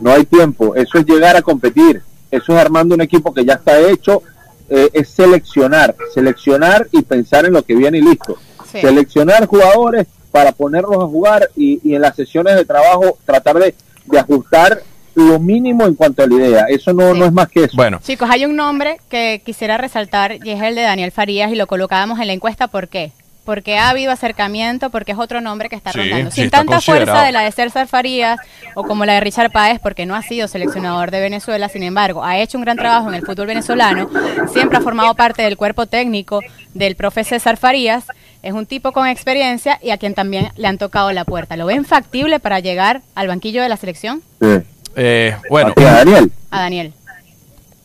No 0.00 0.10
hay 0.12 0.24
tiempo. 0.24 0.74
Eso 0.74 0.98
es 0.98 1.06
llegar 1.06 1.36
a 1.36 1.42
competir. 1.42 2.02
Eso 2.30 2.52
es 2.54 2.58
armando 2.58 2.94
un 2.94 3.00
equipo 3.00 3.32
que 3.32 3.44
ya 3.44 3.54
está 3.54 3.78
hecho. 3.80 4.22
eh, 4.68 4.88
es 4.94 5.10
seleccionar, 5.10 5.94
seleccionar 6.14 6.88
y 6.92 7.02
pensar 7.02 7.44
en 7.44 7.52
lo 7.52 7.62
que 7.62 7.74
viene 7.74 7.98
y 7.98 8.00
listo. 8.00 8.36
Sí. 8.70 8.80
Seleccionar 8.80 9.46
jugadores 9.46 10.06
para 10.30 10.52
ponerlos 10.52 10.96
a 11.02 11.06
jugar 11.06 11.50
y, 11.54 11.78
y 11.84 11.94
en 11.94 12.00
las 12.00 12.16
sesiones 12.16 12.56
de 12.56 12.64
trabajo 12.64 13.18
tratar 13.26 13.58
de, 13.58 13.74
de 14.06 14.18
ajustar 14.18 14.82
lo 15.14 15.38
mínimo 15.38 15.86
en 15.86 15.94
cuanto 15.94 16.22
a 16.22 16.26
la 16.26 16.34
idea. 16.34 16.64
Eso 16.68 16.92
no, 16.92 17.12
Sí. 17.12 17.18
no 17.18 17.24
es 17.26 17.32
más 17.32 17.48
que 17.48 17.64
eso. 17.64 17.76
Bueno, 17.76 18.00
Chicos, 18.02 18.28
hay 18.30 18.44
un 18.44 18.56
nombre 18.56 18.98
que 19.08 19.42
quisiera 19.44 19.76
resaltar 19.78 20.36
y 20.44 20.50
es 20.50 20.62
el 20.62 20.74
de 20.74 20.82
Daniel 20.82 21.10
Farías 21.12 21.50
y 21.52 21.56
lo 21.56 21.66
colocábamos 21.66 22.18
en 22.20 22.26
la 22.26 22.32
encuesta. 22.32 22.68
¿Por 22.68 22.88
qué? 22.88 23.12
porque 23.44 23.76
ha 23.76 23.90
habido 23.90 24.12
acercamiento, 24.12 24.90
porque 24.90 25.10
es 25.10 25.18
otro 25.18 25.40
nombre 25.40 25.68
que 25.68 25.74
está 25.74 25.90
Sí, 25.90 25.98
rondando. 25.98 26.30
Sin 26.30 26.44
está 26.44 26.58
tanta 26.58 26.80
fuerza 26.80 27.24
de 27.24 27.32
la 27.32 27.40
de 27.40 27.50
César 27.50 27.88
Farías 27.88 28.38
o 28.76 28.84
como 28.84 29.04
la 29.04 29.14
de 29.14 29.20
Richard 29.20 29.50
Páez, 29.50 29.80
porque 29.82 30.06
no 30.06 30.14
ha 30.14 30.22
sido 30.22 30.46
seleccionador 30.46 31.10
de 31.10 31.20
Venezuela, 31.20 31.68
sin 31.68 31.82
embargo, 31.82 32.22
ha 32.22 32.38
hecho 32.38 32.56
un 32.56 32.62
gran 32.62 32.76
trabajo 32.76 33.08
en 33.08 33.16
el 33.16 33.26
fútbol 33.26 33.48
venezolano, 33.48 34.08
siempre 34.52 34.78
ha 34.78 34.80
formado 34.80 35.12
parte 35.16 35.42
del 35.42 35.56
cuerpo 35.56 35.86
técnico 35.86 36.38
del 36.72 36.94
profe 36.94 37.24
César 37.24 37.56
Farías, 37.56 38.04
es 38.44 38.52
un 38.52 38.64
tipo 38.64 38.92
con 38.92 39.08
experiencia 39.08 39.76
y 39.82 39.90
a 39.90 39.96
quien 39.98 40.14
también 40.14 40.50
le 40.54 40.68
han 40.68 40.78
tocado 40.78 41.10
la 41.10 41.24
puerta. 41.24 41.56
¿Lo 41.56 41.66
ven 41.66 41.84
factible 41.84 42.38
para 42.38 42.60
llegar 42.60 43.02
al 43.16 43.26
banquillo 43.26 43.60
de 43.60 43.68
la 43.68 43.76
selección? 43.76 44.22
Sí. 44.40 44.58
Eh, 44.96 45.36
bueno, 45.48 45.72
a 45.76 45.82
Daniel. 45.82 46.32
A 46.50 46.60
Daniel. 46.60 46.92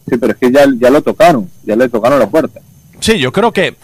Sí, 0.09 0.17
pero 0.17 0.33
es 0.33 0.39
que 0.39 0.51
ya, 0.51 0.65
ya 0.79 0.89
lo 0.89 1.01
tocaron, 1.01 1.49
ya 1.63 1.75
le 1.75 1.89
tocaron 1.89 2.19
la 2.19 2.27
puerta. 2.27 2.61
sí, 2.99 3.19
yo 3.19 3.31
creo 3.31 3.51
que 3.51 3.75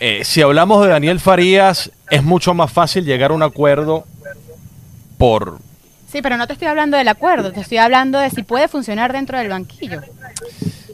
eh, 0.00 0.22
si 0.24 0.42
hablamos 0.42 0.82
de 0.84 0.90
Daniel 0.90 1.20
Farías, 1.20 1.90
es 2.10 2.22
mucho 2.22 2.54
más 2.54 2.72
fácil 2.72 3.04
llegar 3.04 3.30
a 3.30 3.34
un 3.34 3.42
acuerdo 3.42 4.04
por... 5.18 5.58
Sí, 6.10 6.22
pero 6.22 6.36
no 6.36 6.46
te 6.46 6.52
estoy 6.52 6.68
hablando 6.68 6.96
del 6.96 7.08
acuerdo, 7.08 7.52
te 7.52 7.60
estoy 7.60 7.78
hablando 7.78 8.18
de 8.18 8.30
si 8.30 8.42
puede 8.42 8.68
funcionar 8.68 9.12
dentro 9.12 9.38
del 9.38 9.48
banquillo. 9.48 10.00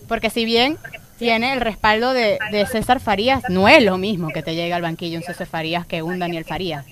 Porque 0.09 0.31
si 0.31 0.45
bien 0.45 0.79
tiene 1.19 1.53
el 1.53 1.61
respaldo 1.61 2.13
de, 2.13 2.39
de 2.51 2.67
César 2.67 2.99
Farías, 2.99 3.43
no 3.49 3.69
es 3.69 3.83
lo 3.85 3.99
mismo 3.99 4.31
que 4.31 4.43
te 4.43 4.55
llegue 4.55 4.73
al 4.73 4.83
banquillo 4.83 5.19
un 5.19 5.25
César 5.25 5.47
Farías 5.47 5.87
que 5.87 6.03
un 6.03 6.19
Daniel 6.19 6.45
Farías. 6.45 6.85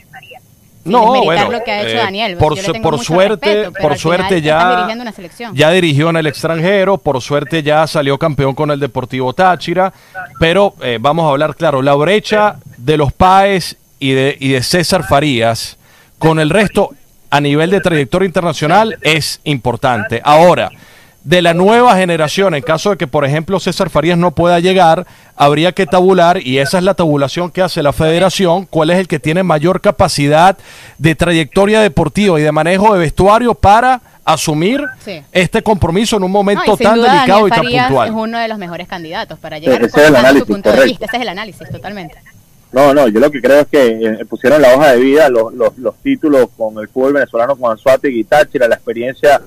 No, 0.83 1.23
bueno, 1.25 1.51
lo 1.51 1.63
que 1.63 1.71
ha 1.71 1.81
hecho 1.83 1.91
eh, 1.91 1.97
Daniel. 1.97 2.37
por, 2.39 2.57
su- 2.57 2.73
por 2.81 2.99
suerte, 3.05 3.65
respeto, 3.65 3.83
por 3.83 3.99
suerte 3.99 4.41
ya, 4.41 4.89
una 4.95 5.13
ya 5.53 5.71
dirigió 5.71 6.09
en 6.09 6.17
el 6.17 6.27
extranjero, 6.27 6.97
por 6.97 7.21
suerte 7.21 7.63
ya 7.63 7.87
salió 7.87 8.17
campeón 8.17 8.55
con 8.55 8.71
el 8.71 8.81
Deportivo 8.81 9.33
Táchira, 9.35 9.93
pero 10.39 10.75
eh, 10.83 10.97
vamos 11.01 11.27
a 11.27 11.31
hablar 11.31 11.55
claro, 11.55 11.83
la 11.83 11.95
brecha 11.95 12.57
de 12.79 12.97
los 12.97 13.13
Páez 13.13 13.77
y 13.99 14.13
de, 14.13 14.37
y 14.41 14.49
de 14.49 14.63
César 14.63 15.05
Farías 15.07 15.77
con 16.19 16.41
el 16.41 16.49
resto 16.49 16.91
a 17.29 17.41
nivel 17.41 17.71
de 17.71 17.81
trayectoria 17.81 18.27
internacional 18.27 18.97
es 19.03 19.41
importante. 19.45 20.21
Ahora, 20.25 20.71
de 21.25 21.43
la 21.43 21.53
nueva 21.55 21.97
generación, 21.97 22.55
en 22.55 22.63
caso 22.63 22.91
de 22.91 22.97
que, 22.97 23.07
por 23.07 23.25
ejemplo, 23.27 23.61
César 23.61 23.91
Farías 23.91 24.17
no 24.17 24.31
pueda 24.31 24.59
llegar, 24.61 25.07
habría 25.37 25.73
que 25.73 25.87
tabular, 25.87 26.41
y 26.47 26.59
esa 26.59 26.79
es 26.79 26.85
la 26.85 26.95
tabulación 26.95 27.51
que 27.51 27.61
hace 27.63 27.83
la 27.83 27.93
federación, 27.93 28.65
cuál 28.67 28.91
es 28.91 28.99
el 28.99 29.07
que 29.09 29.19
tiene 29.19 29.43
mayor 29.43 29.81
capacidad 29.83 30.57
de 30.99 31.15
trayectoria 31.15 31.81
deportiva 31.81 32.41
y 32.41 32.43
de 32.43 32.53
manejo 32.53 32.95
de 32.95 33.01
vestuario 33.01 33.55
para 33.55 34.01
asumir 34.25 34.83
Sí. 35.05 35.21
este 35.33 35.63
compromiso 35.63 36.17
en 36.17 36.23
un 36.25 36.31
No, 36.33 36.39
momento 36.39 36.77
sin 36.77 36.87
tan 36.87 36.97
duda 36.97 37.13
delicado 37.13 37.41
Daniel 37.41 37.47
y 37.47 37.51
tan 37.51 37.65
Farías 37.65 37.87
puntual. 37.89 38.09
es 38.09 38.15
uno 38.15 38.39
de 38.39 38.49
los 38.49 38.59
mejores 38.59 38.89
candidatos 38.89 39.39
para 39.39 39.59
llegar 39.59 39.77
ese 39.83 39.87
es 39.87 39.93
con 39.93 40.03
el 40.05 40.09
su 40.11 40.17
análisis, 40.17 40.47
punto 40.47 40.69
de 40.71 40.75
correcto. 40.77 40.89
vista. 40.91 41.05
Ese 41.07 41.17
es 41.17 41.23
el 41.23 41.29
análisis, 41.29 41.71
totalmente. 41.71 42.15
No, 42.73 42.95
no, 42.95 43.09
yo 43.09 43.19
lo 43.19 43.31
que 43.31 43.41
creo 43.43 43.61
es 43.63 43.67
que 43.67 43.87
eh, 44.21 44.25
pusieron 44.27 44.63
la 44.63 44.73
hoja 44.75 44.93
de 44.93 44.99
vida, 45.01 45.29
los, 45.29 45.53
los, 45.53 45.77
los 45.79 45.97
títulos 45.97 46.47
con 46.57 46.79
el 46.79 46.89
fútbol 46.89 47.15
venezolano, 47.15 47.57
con 47.57 47.73
Anzuategui 47.73 48.21
y 48.21 48.25
Táchira, 48.25 48.69
la 48.69 48.77
experiencia 48.77 49.41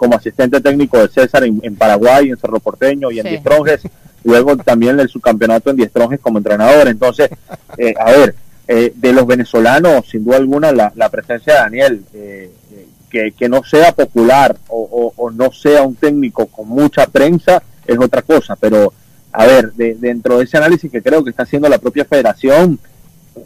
como 0.00 0.16
asistente 0.16 0.60
técnico 0.62 0.98
de 0.98 1.08
César 1.08 1.44
en, 1.44 1.60
en 1.62 1.76
Paraguay, 1.76 2.30
en 2.30 2.38
Cerro 2.38 2.58
Porteño 2.58 3.10
y 3.10 3.18
en 3.18 3.24
Sí. 3.24 3.28
Diez 3.28 3.42
Tronjes, 3.42 3.82
luego 4.24 4.56
también 4.56 4.98
el 4.98 5.08
subcampeonato 5.10 5.68
en 5.70 5.76
Diez 5.76 5.92
Tronjes 5.92 6.18
como 6.20 6.38
entrenador. 6.38 6.88
Entonces, 6.88 7.28
eh, 7.76 7.92
a 7.98 8.10
ver, 8.10 8.34
eh, 8.66 8.92
de 8.96 9.12
los 9.12 9.26
venezolanos, 9.26 10.06
sin 10.08 10.24
duda 10.24 10.38
alguna, 10.38 10.72
la, 10.72 10.90
la 10.96 11.10
presencia 11.10 11.52
de 11.52 11.58
Daniel, 11.60 12.02
eh, 12.14 12.50
eh, 12.72 12.86
que, 13.10 13.32
que 13.32 13.48
no 13.50 13.62
sea 13.62 13.92
popular 13.92 14.56
o, 14.68 15.12
o- 15.16 15.22
o 15.22 15.30
no 15.30 15.52
sea 15.52 15.82
un 15.82 15.96
técnico 15.96 16.46
con 16.46 16.66
mucha 16.68 17.06
prensa, 17.06 17.62
es 17.86 17.98
otra 17.98 18.22
cosa, 18.22 18.56
pero 18.56 18.92
a 19.32 19.46
ver, 19.46 19.72
de- 19.74 19.96
dentro 19.96 20.38
de 20.38 20.44
ese 20.44 20.56
análisis 20.56 20.90
que 20.90 21.02
creo 21.02 21.22
que 21.22 21.30
está 21.30 21.42
haciendo 21.42 21.68
la 21.68 21.78
propia 21.78 22.04
federación, 22.06 22.78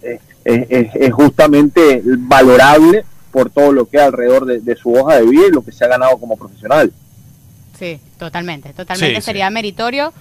es, 0.03 0.21
es- 0.45 0.91
es 0.95 1.13
justamente 1.13 2.03
valorable 2.05 3.05
por 3.35 3.51
todo 3.51 3.72
lo 3.72 3.87
que 3.89 3.99
hay 3.99 4.07
alrededor 4.07 4.47
de, 4.47 4.61
de 4.61 4.76
su 4.76 4.93
hoja 4.95 5.16
de 5.16 5.26
vida 5.26 5.43
y 5.49 5.53
lo 5.53 5.64
que 5.64 5.72
se 5.72 5.85
ha 5.85 5.89
ganado 5.89 6.16
como 6.18 6.37
profesional. 6.37 6.93
Sí, 7.76 7.99
totalmente, 8.16 8.72
totalmente 8.72 9.16
Sí, 9.16 9.20
sí. 9.20 9.24
sería 9.26 9.51
meritorio, 9.51 10.12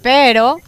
pero 0.00 0.58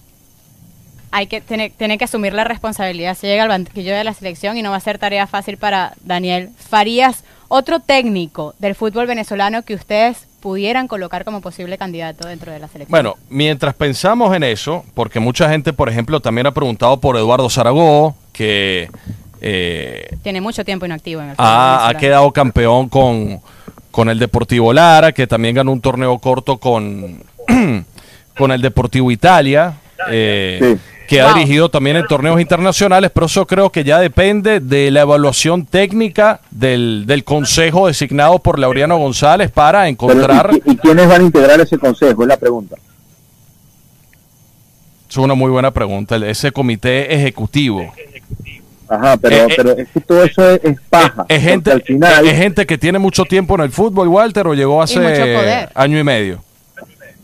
hay 1.12 1.28
que 1.28 1.40
tener, 1.40 1.70
tiene 1.78 1.96
que 1.96 2.04
asumir 2.04 2.32
la 2.34 2.42
responsabilidad. 2.42 3.16
Se 3.16 3.28
llega 3.28 3.44
al 3.44 3.48
banquillo 3.48 3.94
de 3.94 4.02
la 4.02 4.12
selección 4.12 4.56
y 4.56 4.62
no 4.62 4.70
va 4.72 4.76
a 4.76 4.80
ser 4.80 4.98
tarea 4.98 5.28
fácil 5.28 5.56
para 5.56 5.92
Daniel 6.04 6.50
Farías, 6.58 7.22
otro 7.46 7.78
técnico 7.78 8.56
del 8.58 8.74
fútbol 8.74 9.06
venezolano 9.06 9.62
que 9.62 9.74
ustedes 9.74 10.26
pudieran 10.40 10.88
colocar 10.88 11.24
como 11.24 11.40
posible 11.40 11.78
candidato 11.78 12.26
dentro 12.26 12.50
de 12.50 12.58
la 12.58 12.66
selección. 12.66 12.90
Bueno, 12.90 13.14
mientras 13.30 13.74
pensamos 13.74 14.34
en 14.34 14.42
eso, 14.42 14.84
porque 14.94 15.20
mucha 15.20 15.48
gente, 15.48 15.72
por 15.72 15.88
ejemplo, 15.88 16.18
también 16.18 16.48
ha 16.48 16.52
preguntado 16.52 16.98
por 16.98 17.16
Eduardo 17.16 17.48
Zaragoza, 17.48 18.16
que 18.32 18.90
eh, 19.46 20.16
tiene 20.22 20.40
mucho 20.40 20.64
tiempo 20.64 20.86
inactivo 20.86 21.20
en 21.20 21.28
el 21.30 21.36
fútbol 21.36 21.46
ha, 21.46 21.88
ha 21.88 21.94
quedado 21.98 22.32
campeón 22.32 22.88
con, 22.88 23.40
con 23.90 24.08
el 24.08 24.18
Deportivo 24.18 24.72
Lara, 24.72 25.12
que 25.12 25.26
también 25.26 25.54
ganó 25.54 25.70
un 25.72 25.80
torneo 25.82 26.18
corto 26.18 26.56
con, 26.56 27.22
con 28.38 28.50
el 28.52 28.62
Deportivo 28.62 29.10
Italia, 29.10 29.74
eh, 30.10 30.58
Sí. 30.60 30.78
que 31.08 31.20
ha 31.20 31.26
Wow. 31.26 31.34
dirigido 31.34 31.68
también 31.68 31.96
en 31.98 32.06
torneos 32.06 32.40
internacionales, 32.40 33.10
pero 33.12 33.26
eso 33.26 33.46
creo 33.46 33.68
que 33.70 33.84
ya 33.84 33.98
depende 34.00 34.60
de 34.60 34.90
la 34.90 35.02
evaluación 35.02 35.66
técnica 35.66 36.40
del, 36.50 37.04
del 37.06 37.22
consejo 37.24 37.86
designado 37.86 38.38
por 38.38 38.58
Laureano 38.58 38.96
González 38.96 39.50
para 39.50 39.80
Pero, 39.80 39.90
encontrar... 39.90 40.50
¿y, 40.64 40.72
y 40.72 40.76
quiénes 40.78 41.06
van 41.06 41.20
a 41.20 41.24
integrar 41.24 41.60
ese 41.60 41.76
consejo? 41.76 42.22
Es 42.22 42.28
la 42.28 42.38
pregunta. 42.38 42.76
Es 45.10 45.16
una 45.18 45.34
muy 45.34 45.50
buena 45.50 45.70
pregunta, 45.70 46.16
ese 46.16 46.50
comité 46.50 47.14
ejecutivo. 47.14 47.92
Ajá, 48.94 49.16
pero, 49.16 49.36
Eh, 49.36 49.46
eh, 49.48 49.54
pero 49.56 49.70
es 49.72 49.88
que 49.88 50.00
todo 50.00 50.22
eso 50.24 50.50
es, 50.50 50.60
es 50.64 50.76
paja. 50.88 51.08
Es 51.08 51.14
porque 51.16 51.40
gente, 51.40 51.70
al 51.72 51.82
final, 51.82 52.26
es 52.26 52.36
gente 52.36 52.66
que 52.66 52.78
tiene 52.78 52.98
mucho 52.98 53.24
tiempo 53.24 53.54
en 53.56 53.62
el 53.62 53.70
fútbol, 53.70 54.08
Walter, 54.08 54.46
o 54.46 54.54
llegó 54.54 54.82
hace 54.82 54.98
año 55.74 55.98
y 55.98 56.04
medio. 56.04 56.42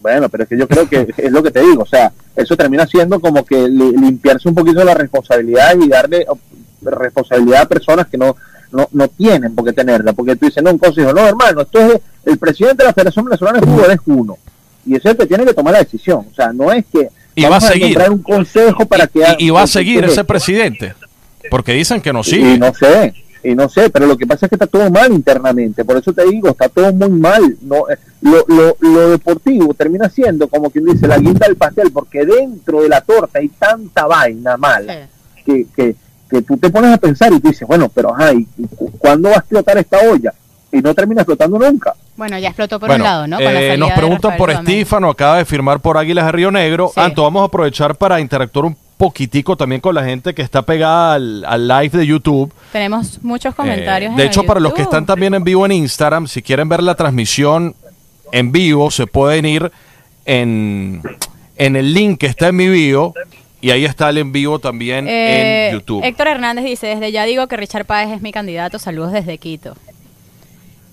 bueno, 0.03 0.29
pero 0.29 0.45
es 0.45 0.49
que 0.49 0.59
yo 0.59 0.67
creo 0.67 0.89
que 0.89 1.07
es 1.17 1.31
lo 1.33 1.43
que 1.43 1.51
te 1.51 1.61
digo, 1.61 1.83
o 1.83 1.87
sea, 1.87 2.11
eso 2.37 2.57
termina 2.57 2.87
siendo 2.87 3.21
como 3.21 3.45
que 3.45 3.69
li- 3.69 3.93
limpiarse 3.97 4.49
un 4.49 4.55
poquito 4.55 4.83
la 4.85 4.95
responsabilidad 4.95 5.75
y 5.79 5.89
darle 5.89 6.25
oh, 6.29 6.39
responsabilidad 6.83 7.63
a 7.63 7.69
personas 7.69 8.07
que 8.07 8.17
no, 8.17 8.35
no, 8.73 8.89
no 8.93 9.09
tienen 9.09 9.55
por 9.55 9.65
qué 9.67 9.73
tenerla, 9.73 10.13
porque 10.13 10.37
tú 10.37 10.47
dices, 10.47 10.63
no, 10.63 10.71
un 10.71 10.79
consejo, 10.79 11.13
no, 11.13 11.27
hermano, 11.27 11.61
esto 11.63 11.79
es 11.81 12.01
el 12.25 12.39
presidente 12.39 12.83
de 12.83 12.89
la 12.89 12.95
Federación 12.95 13.25
Venezolana 13.27 13.61
de 13.61 13.67
Fútbol 13.67 13.91
es 13.91 13.99
uno, 14.07 14.39
y 14.87 14.95
ese 14.97 15.09
es 15.09 15.13
el 15.13 15.17
que 15.19 15.27
tiene 15.27 15.45
que 15.45 15.55
tomar 15.55 15.75
la 15.75 15.81
decisión, 15.81 16.27
o 16.31 16.35
sea, 16.35 16.53
no 16.53 16.73
es 16.73 16.85
que 16.91 17.09
Y 17.35 17.45
va 17.45 17.57
a 17.57 17.61
seguir. 17.61 17.89
nombrar 17.89 18.11
un 18.11 18.23
consejo 18.23 18.87
para 18.87 19.07
que 19.07 19.21
Y, 19.39 19.47
y 19.47 19.51
va 19.51 19.63
a 19.63 19.67
seguir 19.67 20.05
ese 20.05 20.25
presidente, 20.25 20.95
porque 21.51 21.73
dicen 21.73 22.01
que 22.01 22.13
no 22.13 22.21
Y 22.21 22.25
sigue. 22.25 22.59
no 22.59 22.75
sé, 22.75 23.15
y 23.43 23.55
no 23.55 23.69
sé, 23.69 23.89
pero 23.91 24.07
lo 24.07 24.17
que 24.19 24.27
pasa 24.27 24.47
es 24.47 24.51
que 24.51 24.57
está 24.57 24.67
todo 24.67 24.91
mal 24.91 25.13
internamente, 25.13 25.85
por 25.85 25.97
eso 25.97 26.13
te 26.13 26.25
digo, 26.27 26.49
está 26.51 26.69
todo 26.69 26.93
muy 26.93 27.09
mal. 27.11 27.57
No, 27.63 27.85
lo, 28.23 28.45
lo, 28.49 28.77
lo 28.81 29.11
deportivo 29.11 29.73
termina 29.75 30.09
siendo 30.11 30.47
como 30.49 30.69
quien 30.71 30.85
dice 30.85 31.07
la 31.09 31.17
guinda 31.19 31.47
del 31.47 31.57
pastel, 31.57 31.91
porque 31.93 32.25
dentro 32.27 32.83
de 32.83 32.89
la 32.91 33.01
torta 33.01 33.39
hay 33.39 33.49
tanta 33.49 34.07
vaina 34.07 34.57
mala 34.57 35.09
Sí. 35.37 35.43
que, 35.45 35.67
que, 35.75 35.97
que 36.29 36.43
tú 36.43 36.57
te 36.59 36.69
pones 36.71 36.93
a 36.93 36.99
pensar 36.99 37.33
y 37.33 37.41
tú 37.41 37.49
dices, 37.49 37.67
bueno, 37.67 37.89
pero 37.95 38.15
ajá, 38.15 38.33
¿y 38.35 38.45
cu- 38.77 38.91
cuándo 38.99 39.31
va 39.31 39.37
a 39.37 39.39
explotar 39.39 39.79
esta 39.79 39.99
olla? 40.11 40.33
Y 40.73 40.81
no 40.83 40.95
termina 40.95 41.23
explotando 41.23 41.59
nunca. 41.59 41.95
Bueno, 42.17 42.39
ya 42.39 42.49
explotó 42.49 42.79
por 42.79 42.91
Bueno, 42.91 43.03
un 43.05 43.11
lado, 43.11 43.27
¿no? 43.27 43.39
Con 43.39 43.47
eh, 43.47 43.77
nos 43.79 43.91
preguntan 43.93 44.37
por. 44.37 44.51
Estífano, 44.51 45.09
acaba 45.11 45.39
de 45.39 45.45
firmar 45.45 45.81
por 45.81 45.97
Águilas 45.97 46.27
de 46.27 46.33
Río 46.33 46.51
Negro. 46.53 46.93
Sí. 46.95 47.01
Anto, 47.01 47.23
vamos 47.25 47.43
a 47.43 47.47
aprovechar 47.47 47.97
para 47.97 48.21
interactuar 48.21 48.67
un 48.67 48.77
poquitico 49.01 49.57
también 49.57 49.81
con 49.81 49.95
la 49.95 50.05
gente 50.05 50.35
que 50.35 50.43
está 50.43 50.61
pegada 50.61 51.15
al, 51.15 51.43
al 51.47 51.67
live 51.67 51.97
de 51.99 52.07
YouTube. 52.07 52.53
Tenemos 52.71 53.19
muchos 53.23 53.55
comentarios. 53.55 54.11
Eh, 54.11 54.13
en 54.13 54.17
de 54.19 54.23
el 54.25 54.29
hecho, 54.29 54.43
para 54.45 54.61
los 54.61 54.75
que 54.75 54.83
están 54.83 55.07
también 55.07 55.33
en 55.33 55.43
vivo 55.43 55.65
en 55.65 55.73
Instagram, 55.73 56.27
si 56.27 56.43
quieren 56.43 56.69
ver 56.69 56.83
la 56.83 56.95
transmisión 56.95 57.75
en 58.31 58.53
vivo, 58.53 58.91
se 58.91 59.07
pueden 59.07 59.47
ir 59.47 59.73
en, 60.27 61.01
en 61.57 61.77
el 61.77 61.95
link 61.95 62.21
que 62.21 62.27
está 62.27 62.49
en 62.49 62.57
mi 62.57 62.69
bio 62.69 63.15
y 63.63 63.71
ahí 63.71 63.87
está 63.87 64.11
el 64.11 64.19
en 64.19 64.33
vivo 64.33 64.59
también 64.59 65.09
Eh, 65.09 65.69
en 65.69 65.75
YouTube. 65.75 66.05
Héctor 66.05 66.29
Hernández 66.29 66.67
dice, 66.67 66.89
desde 66.89 67.11
ya 67.11 67.25
digo 67.25 67.47
que 67.47 67.57
Richard 67.57 67.87
Páez 67.87 68.11
es 68.11 68.21
mi 68.21 68.33
candidato, 68.33 68.79
saludos 68.79 69.13
desde 69.13 69.39
Quito. 69.39 69.77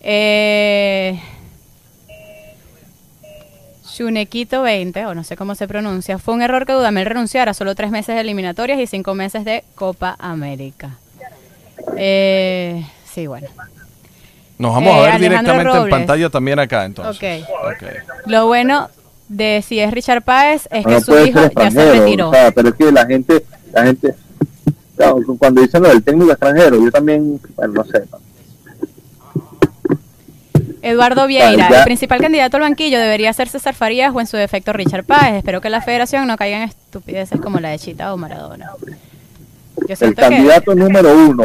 Eh, 0.01 1.19
Shunequito 3.97 4.61
20, 4.61 5.07
o 5.07 5.15
no 5.15 5.23
sé 5.23 5.35
cómo 5.35 5.55
se 5.55 5.67
pronuncia, 5.67 6.19
fue 6.19 6.35
un 6.35 6.43
error 6.43 6.67
que 6.67 6.73
Dudamel 6.73 7.07
renunciara 7.07 7.55
solo 7.55 7.73
tres 7.73 7.89
meses 7.89 8.13
de 8.13 8.21
eliminatorias 8.21 8.79
y 8.79 8.85
cinco 8.85 9.15
meses 9.15 9.43
de 9.43 9.63
Copa 9.73 10.15
América. 10.19 10.97
Eh, 11.95 12.85
sí, 13.11 13.25
bueno. 13.25 13.47
Nos 14.59 14.73
vamos 14.73 14.89
eh, 14.89 14.97
a 14.97 15.01
ver 15.01 15.11
Alejandro 15.11 15.53
directamente 15.53 15.77
en 15.77 15.89
pantalla 15.89 16.29
también 16.29 16.59
acá 16.59 16.85
entonces. 16.85 17.43
Ok. 17.43 17.83
Lo 18.27 18.45
bueno 18.45 18.89
de 19.29 19.63
si 19.65 19.79
es 19.79 19.91
Richard 19.91 20.21
Páez 20.21 20.67
es 20.71 20.85
que 20.85 20.91
no 20.91 20.99
su 20.99 21.07
puede 21.07 21.29
hijo 21.29 21.39
ser 21.39 21.53
ya 21.55 21.61
se 21.61 21.67
extranjero, 21.67 22.03
retiró. 22.03 22.29
o 22.29 22.33
sea, 22.33 22.51
pero 22.51 22.69
es 22.69 22.75
que 22.75 22.91
la 22.91 23.05
gente, 23.05 23.45
la 23.73 23.83
gente, 23.83 24.15
claro, 24.95 25.17
cuando 25.39 25.61
dicen 25.61 25.81
lo 25.81 25.89
del 25.89 26.03
técnico 26.03 26.31
extranjero, 26.31 26.83
yo 26.83 26.91
también, 26.91 27.41
bueno, 27.55 27.73
no 27.73 27.83
sé, 27.85 28.03
Eduardo 30.81 31.27
Vieira, 31.27 31.67
el 31.69 31.83
principal 31.83 32.19
candidato 32.21 32.57
al 32.57 32.61
banquillo 32.61 32.99
debería 32.99 33.33
ser 33.33 33.49
César 33.49 33.73
Farías 33.73 34.13
o 34.13 34.19
en 34.21 34.27
su 34.27 34.37
defecto 34.37 34.73
Richard 34.73 35.03
Páez. 35.03 35.35
Espero 35.35 35.59
que 35.61 35.69
la 35.69 35.81
federación 35.81 36.27
no 36.27 36.37
caiga 36.37 36.57
en 36.57 36.63
estupideces 36.69 37.39
como 37.41 37.59
la 37.59 37.69
de 37.69 37.79
Chita 37.79 38.13
o 38.13 38.17
Maradona. 38.17 38.71
Yo 38.81 38.93
el 39.89 39.97
siento 39.97 40.15
que- 40.15 40.21
candidato 40.21 40.75
número 40.75 41.15
uno 41.15 41.43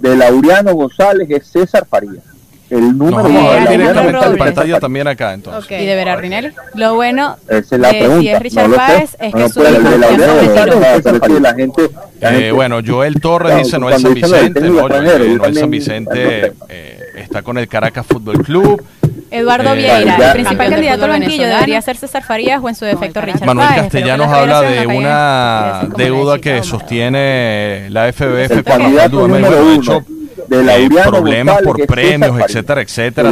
de 0.00 0.16
Laureano 0.16 0.74
González 0.74 1.28
es 1.30 1.46
César 1.46 1.86
Farías. 1.88 2.22
El 2.70 2.98
número 2.98 3.26
uno 3.30 3.52
de 3.52 3.60
directamente 3.78 4.36
pantalla 4.36 4.78
también 4.78 5.08
acá, 5.08 5.32
entonces. 5.32 5.80
¿Y 5.80 5.86
de 5.86 5.94
Berardinelli? 5.94 6.50
Lo 6.74 6.96
bueno 6.96 7.36
Esa 7.48 7.76
es 7.76 7.80
la 7.80 7.88
de 7.92 7.98
pregunta. 7.98 8.20
si 8.20 8.28
es 8.28 8.40
Richard 8.40 8.68
no. 8.68 8.76
Páez 8.76 9.16
es 9.18 9.32
No 9.34 9.38
que 9.46 9.48
su 9.48 9.62
es 9.62 9.68
que 9.68 11.40
la 11.40 11.54
gente, 11.54 11.82
la 12.20 12.30
Eh, 12.38 12.52
bueno, 12.52 12.80
Joel 12.86 13.18
Torres 13.22 13.56
dice 13.56 13.70
San 13.70 13.80
dicen 13.80 14.00
lo 14.02 14.06
del 14.06 14.14
Vicente, 14.14 14.60
técnico 14.60 14.88
¿no? 14.88 15.00
Noel 15.00 15.54
San 15.54 15.70
Vicente 15.70 16.52
eh, 16.68 16.97
está 17.20 17.42
con 17.42 17.58
el 17.58 17.68
Caracas 17.68 18.06
Fútbol 18.06 18.42
Club. 18.42 18.82
Eduardo 19.30 19.74
Eh, 19.74 19.76
Vieira, 19.76 20.16
el 20.16 20.32
principal 20.32 20.70
candidato 20.70 21.04
al 21.04 21.10
banquillo 21.10 21.46
debería 21.46 21.82
ser 21.82 21.96
César 21.96 22.22
Farías 22.24 22.60
o 22.62 22.68
en 22.68 22.74
su 22.74 22.84
defecto 22.84 23.20
Richard 23.20 23.44
Manuel 23.46 23.68
Páez. 23.68 23.82
Castellanos 23.82 24.28
habla 24.28 24.62
de 24.62 24.86
una 24.86 25.88
deuda 25.96 26.38
que 26.38 26.62
sostiene 26.62 27.88
la 27.90 28.10
FBF 28.12 28.50
el 28.52 28.64
candidato 28.64 29.16
Dudamel. 29.16 29.42
número 29.42 29.64
Bueno, 29.64 30.04
de 30.48 30.60
eh, 30.60 30.62
Laureano 30.64 31.10
problemas 31.10 31.54
González, 31.56 31.66
por 31.66 31.80
es 31.80 31.86
premios, 31.86 32.40
etcétera, 32.40 32.80
etcétera. 32.82 33.30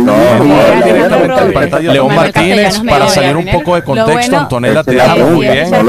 León 1.80 2.14
Martínez, 2.14 2.80
para 2.88 3.08
salir 3.08 3.36
un 3.36 3.46
poco 3.46 3.74
de 3.74 3.82
contexto, 3.82 4.12
bueno 4.12 4.38
Antonella 4.38 4.82
te 4.84 4.90
es 4.92 4.96
la 4.96 5.04
habla 5.12 5.24
muy 5.26 5.46
bien. 5.46 5.70
no 5.70 5.76
es 5.78 5.84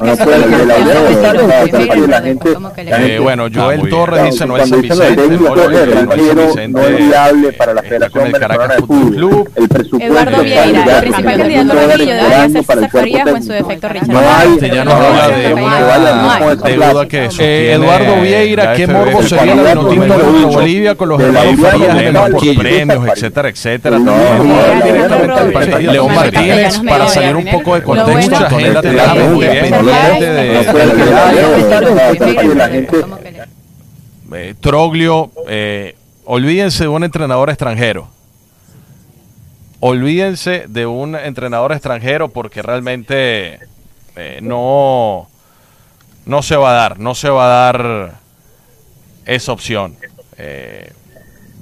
No 0.00 0.14
ya 0.14 0.16
se 0.16 0.26
la 0.26 0.46
la 2.06 2.18
Eh, 2.76 3.18
bueno, 3.20 3.46
Joel 3.54 3.88
Torres 3.88 4.24
dice 4.24 4.46
Noel 4.46 4.68
cuando 4.68 4.68
San 4.68 4.80
Vicente, 4.82 5.28
¿no? 5.28 6.78
No 6.80 6.80
es 6.86 6.96
Vicente 6.96 6.96
viable 6.96 7.52
para 7.52 7.74
la 7.74 7.82
Federación 7.82 8.24
el 8.24 8.32
Caracas 8.32 8.68
Venezolana 8.68 8.74
de 8.74 8.80
Fútbol. 8.82 9.48
El 9.56 9.68
presupuesto 9.68 10.06
Eduardo 10.06 10.30
está 10.30 10.42
Vieira, 10.42 10.84
ya 10.86 10.94
el 10.96 11.00
principal 11.02 11.38
candidato 11.38 11.74
por 11.74 11.80
debería 11.80 12.48
ser 12.48 12.50
César 12.50 12.90
Farías 12.90 13.26
o 13.26 13.36
en 13.36 13.42
su 13.42 13.52
defecto 13.52 13.88
Richard 13.88 14.08
Manuel 14.08 14.24
Páez. 14.26 14.48
Castellanos 14.48 14.94
Pero 14.94 15.06
habla 15.08 15.28
de 15.28 15.48
la 15.48 15.54
una 15.54 16.38
no 16.54 16.64
hay. 16.64 16.72
deuda 16.72 17.08
que 17.08 17.28
Eh, 17.38 17.72
Eduardo 17.72 18.20
Vieira, 18.20 18.64
la 18.64 18.74
qué 18.74 18.86
morbo 18.86 19.22
la 19.22 19.42
vinotinto 19.42 20.06
Dudamel 20.06 20.18
de 20.18 20.42
contra 20.42 20.57
Bolivia 20.60 20.94
con 20.94 21.08
los 21.08 21.20
hermanos 21.20 21.54
Farías 21.60 22.30
por 22.30 22.40
premios, 22.56 23.08
etcétera, 23.08 23.48
etcétera. 23.48 23.98
León 25.92 26.14
Martínez, 26.14 26.80
para 26.80 27.08
salir 27.08 27.36
un 27.36 27.44
poco 27.46 27.74
de 27.74 27.82
contexto, 27.82 28.36
muy 28.50 29.46
bien. 29.46 29.70
Pendiente 29.70 30.26
de- 30.32 30.62
la 32.54 32.68
gente- 32.68 33.04
Eh, 34.30 34.54
Troglio, 34.60 35.30
eh, 35.48 35.96
olvídense 36.26 36.84
de 36.84 36.88
un 36.88 37.02
entrenador 37.04 37.48
extranjero. 37.50 38.08
Olvídense 39.80 40.64
de 40.68 40.86
un 40.86 41.14
entrenador 41.14 41.72
extranjero 41.72 42.28
porque 42.28 42.62
realmente 42.62 43.60
eh, 44.16 44.40
no, 44.42 45.28
no 46.26 46.42
se 46.42 46.56
va 46.56 46.70
a 46.70 46.74
dar, 46.74 46.98
no 46.98 47.14
se 47.14 47.28
va 47.30 47.44
a 47.44 47.72
dar 47.72 48.12
esa 49.24 49.52
opción. 49.52 49.94
Eh, 50.38 50.92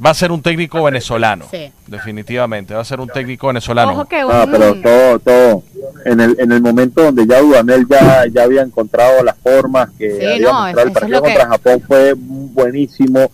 va 0.05 0.11
a 0.11 0.15
ser 0.15 0.31
un 0.31 0.43
técnico 0.43 0.83
venezolano, 0.83 1.47
Sí. 1.51 1.73
definitivamente, 1.87 2.75
va 2.75 2.81
a 2.83 2.85
ser 2.85 3.01
un 3.01 3.09
técnico 3.09 3.47
venezolano. 3.47 3.93
Ojo 3.93 4.05
que 4.05 4.21
Ah, 4.21 4.47
pero 4.51 4.75
todo, 4.75 5.19
todo, 5.21 5.63
en 6.05 6.21
el, 6.21 6.37
en 6.39 6.53
el 6.53 6.61
momento 6.61 7.03
donde 7.03 7.27
ya 7.27 7.41
Dudamel 7.41 7.87
ya, 7.89 8.27
ya 8.31 8.43
había 8.43 8.61
encontrado 8.63 9.23
las 9.25 9.37
formas 9.39 9.89
que 9.99 10.11
Sí, 10.21 10.27
había 10.27 10.47
no, 10.47 10.53
mostrado 10.63 10.87
el 10.89 10.93
partido 10.93 11.23
que- 11.23 11.29
contra 11.29 11.49
Japón 11.49 11.83
fue 11.87 12.15
buenísimo 12.17 13.31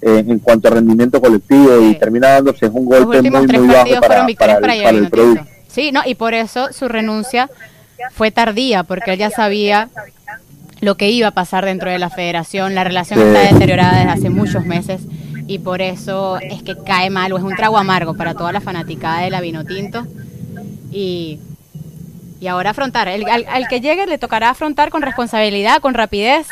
eh, 0.00 0.24
en 0.26 0.38
cuanto 0.38 0.68
a 0.68 0.70
rendimiento 0.70 1.20
colectivo 1.20 1.80
y 1.82 1.92
Sí. 1.94 1.98
termina 1.98 2.28
dándose 2.28 2.66
un 2.66 2.84
golpe 2.86 3.20
muy 3.20 3.46
muy 3.46 3.66
bajo 3.66 3.90
para, 3.90 4.06
fueron 4.06 4.26
victorias 4.26 4.56
para 4.58 4.60
para, 4.60 4.74
el, 4.74 4.82
para 4.84 4.96
el 4.98 5.10
producto. 5.10 5.44
Sí, 5.66 5.90
no, 5.92 6.02
y 6.06 6.14
por 6.14 6.34
eso 6.34 6.72
su 6.72 6.88
renuncia 6.88 7.50
fue 8.12 8.30
tardía, 8.30 8.84
porque 8.84 9.12
él 9.12 9.18
ya 9.18 9.28
sabía 9.30 9.88
lo 10.80 10.96
que 10.96 11.10
iba 11.10 11.28
a 11.28 11.32
pasar 11.32 11.64
dentro 11.64 11.90
de 11.90 11.98
la 11.98 12.10
federación. 12.10 12.74
La 12.74 12.84
relación 12.84 13.20
está 13.20 13.52
deteriorada 13.52 13.98
desde 13.98 14.10
hace 14.10 14.30
muchos 14.30 14.64
meses 14.64 15.02
y 15.46 15.58
por 15.58 15.80
eso 15.82 16.38
es 16.40 16.62
que 16.62 16.76
cae 16.76 17.10
mal 17.10 17.32
o 17.32 17.38
es 17.38 17.42
un 17.44 17.56
trago 17.56 17.78
amargo 17.78 18.14
para 18.14 18.34
toda 18.34 18.52
la 18.52 18.60
fanaticada 18.60 19.20
de 19.22 19.30
la 19.30 19.40
Vinotinto. 19.40 20.06
Y, 20.92 21.38
y 22.40 22.46
ahora 22.46 22.70
afrontar. 22.70 23.08
El- 23.08 23.28
al, 23.28 23.44
al 23.48 23.68
que 23.68 23.80
llegue 23.80 24.06
le 24.06 24.18
tocará 24.18 24.50
afrontar 24.50 24.90
con 24.90 25.02
responsabilidad, 25.02 25.80
con 25.80 25.94
rapidez. 25.94 26.48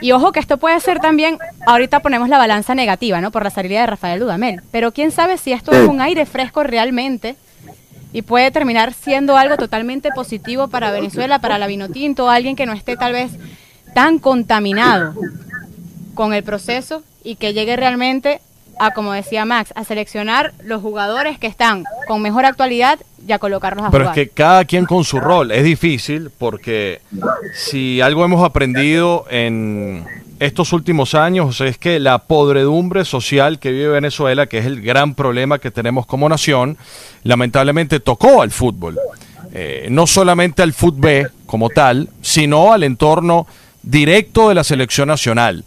Y 0.00 0.12
ojo 0.12 0.30
que 0.32 0.38
esto 0.40 0.58
puede 0.58 0.78
ser 0.80 1.00
también, 1.00 1.38
ahorita 1.66 2.00
ponemos 2.00 2.28
la 2.28 2.38
balanza 2.38 2.74
negativa, 2.74 3.20
¿no? 3.20 3.32
Por 3.32 3.42
la 3.42 3.50
salida 3.50 3.80
de 3.80 3.86
Rafael 3.88 4.20
Dudamel. 4.20 4.62
Pero 4.70 4.92
quién 4.92 5.10
sabe 5.10 5.38
si 5.38 5.52
esto 5.52 5.72
es 5.72 5.88
un 5.88 6.00
aire 6.00 6.24
fresco 6.24 6.62
realmente 6.62 7.34
y 8.12 8.22
puede 8.22 8.50
terminar 8.50 8.94
siendo 8.94 9.36
algo 9.36 9.56
totalmente 9.56 10.10
positivo 10.14 10.68
para 10.68 10.90
Venezuela, 10.90 11.40
para 11.40 11.58
la 11.58 11.66
Vinotinto, 11.66 12.30
alguien 12.30 12.56
que 12.56 12.66
no 12.66 12.72
esté 12.72 12.96
tal 12.96 13.12
vez 13.12 13.32
tan 13.94 14.18
contaminado 14.18 15.14
con 16.14 16.32
el 16.32 16.42
proceso 16.42 17.02
y 17.22 17.36
que 17.36 17.52
llegue 17.52 17.76
realmente 17.76 18.40
a, 18.78 18.92
como 18.92 19.12
decía 19.12 19.44
Max, 19.44 19.72
a 19.74 19.84
seleccionar 19.84 20.52
los 20.62 20.80
jugadores 20.80 21.38
que 21.38 21.46
están 21.46 21.84
con 22.06 22.22
mejor 22.22 22.44
actualidad 22.44 22.98
y 23.26 23.32
a 23.32 23.38
colocarlos 23.38 23.84
a 23.84 23.90
Pero 23.90 24.04
es 24.04 24.10
jugar. 24.10 24.14
que 24.14 24.28
cada 24.30 24.64
quien 24.64 24.86
con 24.86 25.04
su 25.04 25.20
rol. 25.20 25.50
Es 25.50 25.64
difícil 25.64 26.30
porque 26.38 27.00
si 27.54 28.00
algo 28.00 28.24
hemos 28.24 28.44
aprendido 28.44 29.26
en 29.30 30.04
estos 30.40 30.72
últimos 30.72 31.14
años 31.14 31.60
es 31.60 31.78
que 31.78 31.98
la 31.98 32.18
podredumbre 32.18 33.04
social 33.04 33.58
que 33.58 33.72
vive 33.72 33.88
Venezuela, 33.88 34.46
que 34.46 34.58
es 34.58 34.66
el 34.66 34.80
gran 34.82 35.14
problema 35.14 35.58
que 35.58 35.70
tenemos 35.70 36.06
como 36.06 36.28
nación, 36.28 36.76
lamentablemente 37.24 38.00
tocó 38.00 38.42
al 38.42 38.50
fútbol. 38.50 38.98
Eh, 39.52 39.88
no 39.90 40.06
solamente 40.06 40.62
al 40.62 40.72
fútbol 40.72 41.32
como 41.46 41.70
tal, 41.70 42.08
sino 42.22 42.72
al 42.72 42.82
entorno 42.84 43.46
directo 43.82 44.48
de 44.48 44.54
la 44.54 44.64
selección 44.64 45.08
nacional, 45.08 45.64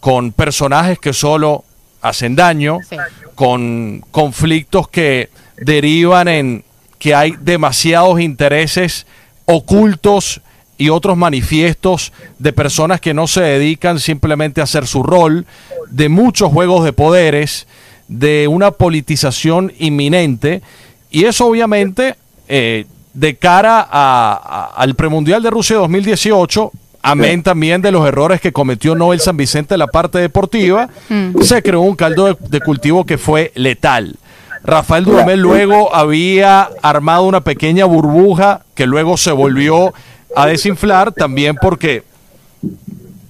con 0.00 0.32
personajes 0.32 0.98
que 0.98 1.12
solo 1.12 1.64
hacen 2.00 2.36
daño, 2.36 2.78
Sí. 2.88 2.96
con 3.34 4.04
conflictos 4.10 4.88
que 4.88 5.30
derivan 5.56 6.28
en 6.28 6.64
que 6.98 7.14
hay 7.14 7.34
demasiados 7.40 8.20
intereses 8.20 9.06
ocultos 9.46 10.40
y 10.78 10.88
otros 10.88 11.16
manifiestos 11.16 12.12
de 12.38 12.52
personas 12.52 13.00
que 13.00 13.14
no 13.14 13.26
se 13.26 13.40
dedican 13.42 13.98
simplemente 14.00 14.60
a 14.60 14.64
hacer 14.64 14.86
su 14.86 15.02
rol, 15.02 15.46
de 15.88 16.08
muchos 16.08 16.50
juegos 16.52 16.84
de 16.84 16.92
poderes, 16.92 17.66
de 18.08 18.48
una 18.48 18.70
politización 18.72 19.72
inminente, 19.78 20.62
y 21.10 21.24
eso 21.24 21.46
obviamente 21.46 22.16
eh, 22.48 22.86
de 23.14 23.36
cara 23.36 23.80
a- 23.80 23.88
a- 23.90 24.70
al 24.76 24.94
premundial 24.96 25.42
de 25.42 25.50
Rusia 25.50 25.76
2018, 25.76 26.72
amén 27.02 27.42
también 27.42 27.80
de 27.80 27.92
los 27.92 28.06
errores 28.06 28.40
que 28.40 28.52
cometió 28.52 28.94
Noel 28.94 29.20
San 29.20 29.36
Vicente 29.36 29.74
en 29.74 29.78
la 29.78 29.86
parte 29.86 30.18
deportiva, 30.18 30.88
Mm. 31.08 31.40
se 31.42 31.62
creó 31.62 31.80
un 31.82 31.94
caldo 31.96 32.26
de, 32.26 32.36
de 32.48 32.60
cultivo 32.60 33.04
que 33.06 33.16
fue 33.16 33.52
letal. 33.54 34.16
Rafael 34.64 35.04
Dudamel 35.04 35.40
luego 35.40 35.94
había 35.94 36.68
armado 36.82 37.24
una 37.24 37.42
pequeña 37.42 37.84
burbuja 37.84 38.62
que 38.74 38.86
luego 38.86 39.16
se 39.18 39.30
volvió 39.32 39.92
a 40.36 40.46
desinflar 40.46 41.12
también 41.12 41.56
porque 41.60 42.02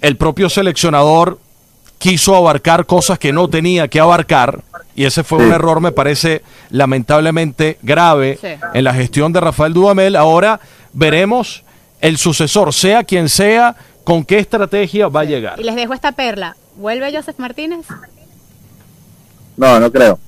el 0.00 0.16
propio 0.16 0.48
seleccionador 0.48 1.38
quiso 1.98 2.36
abarcar 2.36 2.86
cosas 2.86 3.18
que 3.18 3.32
no 3.32 3.48
tenía 3.48 3.88
que 3.88 4.00
abarcar 4.00 4.62
y 4.94 5.04
ese 5.04 5.24
fue 5.24 5.38
un 5.38 5.52
error 5.52 5.80
me 5.80 5.92
parece 5.92 6.42
lamentablemente 6.70 7.78
grave 7.82 8.38
Sí. 8.40 8.48
en 8.74 8.84
la 8.84 8.94
gestión 8.94 9.32
de 9.32 9.40
Rafael 9.40 9.72
Dudamel. 9.72 10.14
Ahora 10.16 10.60
veremos 10.92 11.64
el 12.00 12.16
sucesor, 12.18 12.72
sea 12.74 13.02
quien 13.04 13.28
sea, 13.28 13.74
con 14.04 14.24
qué 14.24 14.38
estrategia 14.38 15.08
va 15.08 15.20
a 15.20 15.24
llegar. 15.24 15.58
Y 15.58 15.64
les 15.64 15.74
dejo 15.74 15.94
esta 15.94 16.12
perla. 16.12 16.56
¿Vuelve 16.76 17.10
Joseph 17.16 17.38
Martínez? 17.38 17.86
No, 19.56 19.80
no 19.80 19.90
creo. 19.90 20.18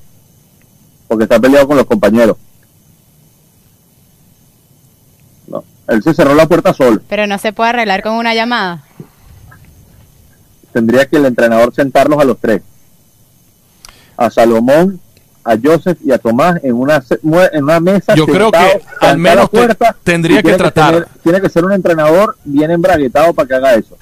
Porque 1.09 1.25
está 1.25 1.39
peleado 1.39 1.69
con 1.69 1.77
los 1.77 1.87
compañeros. 1.87 2.37
No. 5.47 5.63
Él 5.89 6.03
se 6.03 6.15
cerró 6.15 6.35
la 6.35 6.47
puerta 6.47 6.75
solo. 6.75 7.01
Pero 7.09 7.27
no 7.27 7.39
se 7.39 7.53
puede 7.53 7.71
arreglar 7.71 8.03
con 8.03 8.15
una 8.15 8.35
llamada. 8.35 8.83
Tendría 10.73 11.07
que 11.07 11.17
el 11.17 11.27
entrenador 11.27 11.75
sentarlos 11.75 12.19
a 12.21 12.25
los 12.25 12.39
tres. 12.39 12.63
A 14.17 14.31
Salomón, 14.31 15.01
a 15.45 15.57
Joseph 15.63 15.99
y 16.05 16.11
a 16.13 16.19
Tomás 16.19 16.63
en 16.65 16.75
una, 16.75 17.03
en 17.53 17.63
una 17.65 17.81
mesa. 17.81 18.15
Yo 18.15 18.27
creo 18.27 18.51
que 18.51 18.83
al 19.01 19.19
menos 19.19 19.49
puerta, 19.49 19.93
te- 19.93 20.13
tendría 20.13 20.43
que 20.43 20.55
tratar. 20.55 20.93
tener- 20.93 21.09
tiene 21.23 21.41
que 21.41 21.49
ser 21.49 21.65
un 21.65 21.73
entrenador 21.73 22.37
bien 22.45 22.71
embraguetado 22.71 23.33
para 23.33 23.49
que 23.49 23.55
haga 23.55 23.75
eso. 23.75 23.97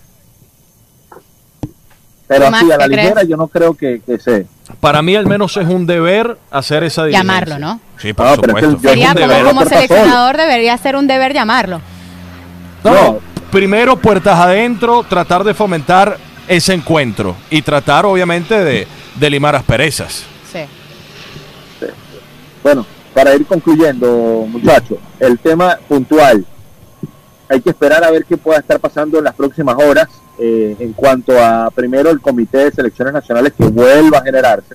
Pero 2.27 2.47
así, 2.47 2.71
a 2.73 2.77
la 2.79 2.87
ligera, 2.87 3.23
yo 3.25 3.37
no 3.37 3.49
creo 3.49 3.75
que, 3.75 4.01
que 4.05 4.19
se. 4.19 4.47
Para 4.81 5.03
mí 5.03 5.15
al 5.15 5.27
menos 5.27 5.57
es 5.59 5.69
un 5.69 5.87
deber 5.87 6.39
hacer 6.51 6.83
esa 6.85 7.05
diligencia. 7.05 7.23
Llamarlo, 7.35 7.59
¿no? 7.59 7.81
Sí, 7.99 8.13
por 8.15 8.27
pero 8.27 8.35
supuesto. 8.49 8.71
yo- 8.83 8.89
Sería 8.89 9.15
como, 9.15 9.45
como 9.51 9.65
seleccionador 9.67 10.37
debería 10.39 10.77
ser 10.79 10.97
un 10.97 11.07
deber 11.07 11.35
llamarlo. 11.35 11.81
No, 12.83 12.93
No. 12.95 13.19
primero 13.51 13.97
puertas 13.97 14.39
adentro, 14.39 15.05
tratar 15.09 15.45
de 15.45 15.53
fomentar 15.55 16.17
ese 16.49 16.73
encuentro 16.75 17.37
y 17.51 17.61
tratar 17.63 18.07
obviamente 18.07 18.63
de, 18.65 18.87
de 19.17 19.31
limar 19.31 19.55
asperezas. 19.55 20.25
Sí. 20.51 20.61
Bueno, 22.63 22.87
para 23.13 23.35
ir 23.35 23.45
concluyendo, 23.47 24.47
muchachos, 24.49 24.99
el 25.21 25.39
tema 25.39 25.79
puntual. 25.89 26.45
Hay 27.49 27.61
que 27.61 27.71
esperar 27.71 28.03
a 28.03 28.11
ver 28.11 28.25
qué 28.25 28.37
pueda 28.39 28.59
estar 28.61 28.81
pasando 28.81 29.19
en 29.19 29.25
las 29.25 29.35
próximas 29.35 29.77
horas. 29.77 30.09
Eh, 30.39 30.77
en 30.79 30.93
cuanto 30.93 31.33
a 31.43 31.71
primero 31.71 32.11
el 32.11 32.21
comité 32.21 32.59
de 32.59 32.71
selecciones 32.73 33.15
nacionales 33.15 33.53
que 33.57 33.65
vuelva 33.67 34.19
a 34.19 34.23
generarse, 34.23 34.75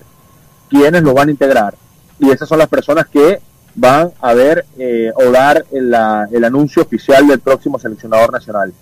quiénes 0.70 1.04
lo 1.04 1.14
van 1.14 1.28
a 1.30 1.32
integrar, 1.32 1.76
y 2.20 2.30
esas 2.32 2.48
son 2.48 2.60
las 2.60 2.68
personas 2.70 3.08
que 3.08 3.40
van 3.76 4.12
a 4.22 4.34
ver 4.34 4.66
eh, 4.78 5.12
o 5.16 5.32
dar 5.32 5.66
el, 5.72 5.90
la- 5.92 6.28
el 6.32 6.44
anuncio 6.44 6.82
oficial 6.82 7.28
del 7.28 7.40
próximo 7.40 7.78
seleccionador 7.80 8.32
nacional. 8.34 8.74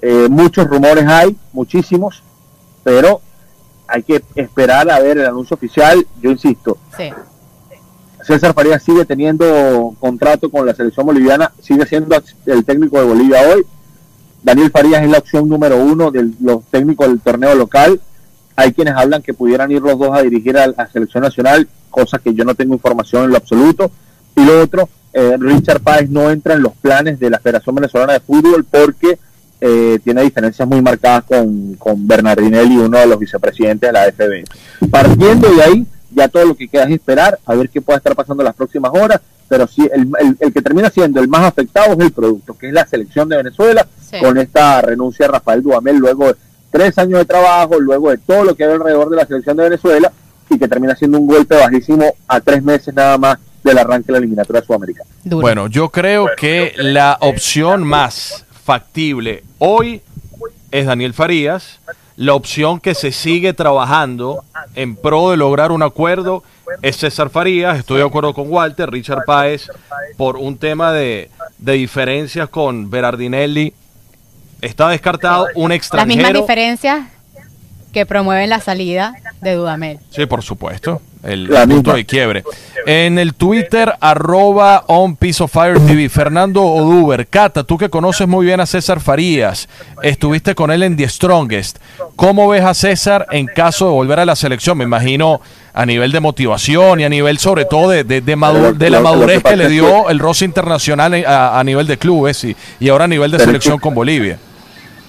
Eh, 0.00 0.26
muchos 0.30 0.66
rumores 0.68 1.04
hay, 1.06 1.36
muchísimos, 1.52 2.22
pero 2.84 3.20
hay 3.88 4.02
que 4.02 4.22
esperar 4.34 4.90
a 4.90 4.98
ver 5.00 5.18
el 5.18 5.26
anuncio 5.26 5.54
oficial. 5.54 6.04
Yo 6.20 6.30
insisto, 6.30 6.78
Sí. 6.96 7.10
César 8.22 8.54
Farías 8.54 8.82
sigue 8.82 9.04
teniendo 9.04 9.94
contrato 9.98 10.48
con 10.48 10.64
la 10.64 10.74
selección 10.74 11.04
boliviana, 11.06 11.52
sigue 11.60 11.84
siendo 11.86 12.16
el 12.46 12.64
técnico 12.64 12.98
de 13.00 13.04
Bolivia 13.06 13.40
hoy. 13.52 13.66
Daniel 14.42 14.70
Farías 14.70 15.02
es 15.02 15.10
la 15.10 15.18
opción 15.18 15.48
número 15.48 15.76
uno 15.76 16.10
de 16.10 16.30
los 16.40 16.64
técnicos 16.64 17.08
del 17.08 17.20
torneo 17.20 17.54
local. 17.54 18.00
Hay 18.56 18.72
quienes 18.72 18.94
hablan 18.94 19.22
que 19.22 19.34
pudieran 19.34 19.70
ir 19.70 19.80
los 19.80 19.98
dos 19.98 20.10
a 20.12 20.22
dirigir 20.22 20.56
a 20.58 20.66
la 20.66 20.88
selección 20.88 21.22
nacional, 21.22 21.68
cosa 21.90 22.18
que 22.18 22.34
yo 22.34 22.44
no 22.44 22.54
tengo 22.54 22.74
información 22.74 23.24
en 23.24 23.30
lo 23.30 23.36
absoluto. 23.36 23.90
Y 24.36 24.44
lo 24.44 24.60
otro, 24.60 24.88
eh, 25.12 25.36
Richard 25.38 25.80
Páez 25.80 26.10
no 26.10 26.30
entra 26.30 26.54
en 26.54 26.62
los 26.62 26.74
planes 26.74 27.20
de 27.20 27.30
la 27.30 27.38
Federación 27.38 27.74
Venezolana 27.76 28.14
de 28.14 28.20
Fútbol 28.20 28.64
porque 28.64 29.18
eh, 29.60 30.00
tiene 30.02 30.22
diferencias 30.22 30.66
muy 30.66 30.82
marcadas 30.82 31.24
con, 31.24 31.74
con 31.74 32.06
Bernardinelli, 32.06 32.78
uno 32.78 32.98
de 32.98 33.06
los 33.06 33.18
vicepresidentes 33.18 33.88
de 33.88 33.92
la 33.92 34.10
FB. 34.10 34.90
Partiendo 34.90 35.48
de 35.54 35.62
ahí, 35.62 35.86
ya 36.10 36.28
todo 36.28 36.44
lo 36.46 36.56
que 36.56 36.66
queda 36.66 36.84
es 36.84 36.90
esperar 36.90 37.38
a 37.46 37.54
ver 37.54 37.70
qué 37.70 37.80
puede 37.80 37.98
estar 37.98 38.16
pasando 38.16 38.42
en 38.42 38.46
las 38.46 38.56
próximas 38.56 38.90
horas, 38.92 39.20
pero 39.48 39.66
sí, 39.66 39.88
el, 39.92 40.08
el- 40.20 40.36
el 40.40 40.52
que 40.52 40.62
termina 40.62 40.90
siendo 40.90 41.20
el 41.20 41.28
más 41.28 41.42
afectado 41.42 41.92
es 41.94 41.98
el 42.00 42.12
producto, 42.12 42.56
que 42.56 42.68
es 42.68 42.72
la 42.72 42.86
selección 42.86 43.28
de 43.28 43.36
Venezuela, 43.36 43.86
Sí. 44.10 44.18
con 44.20 44.36
esta 44.38 44.80
renuncia 44.82 45.26
de 45.26 45.32
Rafael 45.32 45.62
Dudamel 45.62 45.96
luego 45.96 46.26
de 46.28 46.36
tres 46.70 46.96
años 46.98 47.18
de 47.18 47.24
trabajo, 47.24 47.78
luego 47.80 48.10
de 48.10 48.18
todo 48.18 48.44
lo 48.44 48.54
que 48.54 48.64
hay 48.64 48.72
alrededor 48.72 49.08
de 49.10 49.16
la 49.16 49.26
selección 49.26 49.56
de 49.56 49.64
Venezuela, 49.64 50.12
y 50.50 50.58
que 50.58 50.68
termina 50.68 50.94
siendo 50.94 51.18
un 51.18 51.26
golpe 51.26 51.56
bajísimo 51.56 52.14
a 52.28 52.40
tres 52.40 52.62
meses 52.62 52.92
nada 52.94 53.16
más 53.16 53.38
del 53.64 53.78
arranque 53.78 54.06
de 54.08 54.12
la 54.12 54.18
eliminatoria 54.18 54.62
sudamericana. 54.62 55.08
Duro. 55.24 55.40
Bueno, 55.40 55.66
yo 55.68 55.88
creo 55.88 56.26
que 56.36 56.74
la 56.76 57.16
opción 57.20 57.84
más 57.84 58.44
factible 58.64 59.44
hoy 59.58 60.02
es 60.70 60.86
Daniel 60.86 61.14
Farías. 61.14 61.78
La 62.16 62.34
opción 62.34 62.80
que 62.80 62.94
se 62.94 63.12
sigue 63.12 63.54
trabajando 63.54 64.44
en 64.74 64.96
pro 64.96 65.30
de 65.30 65.36
lograr 65.38 65.72
un 65.72 65.82
acuerdo 65.82 66.42
es 66.80 66.96
César 66.96 67.30
Farías. 67.30 67.78
Estoy 67.78 67.98
de 67.98 68.04
acuerdo 68.04 68.32
con 68.34 68.50
Walter, 68.50 68.90
Richard 68.90 69.24
Páez, 69.26 69.68
por 70.16 70.36
un 70.36 70.56
tema 70.56 70.92
de, 70.92 71.30
de 71.58 71.72
diferencias 71.74 72.48
con 72.48 72.90
Berardinelli. 72.90 73.74
Está 74.60 74.88
descartado 74.88 75.42
un 75.42 75.48
Las 75.48 75.56
mismas 75.56 75.76
extranjero. 75.76 76.40
diferencias 76.40 77.00
que 77.92 78.06
promueven 78.06 78.48
la 78.50 78.60
salida 78.60 79.14
de 79.40 79.54
Dudamel. 79.54 79.98
Sí, 80.10 80.26
por 80.26 80.42
supuesto. 80.42 81.00
El, 81.22 81.44
La 81.48 81.60
punto 81.60 81.74
misma. 81.76 81.94
de 81.94 82.04
quiebre. 82.04 82.44
En 82.84 83.16
el 83.16 83.34
Twitter, 83.34 83.92
arroba 84.00 84.82
on 84.88 85.14
Piece 85.14 85.40
of 85.40 85.52
Fire 85.52 85.78
TV, 85.78 86.08
Fernando 86.08 86.64
Oduber. 86.64 87.28
Cata, 87.28 87.62
tú 87.62 87.78
que 87.78 87.88
conoces 87.90 88.26
muy 88.26 88.44
bien 88.46 88.58
a 88.58 88.66
César 88.66 88.98
Farías, 88.98 89.68
estuviste 90.02 90.56
con 90.56 90.72
él 90.72 90.82
en 90.82 90.96
The 90.96 91.08
Strongest. 91.08 91.78
¿Cómo 92.16 92.48
ves 92.48 92.64
a 92.64 92.74
César 92.74 93.26
en 93.30 93.46
caso 93.46 93.84
de 93.86 93.92
volver 93.92 94.18
a 94.18 94.24
la 94.24 94.34
selección? 94.34 94.78
Me 94.78 94.84
imagino 94.84 95.40
a 95.74 95.86
nivel 95.86 96.10
de 96.10 96.18
motivación 96.18 96.98
y 97.00 97.04
a 97.04 97.08
nivel 97.08 97.38
sobre 97.38 97.66
todo 97.66 97.88
de, 97.90 98.02
de, 98.02 98.20
de 98.20 98.36
madu- 98.36 98.60
Lo- 98.60 98.72
de 98.72 98.90
la 98.90 99.00
madurez 99.00 99.44
que 99.44 99.56
le 99.56 99.68
dio 99.68 100.08
el 100.10 100.18
roce 100.18 100.44
internacional 100.44 101.14
a, 101.24 101.58
a 101.60 101.62
nivel 101.62 101.86
de 101.86 101.98
clubes 101.98 102.42
y, 102.42 102.56
y 102.80 102.88
ahora 102.88 103.04
a 103.04 103.08
nivel 103.08 103.30
de 103.30 103.38
selección 103.38 103.78
con 103.78 103.94
Bolivia. 103.94 104.38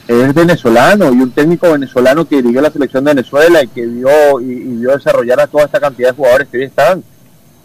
Es 0.08 0.34
venezolano 0.34 1.06
y 1.14 1.22
un 1.22 1.32
técnico 1.32 1.72
venezolano 1.72 2.26
que 2.28 2.38
dirigió 2.38 2.62
la 2.62 2.72
selección 2.72 3.04
de 3.06 3.12
Venezuela 3.14 3.64
y 3.64 3.68
que 3.68 3.86
vio 3.86 4.40
y, 4.42 4.46
y 4.52 4.76
vio 4.78 4.92
desarrollar 4.92 5.40
a 5.40 5.48
toda 5.48 5.66
esta 5.66 5.80
cantidad 5.80 6.10
de 6.10 6.16
jugadores 6.16 6.48
que 6.50 6.58
hoy 6.58 6.64
están. 6.66 7.04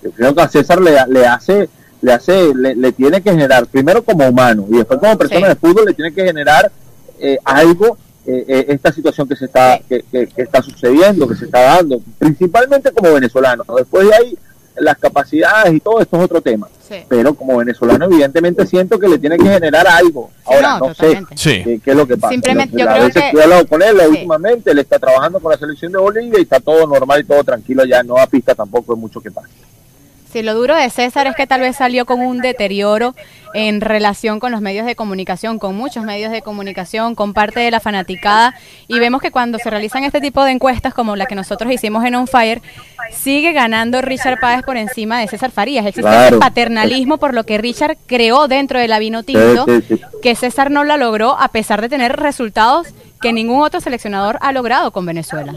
Yo 0.03 0.11
creo 0.12 0.34
que 0.34 0.43
a 0.43 0.49
César 0.49 0.80
le, 0.80 0.97
le 1.09 1.26
hace, 1.26 1.68
le 2.01 2.12
hace, 2.12 2.55
le, 2.55 2.76
le 2.76 2.93
tiene 2.93 3.20
que 3.20 3.30
generar, 3.32 3.66
primero 3.66 4.05
como 4.05 4.28
humano 4.28 4.66
y 4.70 4.76
después 4.76 5.01
como 5.01 5.18
persona 5.18 5.49
Sí. 5.49 5.55
de 5.55 5.57
fútbol 5.57 5.84
le 5.86 5.95
tiene 5.95 6.12
que 6.12 6.24
generar 6.24 6.70
eh, 7.18 7.39
algo 7.45 7.99
eh, 8.24 8.45
eh, 8.47 8.64
esta 8.68 8.93
situación 8.93 9.26
que 9.26 9.34
se 9.34 9.47
está 9.47 9.80
que- 9.89 10.05
que 10.11 10.28
está 10.36 10.62
sucediendo, 10.62 11.26
que 11.26 11.34
se 11.34 11.47
está 11.47 11.61
dando, 11.76 12.01
principalmente 12.18 12.93
como 12.93 13.12
venezolano. 13.14 13.64
Después 13.76 14.07
de 14.07 14.14
ahí 14.14 14.39
las 14.76 14.97
capacidades 14.99 15.72
y 15.74 15.80
todo 15.80 16.01
esto 16.01 16.16
es 16.18 16.22
otro 16.24 16.41
tema. 16.41 16.68
Sí. 16.89 16.97
Pero 17.09 17.34
como 17.34 17.59
venezolano 17.59 18.07
evidentemente 18.07 18.66
siento 18.66 18.99
que 18.99 19.09
le 19.09 19.18
tiene 19.18 19.36
que 19.36 19.45
generar 19.45 19.86
algo. 19.86 20.30
Ahora 20.47 20.78
no, 20.78 20.89
no, 20.89 20.95
sé. 20.95 21.22
Sí. 21.34 21.62
qué, 21.62 21.80
qué 21.84 21.91
es 21.91 21.97
lo 21.97 22.07
que 22.07 22.16
pasa. 22.16 22.32
Simplemente 22.32 22.78
yo 22.78 22.86
creo 22.86 23.05
veces 23.05 23.22
que- 23.30 23.39
he 23.39 23.43
hablado 23.43 23.66
con 23.66 23.82
él 23.82 23.97
sí. 24.01 24.07
últimamente, 24.07 24.70
él 24.70 24.78
está 24.78 24.99
trabajando 24.99 25.39
con 25.39 25.53
la 25.53 25.59
selección 25.59 25.93
de 25.93 25.99
Bolivia 25.99 26.39
y 26.39 26.43
está 26.43 26.61
todo 26.61 26.86
normal 26.86 27.20
y 27.20 27.24
todo 27.24 27.45
tranquilo 27.45 27.84
ya, 27.84 28.03
no 28.03 28.14
da 28.14 28.26
pista 28.26 28.55
tampoco 28.55 28.95
de 28.95 29.01
mucho 29.01 29.20
que 29.20 29.30
pasa. 29.30 29.49
Sí, 30.31 30.43
lo 30.43 30.55
duro 30.55 30.76
de 30.76 30.91
César 30.91 31.26
es 31.26 31.35
que 31.37 31.47
tal 31.47 31.62
vez 31.62 31.76
salió 31.76 32.05
con 32.05 32.20
un 32.20 32.39
deterioro 32.41 33.14
en 33.55 33.81
relación 33.81 34.41
con 34.41 34.53
los 34.53 34.61
medios 34.61 34.85
de 34.85 34.95
comunicación, 34.95 35.59
con 35.59 35.74
muchos 35.74 36.05
medios 36.05 36.31
de 36.31 36.43
comunicación, 36.43 37.14
con 37.14 37.33
parte 37.33 37.61
de 37.61 37.70
la 37.70 37.81
fanaticada. 37.81 38.55
Y 38.89 38.99
vemos 38.99 39.22
que 39.22 39.31
cuando 39.31 39.59
se 39.59 39.70
realizan 39.70 40.05
este 40.05 40.20
tipo 40.20 40.45
de 40.45 40.51
encuestas, 40.53 40.93
como 40.93 41.16
la 41.16 41.24
que 41.24 41.35
nosotros 41.35 41.72
hicimos 41.72 42.05
en 42.05 42.14
On 42.14 42.26
Fire, 42.26 42.61
sigue 43.11 43.53
ganando 43.53 44.03
Richard 44.03 44.39
Páez 44.39 44.62
por 44.62 44.76
encima 44.76 45.18
de 45.18 45.29
César 45.29 45.51
Farías. 45.51 45.87
Existe 45.87 46.11
ese 46.11 46.18
Claro. 46.18 46.39
paternalismo 46.41 47.16
por 47.16 47.33
lo 47.33 47.45
que 47.45 47.57
Richard 47.57 47.97
creó 48.07 48.49
dentro 48.49 48.79
de 48.79 48.87
la 48.89 48.99
vino 48.99 49.22
tinto, 49.22 49.64
Sí, 49.66 49.81
sí, 49.89 49.97
sí. 49.97 50.03
que 50.22 50.35
César 50.35 50.70
no 50.70 50.85
la 50.85 50.99
logró 50.99 51.39
a 51.41 51.49
pesar 51.49 51.81
de 51.81 51.89
tener 51.89 52.14
resultados 52.16 52.89
que 53.22 53.33
ningún 53.33 53.62
otro 53.62 53.81
seleccionador 53.81 54.39
ha 54.43 54.53
logrado 54.53 54.91
con 54.91 55.07
Venezuela. 55.07 55.55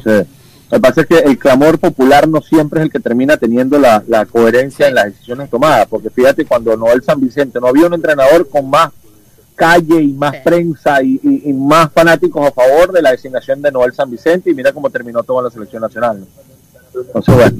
Lo 0.71 0.77
que 0.77 0.81
pasa 0.81 1.01
es 1.01 1.07
que 1.07 1.17
el 1.19 1.37
clamor 1.37 1.77
popular 1.79 2.27
no 2.29 2.41
siempre 2.41 2.79
es 2.79 2.85
el 2.85 2.91
que 2.91 2.99
termina 3.01 3.35
teniendo 3.37 3.77
la, 3.77 4.01
la 4.07 4.25
coherencia 4.25 4.87
en 4.87 4.95
las 4.95 5.05
decisiones 5.05 5.49
tomadas, 5.49 5.85
porque 5.89 6.09
fíjate, 6.09 6.45
cuando 6.45 6.75
Noel 6.77 7.03
San 7.03 7.19
Vicente 7.19 7.59
no 7.59 7.67
había 7.67 7.87
un 7.87 7.93
entrenador 7.93 8.47
con 8.49 8.69
más 8.69 8.89
calle 9.55 10.01
y 10.01 10.13
más 10.13 10.31
Sí. 10.31 10.37
prensa 10.43 11.03
y, 11.03 11.19
y- 11.21 11.49
y 11.49 11.53
más 11.53 11.91
fanáticos 11.91 12.47
a 12.47 12.51
favor 12.51 12.91
de 12.93 13.01
la 13.01 13.11
designación 13.11 13.61
de 13.61 13.71
Noel 13.71 13.93
San 13.93 14.09
Vicente 14.09 14.49
y 14.49 14.53
mira 14.55 14.71
cómo 14.71 14.89
terminó 14.89 15.21
todo 15.23 15.39
en 15.39 15.45
la 15.45 15.51
selección 15.51 15.81
nacional. 15.81 16.21
¿no? 16.21 17.01
Entonces, 17.01 17.35
bueno, 17.35 17.57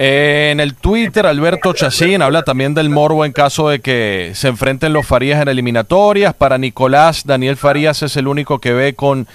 Eh, 0.00 0.50
en 0.52 0.60
el 0.60 0.74
Twitter, 0.74 1.26
Alberto 1.26 1.72
Chacín 1.72 2.22
habla 2.22 2.42
también 2.44 2.72
del 2.72 2.88
morbo 2.88 3.24
en 3.24 3.32
caso 3.32 3.68
de 3.68 3.80
que 3.80 4.30
se 4.34 4.46
enfrenten 4.48 4.92
los 4.92 5.04
Farías 5.06 5.42
en 5.42 5.48
eliminatorias. 5.48 6.34
Para 6.34 6.56
Nicolás, 6.56 7.22
Daniel 7.26 7.56
Farías 7.56 8.02
es 8.04 8.16
el 8.16 8.28
único 8.28 8.60
que 8.60 8.72
ve 8.72 8.94
con 8.94 9.26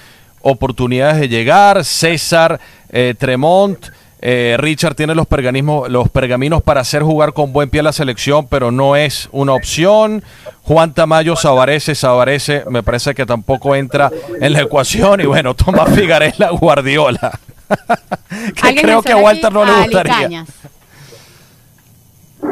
oportunidades 0.44 1.20
de 1.20 1.28
llegar. 1.30 1.84
César 1.84 2.60
eh, 2.90 3.16
Tremont. 3.18 3.88
eh, 4.22 4.56
Richard 4.58 4.96
tiene 4.96 5.16
los, 5.16 5.28
perganismos, 5.28 5.90
los 5.90 6.08
pergaminos 6.10 6.62
para 6.62 6.80
hacer 6.82 7.02
jugar 7.04 7.34
con 7.34 7.52
buen 7.52 7.70
pie 7.70 7.82
a 7.82 7.84
la 7.84 7.92
selección, 7.92 8.48
pero 8.48 8.72
no 8.72 8.96
es 8.96 9.28
una 9.34 9.54
opción. 9.54 10.24
Juan 10.62 10.94
Tamayo 10.94 11.36
Sabarece, 11.36 11.94
Sabarece, 11.96 12.64
me 12.70 12.84
parece 12.84 13.14
que 13.16 13.26
tampoco 13.26 13.76
entra 13.76 14.10
en 14.40 14.54
la 14.54 14.62
ecuación. 14.62 15.20
Y 15.20 15.26
bueno, 15.26 15.56
Tomás 15.56 15.94
Figarella, 15.94 16.52
Guardiola. 16.52 17.38
que 18.56 18.68
¿Alguien 18.68 18.86
creo 18.86 19.02
que 19.02 19.12
a 19.12 19.18
Walter 19.18 19.52
no 19.52 19.66
le 19.66 19.72
Ali 19.72 19.84
gustaría. 19.84 20.14
Cañas? 20.14 20.50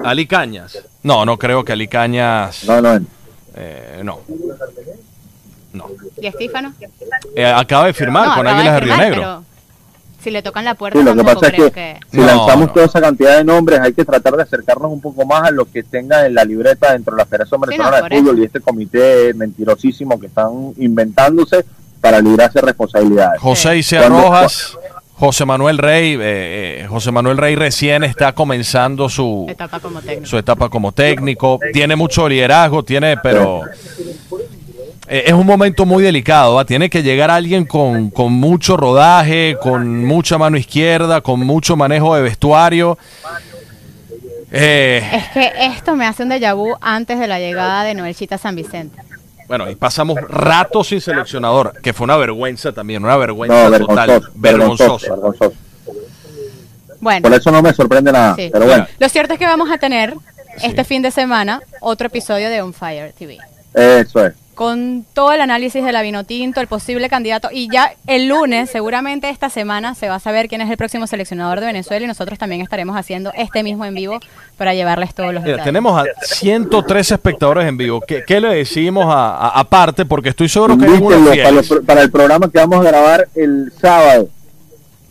Ali 0.03 0.25
Cañas. 0.25 0.77
No, 1.03 1.25
no 1.25 1.37
creo 1.37 1.63
que 1.63 1.71
Ali 1.73 1.87
Cañas. 1.87 2.63
no, 2.65 2.81
no, 2.81 2.99
eh, 3.55 4.01
no. 4.03 4.19
No. 5.73 5.85
¿Y 6.21 6.27
Estífano? 6.27 6.73
Eh, 7.35 7.45
acaba 7.45 7.85
de 7.85 7.93
firmar 7.93 8.27
No, 8.29 8.35
con 8.35 8.47
Águilas 8.47 8.73
de 8.75 8.79
de 8.79 8.85
Río 8.85 8.97
Negro. 8.97 9.21
pero 9.21 9.43
Si 10.23 10.29
le 10.31 10.41
tocan 10.43 10.65
la 10.65 10.75
puerta, 10.75 10.99
Sí, 10.99 11.05
lo 11.05 11.15
que 11.15 11.23
pasa 11.23 11.47
es 11.47 11.53
que, 11.53 11.71
que... 11.71 11.99
si 12.11 12.17
No, 12.17 12.25
lanzamos 12.25 12.67
no. 12.67 12.73
toda 12.73 12.85
esa 12.85 13.01
cantidad 13.01 13.37
de 13.37 13.43
nombres, 13.43 13.79
hay 13.79 13.93
que 13.93 14.05
tratar 14.05 14.35
de 14.35 14.43
acercarnos 14.43 14.91
un 14.91 15.01
poco 15.01 15.25
más 15.25 15.43
a 15.47 15.51
lo 15.51 15.65
que 15.65 15.81
tenga 15.83 16.25
en 16.25 16.35
la 16.35 16.43
libreta 16.43 16.91
dentro 16.93 17.15
de 17.15 17.21
la 17.21 17.25
Federación 17.25 17.61
Venezolana 17.61 18.01
de 18.07 18.17
Fútbol 18.17 18.33
eso. 18.35 18.41
y 18.41 18.45
este 18.45 18.59
comité 18.59 19.33
mentirosísimo 19.33 20.19
que 20.19 20.27
están 20.27 20.73
inventándose 20.77 21.65
para 22.01 22.19
librarse 22.19 22.59
responsabilidades. 22.61 23.39
José 23.41 23.77
Isea 23.77 24.09
Rojas, 24.09 24.77
José 25.13 25.45
Manuel 25.45 25.77
Rey. 25.77 26.13
eh, 26.15 26.19
eh, 26.81 26.87
José 26.89 27.11
Manuel 27.11 27.37
Rey 27.37 27.55
recién 27.55 28.03
está 28.03 28.33
comenzando 28.33 29.07
su, 29.07 29.45
Etapa 29.47 29.79
como 29.79 30.01
técnico. 30.01 30.25
su 30.27 30.37
etapa 30.37 30.69
como 30.69 30.91
técnico. 30.91 31.59
Tiene 31.73 31.95
mucho 31.95 32.27
liderazgo, 32.27 32.83
tiene, 32.83 33.17
pero 33.17 33.61
es 35.27 35.33
un 35.33 35.45
momento 35.45 35.85
muy 35.85 36.03
delicado. 36.03 36.55
¿va? 36.55 36.65
Tiene 36.65 36.89
que 36.89 37.03
llegar 37.03 37.29
alguien 37.31 37.65
con, 37.65 38.09
con 38.09 38.31
mucho 38.33 38.77
rodaje, 38.77 39.57
con 39.61 40.05
mucha 40.05 40.37
mano 40.37 40.57
izquierda, 40.57 41.21
con 41.21 41.39
mucho 41.41 41.75
manejo 41.75 42.15
de 42.15 42.21
vestuario. 42.21 42.97
Eh, 44.51 45.01
Es 45.13 45.27
que 45.29 45.51
esto 45.65 45.95
me 45.95 46.05
hace 46.05 46.23
un 46.23 46.29
déjà 46.29 46.53
vu 46.55 46.75
antes 46.81 47.19
de 47.19 47.27
la 47.27 47.39
llegada 47.39 47.83
de 47.83 47.93
Noel 47.93 48.15
Chita 48.15 48.37
San 48.37 48.55
Vicente. 48.55 49.01
bueno, 49.47 49.69
y 49.69 49.75
pasamos 49.75 50.17
rato 50.27 50.83
sin 50.83 50.99
seleccionador, 51.01 51.73
que 51.81 51.93
fue 51.93 52.03
una 52.05 52.17
vergüenza 52.17 52.71
también, 52.73 53.03
una 53.03 53.13
No, 53.13 53.19
vergüenza 53.19 53.79
total, 53.79 54.21
vergonzoso, 54.35 55.09
vergonzoso. 55.09 55.53
Bueno, 56.99 57.23
Por 57.29 57.33
eso 57.37 57.49
no 57.51 57.61
me 57.61 57.73
sorprende 57.73 58.11
nada. 58.11 58.35
sí. 58.35 58.49
Pero 58.51 58.65
bueno, 58.65 58.87
lo 58.99 59.09
cierto 59.09 59.33
es 59.33 59.39
que 59.39 59.45
vamos 59.45 59.71
a 59.71 59.77
tener 59.77 60.13
este 60.61 60.83
fin 60.83 61.01
de 61.01 61.11
semana 61.11 61.61
otro 61.79 62.07
episodio 62.07 62.49
de 62.49 62.61
On 62.61 62.73
Fire 62.73 63.13
TV. 63.13 63.37
eso 63.73 64.25
es. 64.25 64.33
Con 64.65 65.07
todo 65.15 65.31
el 65.33 65.41
análisis 65.41 65.83
de 65.83 65.91
la 65.91 66.03
Vinotinto, 66.03 66.61
el 66.61 66.67
posible 66.67 67.09
candidato. 67.09 67.49
Y 67.51 67.67
ya 67.73 67.93
el 68.05 68.27
lunes, 68.27 68.69
seguramente 68.69 69.27
esta 69.27 69.49
semana, 69.49 69.95
se 69.95 70.07
va 70.07 70.13
a 70.15 70.19
saber 70.19 70.47
quién 70.47 70.61
es 70.61 70.69
el 70.69 70.77
próximo 70.77 71.07
seleccionador 71.07 71.59
de 71.61 71.65
Venezuela 71.65 72.03
y 72.05 72.07
nosotros 72.07 72.37
también 72.37 72.61
estaremos 72.61 72.95
haciendo 72.95 73.33
este 73.35 73.63
mismo 73.63 73.85
en 73.85 73.95
vivo 73.95 74.19
para 74.57 74.75
llevarles 74.75 75.15
todos 75.15 75.33
los 75.33 75.41
Mira, 75.41 75.53
detalles. 75.53 75.65
tenemos 75.65 75.99
a 75.99 76.05
113 76.23 77.15
espectadores 77.15 77.67
en 77.67 77.75
vivo. 77.75 78.01
¿Qué, 78.01 78.21
qué 78.23 78.39
le 78.39 78.49
decimos 78.53 79.05
a- 79.07 79.35
a- 79.35 79.59
aparte? 79.61 80.05
Porque 80.05 80.29
estoy 80.29 80.47
seguro 80.47 80.77
que 80.77 80.85
hay 80.85 80.99
para, 80.99 81.81
para 81.83 82.01
el 82.03 82.11
programa 82.11 82.47
que 82.51 82.59
vamos 82.59 82.85
a 82.85 82.87
grabar 82.87 83.27
el 83.33 83.73
sábado. 83.81 84.29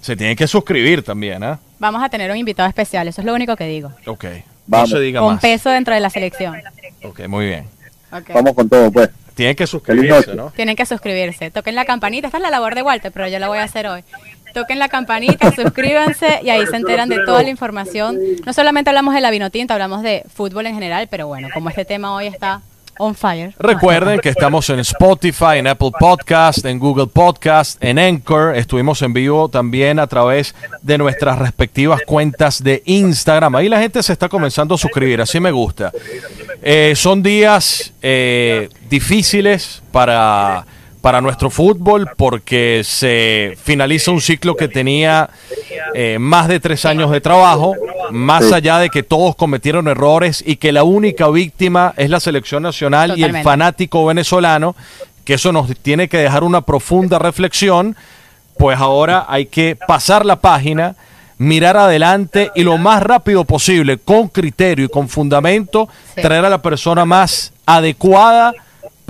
Se 0.01 0.14
tienen 0.14 0.36
que 0.36 0.46
suscribir 0.46 1.03
también, 1.03 1.42
¿ah? 1.42 1.59
Vamos 1.80 2.01
a 2.05 2.09
tener 2.09 2.30
un 2.30 2.36
invitado 2.36 2.68
especial, 2.68 3.09
eso 3.09 3.20
es 3.20 3.24
lo 3.24 3.34
único 3.34 3.57
que 3.57 3.64
digo. 3.64 3.90
Ok. 4.07 4.26
Vamos. 4.68 4.90
No 4.90 4.96
se 4.98 5.03
diga 5.03 5.18
Con 5.18 5.32
más. 5.34 5.42
peso 5.42 5.70
dentro 5.70 5.92
de 5.92 5.98
la 5.98 6.09
selección. 6.11 6.55
Ok, 7.03 7.26
muy 7.26 7.46
bien. 7.46 7.64
Vamos 8.32 8.55
con 8.55 8.68
todo, 8.68 8.90
pues. 8.90 9.09
Tienen 9.35 9.57
que 9.57 9.66
suscribirse. 9.66 10.35
¿no? 10.35 10.51
Tienen 10.51 10.76
que 10.76 10.87
suscribirse. 10.87 11.51
Toquen 11.51 11.74
la 11.74 11.85
campanita. 11.85 12.28
Esta 12.28 12.39
es 12.39 12.43
la 12.43 12.51
labor 12.51 12.74
de 12.74 12.83
Walter, 12.83 13.12
pero 13.12 13.28
yo 13.28 13.39
la 13.39 13.49
voy 13.49 13.59
a 13.59 13.64
hacer 13.64 13.87
hoy. 13.87 14.03
Toquen 14.53 14.78
la 14.78 14.89
campanita, 14.89 15.53
suscríbanse 15.55 16.41
y 16.43 16.51
ahí 16.51 16.66
se 16.66 16.76
enteran 16.76 17.09
de 17.09 17.24
toda 17.24 17.43
la 17.43 17.51
información. 17.51 18.18
No 18.45 18.53
solamente 18.53 18.91
hablamos 18.91 19.14
de 19.14 19.20
la 19.20 19.31
vinotinta, 19.31 19.74
hablamos 19.74 20.03
de 20.03 20.24
fútbol 20.33 20.66
en 20.66 20.74
general, 20.74 21.09
pero 21.11 21.26
bueno, 21.26 21.49
como 21.55 21.68
este 21.68 21.85
tema 21.85 22.14
hoy 22.14 22.26
está 22.26 22.62
on 23.01 23.14
fire. 23.14 23.55
Recuerden 23.59 24.20
que 24.20 24.28
estamos 24.28 24.68
en 24.70 24.78
Spotify, 24.80 25.57
en 25.57 25.66
Apple 25.66 25.90
Podcast, 25.98 26.64
en 26.64 26.78
Google 26.78 27.07
Podcast, 27.07 27.82
en 27.82 27.98
Anchor. 27.98 28.57
Estuvimos 28.57 29.01
en 29.03 29.12
vivo 29.12 29.48
también 29.48 29.98
a 29.98 30.07
través 30.07 30.55
de 30.82 30.98
nuestras 30.98 31.38
respectivas 31.38 32.03
cuentas 32.07 32.62
de 32.62 32.82
Instagram. 32.84 33.57
Ahí 33.57 33.68
la 33.68 33.80
gente 33.80 34.03
se 34.03 34.12
está 34.12 34.28
comenzando 34.28 34.74
a 34.74 34.78
suscribir, 34.78 35.20
así 35.20 35.40
me 35.40 35.51
gusta. 35.51 35.92
Eh, 36.62 36.92
son 36.94 37.22
días 37.22 37.92
eh, 38.03 38.68
difíciles 38.88 39.82
para, 39.90 40.66
para 41.01 41.20
nuestro 41.20 41.51
fútbol 41.51 42.11
porque 42.16 42.82
se 42.84 43.57
finaliza 43.62 44.11
un 44.11 44.20
ciclo 44.20 44.55
que 44.57 44.68
tenía 44.68 45.30
eh, 45.94 46.18
más 46.20 46.48
de 46.48 46.61
tres 46.61 46.84
años 46.84 47.11
de 47.11 47.20
trabajo, 47.20 47.74
más 48.11 48.53
allá 48.53 48.78
de 48.78 48.90
que 48.90 49.03
todos 49.03 49.34
cometieron 49.36 49.88
errores 49.88 50.42
y 50.46 50.57
que 50.57 50.72
la 50.72 50.82
única 50.84 51.28
víctima 51.28 51.94
es 51.96 52.11
la 52.11 52.20
selección 52.20 52.62
nacional 52.62 53.18
y 53.18 53.24
el 53.24 53.42
fanático 53.42 54.05
venezolano, 54.05 54.76
que 55.24 55.34
eso 55.34 55.53
nos 55.53 55.74
tiene 55.78 56.09
que 56.09 56.18
dejar 56.18 56.44
una 56.44 56.61
profunda 56.62 57.18
reflexión, 57.18 57.96
pues 58.59 58.78
ahora 58.78 59.24
hay 59.28 59.46
que 59.46 59.76
pasar 59.76 60.26
la 60.26 60.36
página, 60.36 60.96
mirar 61.38 61.78
adelante 61.78 62.51
y 62.55 62.62
lo 62.64 62.76
más 62.76 63.03
rápido 63.03 63.44
posible, 63.44 63.96
con 63.96 64.28
criterio 64.28 64.84
y 64.84 64.88
con 64.88 65.09
fundamento, 65.09 65.88
Sí. 66.14 66.20
traer 66.20 66.44
a 66.44 66.51
la 66.51 66.61
persona 66.61 67.07
más 67.07 67.53
adecuada 67.64 68.53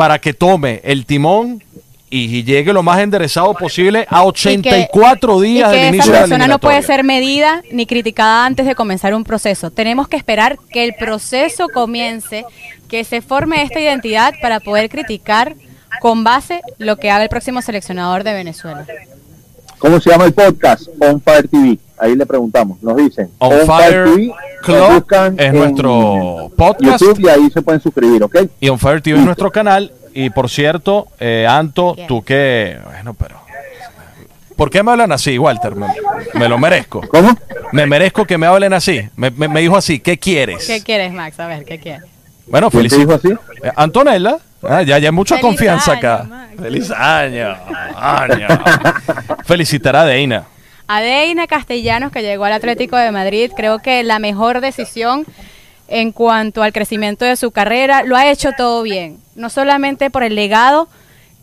para 0.01 0.19
que 0.19 0.33
tome 0.33 0.81
el 0.83 1.05
timón 1.05 1.63
y, 2.09 2.39
y 2.39 2.43
llegue 2.43 2.73
lo 2.73 2.83
más 2.83 3.01
enderezado 3.01 3.53
posible 3.53 4.07
a 4.09 4.25
84 4.25 5.41
días 5.41 5.69
y 5.69 5.73
que 5.75 5.77
del 5.77 5.85
esa 5.85 5.95
inicio 5.95 6.13
de 6.13 6.19
la 6.19 6.25
persona 6.25 6.49
no 6.49 6.59
puede 6.59 6.83
ser 6.83 7.05
medida 7.05 7.63
ni 7.71 7.85
criticada 7.85 8.47
antes 8.47 8.65
de 8.65 8.75
comenzar 8.75 9.13
un 9.13 9.25
proceso. 9.25 9.71
Tenemos 9.71 10.09
que 10.09 10.17
esperar 10.17 10.57
que 10.71 10.85
el 10.85 10.95
proceso 10.95 11.69
comience, 11.69 12.47
que 12.89 13.05
se 13.05 13.21
forme 13.21 13.63
esta 13.63 13.79
identidad 13.79 14.33
para 14.41 14.61
poder 14.61 14.89
criticar 14.89 15.55
con 16.01 16.25
base 16.25 16.63
lo 16.79 16.97
que 16.97 17.11
haga 17.11 17.25
el 17.25 17.29
próximo 17.29 17.61
seleccionador 17.61 18.25
de 18.25 18.33
Venezuela. 18.33 18.87
¿Cómo 19.81 20.01
se 20.01 20.11
llama 20.11 20.27
el 20.27 20.33
podcast? 20.35 20.89
On 21.01 21.21
Fire 21.21 21.49
TV. 21.49 21.79
Ahí 21.99 22.15
le 22.15 22.25
preguntamos, 22.27 22.83
nos 22.83 22.97
dicen. 22.97 23.31
On 23.39 23.53
Fire 23.67 24.07
nos 24.07 24.37
Club 24.63 24.93
buscan 24.95 25.35
es 25.39 25.47
en 25.47 25.55
nuestro 25.57 26.51
podcast. 26.57 27.01
YouTube 27.03 27.21
y 27.21 27.29
ahí 27.29 27.51
se 27.51 27.63
pueden 27.63 27.81
suscribir, 27.81 28.23
¿ok? 28.23 28.37
Y 28.61 28.69
On 28.69 28.79
Fire 28.79 29.01
TV 29.03 29.19
es 29.19 29.25
nuestro 29.25 29.51
canal. 29.51 29.93
Y 30.13 30.31
por 30.31 30.51
cierto, 30.51 31.07
eh, 31.19 31.47
Anto, 31.49 31.97
tú 32.09 32.23
que... 32.23 32.79
Bueno, 32.85 33.15
pero... 33.15 33.37
¿Por 34.57 34.69
qué 34.71 34.83
me 34.83 34.91
hablan 34.91 35.13
así, 35.13 35.39
Walter? 35.39 35.75
Me, 35.75 35.87
me 36.35 36.49
lo 36.49 36.59
merezco. 36.59 37.01
¿Cómo? 37.09 37.31
Me 37.73 37.87
merezco 37.87 38.27
que 38.27 38.37
me 38.37 38.47
hablen 38.47 38.75
así. 38.75 39.09
Me, 39.17 39.31
me- 39.31 39.49
me 39.49 39.61
dijo 39.61 39.77
así, 39.77 40.01
¿qué 40.01 40.19
quieres? 40.19 40.67
¿Qué 40.67 40.83
quieres, 40.83 41.13
Max? 41.13 41.41
A 41.41 41.47
ver, 41.47 41.65
¿qué 41.65 41.79
quieres? 41.79 42.03
Bueno, 42.49 42.71
¿Quién 42.71 42.83
te 42.89 42.97
felici- 42.97 42.99
dijo 42.99 43.15
así? 43.15 43.29
Eh, 43.63 43.71
Antonella. 43.77 44.37
Ah, 44.63 44.83
ya, 44.83 44.99
ya 44.99 45.09
hay 45.09 45.13
mucha 45.13 45.37
Feliz 45.37 45.47
confianza 45.47 45.93
año, 45.93 45.99
acá. 45.99 46.25
Max. 46.29 46.53
Feliz 46.61 46.91
año. 46.91 47.57
año. 47.97 48.49
Felicitar 49.45 49.97
a 49.97 50.05
Deina. 50.05 50.45
A 50.87 51.01
Deina 51.01 51.47
Castellanos, 51.47 52.13
que 52.13 52.23
llegó 52.23 52.45
al 52.45 52.53
Atlético 52.53 52.97
de 52.97 53.11
Madrid, 53.11 53.51
creo 53.57 53.79
que 53.79 54.03
la 54.03 54.19
mejor 54.19 54.61
decisión 54.61 55.25
en 55.91 56.13
cuanto 56.13 56.63
al 56.63 56.73
crecimiento 56.73 57.25
de 57.25 57.37
su 57.37 57.51
carrera, 57.51 58.05
lo 58.05 58.17
ha 58.17 58.31
hecho 58.31 58.53
todo 58.57 58.83
bien, 58.83 59.19
no 59.35 59.51
solamente 59.51 60.09
por 60.09 60.23
el 60.23 60.37
legado 60.37 60.89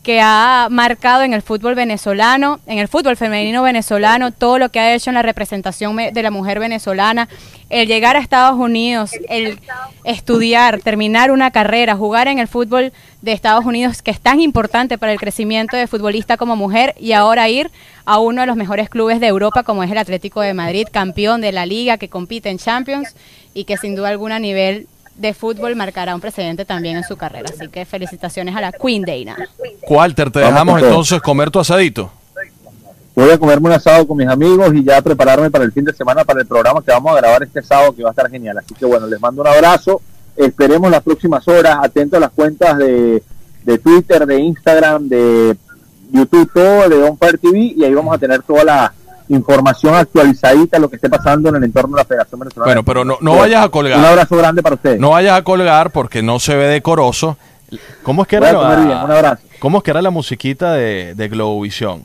que 0.07 0.21
ha 0.21 0.69
marcado 0.71 1.23
en 1.23 1.33
el 1.33 1.41
fútbol 1.41 1.75
venezolano, 1.75 2.61
en 2.65 2.77
el 2.77 2.87
fútbol 2.87 3.17
femenino 3.17 3.61
venezolano, 3.61 4.31
todo 4.31 4.57
lo 4.57 4.69
que 4.69 4.79
ha 4.79 4.95
hecho 4.95 5.09
en 5.09 5.15
la 5.15 5.21
representación 5.21 5.97
de 5.97 6.23
la 6.23 6.31
mujer 6.31 6.61
venezolana, 6.61 7.27
el 7.69 7.89
llegar 7.89 8.15
a 8.15 8.19
Estados 8.19 8.57
Unidos, 8.57 9.11
el 9.27 9.59
estudiar, 10.05 10.79
terminar 10.79 11.29
una 11.29 11.51
carrera, 11.51 11.97
jugar 11.97 12.29
en 12.29 12.39
el 12.39 12.47
fútbol 12.47 12.93
de 13.21 13.33
Estados 13.33 13.65
Unidos, 13.65 14.01
que 14.01 14.11
es 14.11 14.21
tan 14.21 14.39
importante 14.39 14.97
para 14.97 15.11
el 15.11 15.19
crecimiento 15.19 15.75
de 15.75 15.87
futbolista 15.87 16.37
como 16.37 16.55
mujer, 16.55 16.95
y 16.97 17.11
ahora 17.11 17.49
ir 17.49 17.69
a 18.05 18.17
uno 18.19 18.39
de 18.39 18.47
los 18.47 18.55
mejores 18.55 18.89
clubes 18.89 19.19
de 19.19 19.27
Europa, 19.27 19.63
como 19.63 19.83
es 19.83 19.91
el 19.91 19.97
Atlético 19.97 20.39
de 20.39 20.53
Madrid, 20.53 20.87
campeón 20.89 21.41
de 21.41 21.51
la 21.51 21.65
liga, 21.65 21.97
que 21.97 22.07
compite 22.07 22.47
en 22.47 22.59
Champions, 22.59 23.13
y 23.53 23.65
que 23.65 23.75
sin 23.75 23.93
duda 23.93 24.07
alguna 24.07 24.37
a 24.37 24.39
nivel 24.39 24.87
de 25.17 25.33
fútbol 25.33 25.75
marcará 25.75 26.15
un 26.15 26.21
precedente 26.21 26.63
también 26.63 26.97
en 26.97 27.03
su 27.03 27.17
carrera. 27.17 27.49
Así 27.53 27.67
que 27.67 27.85
felicitaciones 27.85 28.55
a 28.55 28.61
la 28.61 28.71
Queen 28.71 29.01
Dana. 29.01 29.49
Walter, 29.89 30.31
te 30.31 30.39
dejamos 30.39 30.81
entonces 30.81 31.21
comer 31.21 31.51
tu 31.51 31.59
asadito. 31.59 32.11
Voy 33.15 33.31
a 33.31 33.37
comerme 33.39 33.69
un 33.69 33.73
asado 33.73 34.07
con 34.07 34.15
mis 34.17 34.27
amigos 34.27 34.71
y 34.75 34.83
ya 34.83 35.01
prepararme 35.01 35.49
para 35.49 35.63
el 35.63 35.71
fin 35.71 35.83
de 35.83 35.93
semana 35.93 36.23
para 36.23 36.39
el 36.41 36.45
programa 36.45 36.83
que 36.83 36.91
vamos 36.91 37.13
a 37.13 37.15
grabar 37.15 37.41
este 37.41 37.63
sábado 37.63 37.95
que 37.95 38.03
va 38.03 38.09
a 38.09 38.11
estar 38.11 38.29
genial. 38.29 38.59
Así 38.59 38.75
que 38.75 38.85
bueno, 38.85 39.07
les 39.07 39.19
mando 39.19 39.41
un 39.41 39.47
abrazo. 39.47 40.01
Esperemos 40.35 40.91
las 40.91 41.01
próximas 41.01 41.47
horas. 41.47 41.79
Atento 41.81 42.17
a 42.17 42.19
las 42.19 42.29
cuentas 42.29 42.77
de, 42.77 43.23
de 43.63 43.77
Twitter, 43.79 44.27
de 44.27 44.39
Instagram, 44.39 45.07
de 45.09 45.57
YouTube, 46.11 46.51
todo 46.53 46.89
de 46.89 47.03
On 47.03 47.17
Fire 47.17 47.39
TV 47.39 47.73
y 47.75 47.83
ahí 47.83 47.93
vamos 47.93 48.13
a 48.13 48.19
tener 48.19 48.43
toda 48.43 48.63
la 48.63 48.93
información 49.29 49.95
actualizadita, 49.95 50.77
lo 50.79 50.87
que 50.87 50.97
esté 50.97 51.09
pasando 51.09 51.49
en 51.49 51.55
el 51.55 51.63
entorno 51.63 51.97
de 51.97 52.03
la 52.03 52.05
Federación 52.07 52.39
Venezolana. 52.39 52.67
Bueno, 52.67 52.83
pero 52.85 53.03
no, 53.03 53.17
no 53.19 53.35
vayas 53.35 53.61
a 53.61 53.65
Un 53.65 53.71
colgar. 53.71 54.05
abrazo 54.05 54.37
grande 54.37 54.61
para 54.61 54.75
ustedes. 54.75 54.99
No 54.99 55.09
vayas 55.09 55.37
a 55.37 55.43
colgar 55.43 55.89
porque 55.91 56.21
no 56.21 56.39
se 56.39 56.55
ve 56.55 56.67
decoroso. 56.67 57.35
¿Cómo 58.03 58.21
es 58.21 58.27
que 58.27 58.37
era 58.37 58.53
la, 58.53 58.75
bien, 58.75 58.87
un 58.89 59.11
abrazo. 59.11 59.43
¿Cómo 59.59 59.77
es 59.79 59.83
que 59.83 59.91
era 59.91 60.01
la 60.01 60.09
musiquita 60.09 60.73
de, 60.73 61.13
de 61.15 61.27
Globovisión? 61.27 62.03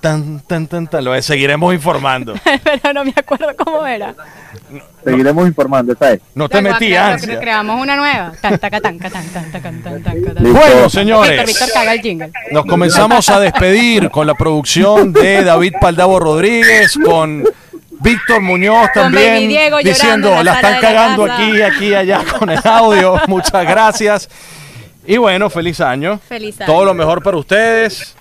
Tan, 0.00 0.40
tan, 0.40 0.66
tan, 0.66 0.86
tan. 0.86 1.04
Lo 1.04 1.20
seguiremos 1.20 1.74
informando. 1.74 2.34
Pero 2.64 2.92
no 2.92 3.04
me 3.04 3.12
acuerdo 3.16 3.48
cómo 3.56 3.86
era. 3.86 4.14
Seguiremos 5.04 5.46
informando, 5.46 5.92
esa 5.92 6.12
es. 6.12 6.20
No 6.34 6.48
te 6.48 6.60
Luego, 6.60 6.78
metí 6.78 6.92
cre-. 6.92 7.40
Creamos 7.40 7.80
una 7.80 7.96
nueva. 7.96 8.32
Tan, 8.40 8.58
taca, 8.58 8.80
tan, 8.80 8.98
tan, 8.98 9.10
tan, 9.12 9.52
tan, 9.52 9.82
tan. 9.82 10.02
Bueno, 10.52 10.88
señores, 10.88 11.44
Víctor, 11.46 11.68
caga 11.72 11.94
el 11.94 12.00
jingle. 12.00 12.32
nos 12.52 12.66
comenzamos 12.66 13.28
a 13.28 13.40
despedir 13.40 14.10
con 14.10 14.26
la 14.26 14.34
producción 14.34 15.12
de 15.12 15.42
David 15.44 15.74
Paldavo 15.80 16.20
Rodríguez, 16.20 16.98
con 17.04 17.44
Víctor 18.00 18.40
Muñoz 18.40 18.88
también 18.92 19.48
Diego 19.48 19.78
diciendo 19.78 20.28
en 20.38 20.44
la 20.44 20.54
están 20.54 20.72
la 20.72 20.80
cagando 20.80 21.26
casa". 21.26 21.36
aquí, 21.46 21.62
aquí, 21.62 21.94
allá 21.94 22.22
con 22.38 22.50
el 22.50 22.60
audio. 22.64 23.20
Muchas 23.26 23.64
gracias. 23.66 24.28
Y 25.06 25.16
bueno, 25.16 25.48
feliz 25.50 25.80
año. 25.80 26.18
Feliz 26.28 26.60
año. 26.60 26.72
Todo 26.72 26.84
lo 26.84 26.94
mejor 26.94 27.22
para 27.22 27.36
ustedes. 27.36 28.14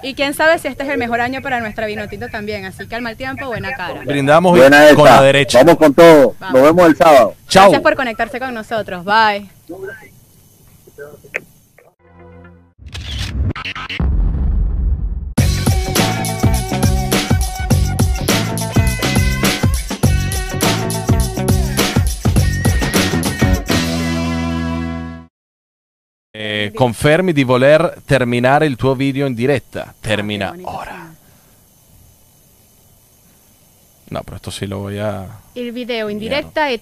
Y 0.00 0.14
quién 0.14 0.32
sabe 0.32 0.58
si 0.60 0.68
este 0.68 0.84
es 0.84 0.88
el 0.90 0.98
mejor 0.98 1.20
año 1.20 1.42
para 1.42 1.58
nuestra 1.58 1.86
vinotito 1.86 2.28
también. 2.28 2.64
Así 2.64 2.86
que 2.86 2.94
al 2.94 3.02
mal 3.02 3.16
tiempo, 3.16 3.46
buena 3.46 3.72
cara. 3.74 4.02
Brindamos 4.04 4.56
y- 4.56 4.60
Buena 4.60 4.94
con 4.94 5.04
la 5.06 5.20
derecha. 5.22 5.58
Vamos 5.64 5.76
con 5.78 5.92
todo. 5.94 6.36
Vamos. 6.38 6.54
Nos 6.54 6.62
vemos 6.62 6.86
el 6.86 6.96
sábado. 6.96 7.34
Chao. 7.48 7.64
Gracias 7.64 7.82
por 7.82 7.96
conectarse 7.96 8.38
con 8.38 8.54
nosotros. 8.54 9.04
Bye. 9.04 9.48
Eh, 26.40 26.70
confermi 26.72 27.32
di 27.32 27.42
voler 27.42 28.00
terminare 28.04 28.64
il 28.66 28.76
tuo 28.76 28.94
video 28.94 29.26
in 29.26 29.34
diretta. 29.34 29.92
Termina 29.98 30.46
Ah, 30.46 30.50
bonito, 30.50 30.70
ora. 30.72 31.14
No, 34.10 34.22
pero 34.22 34.36
esto 34.36 34.52
sí 34.52 34.66
lo 34.68 34.78
voy 34.78 34.98
a... 34.98 35.26
El 35.56 35.72
video 35.72 36.08
en 36.08 36.20
directa 36.20 36.70
y 36.70 36.78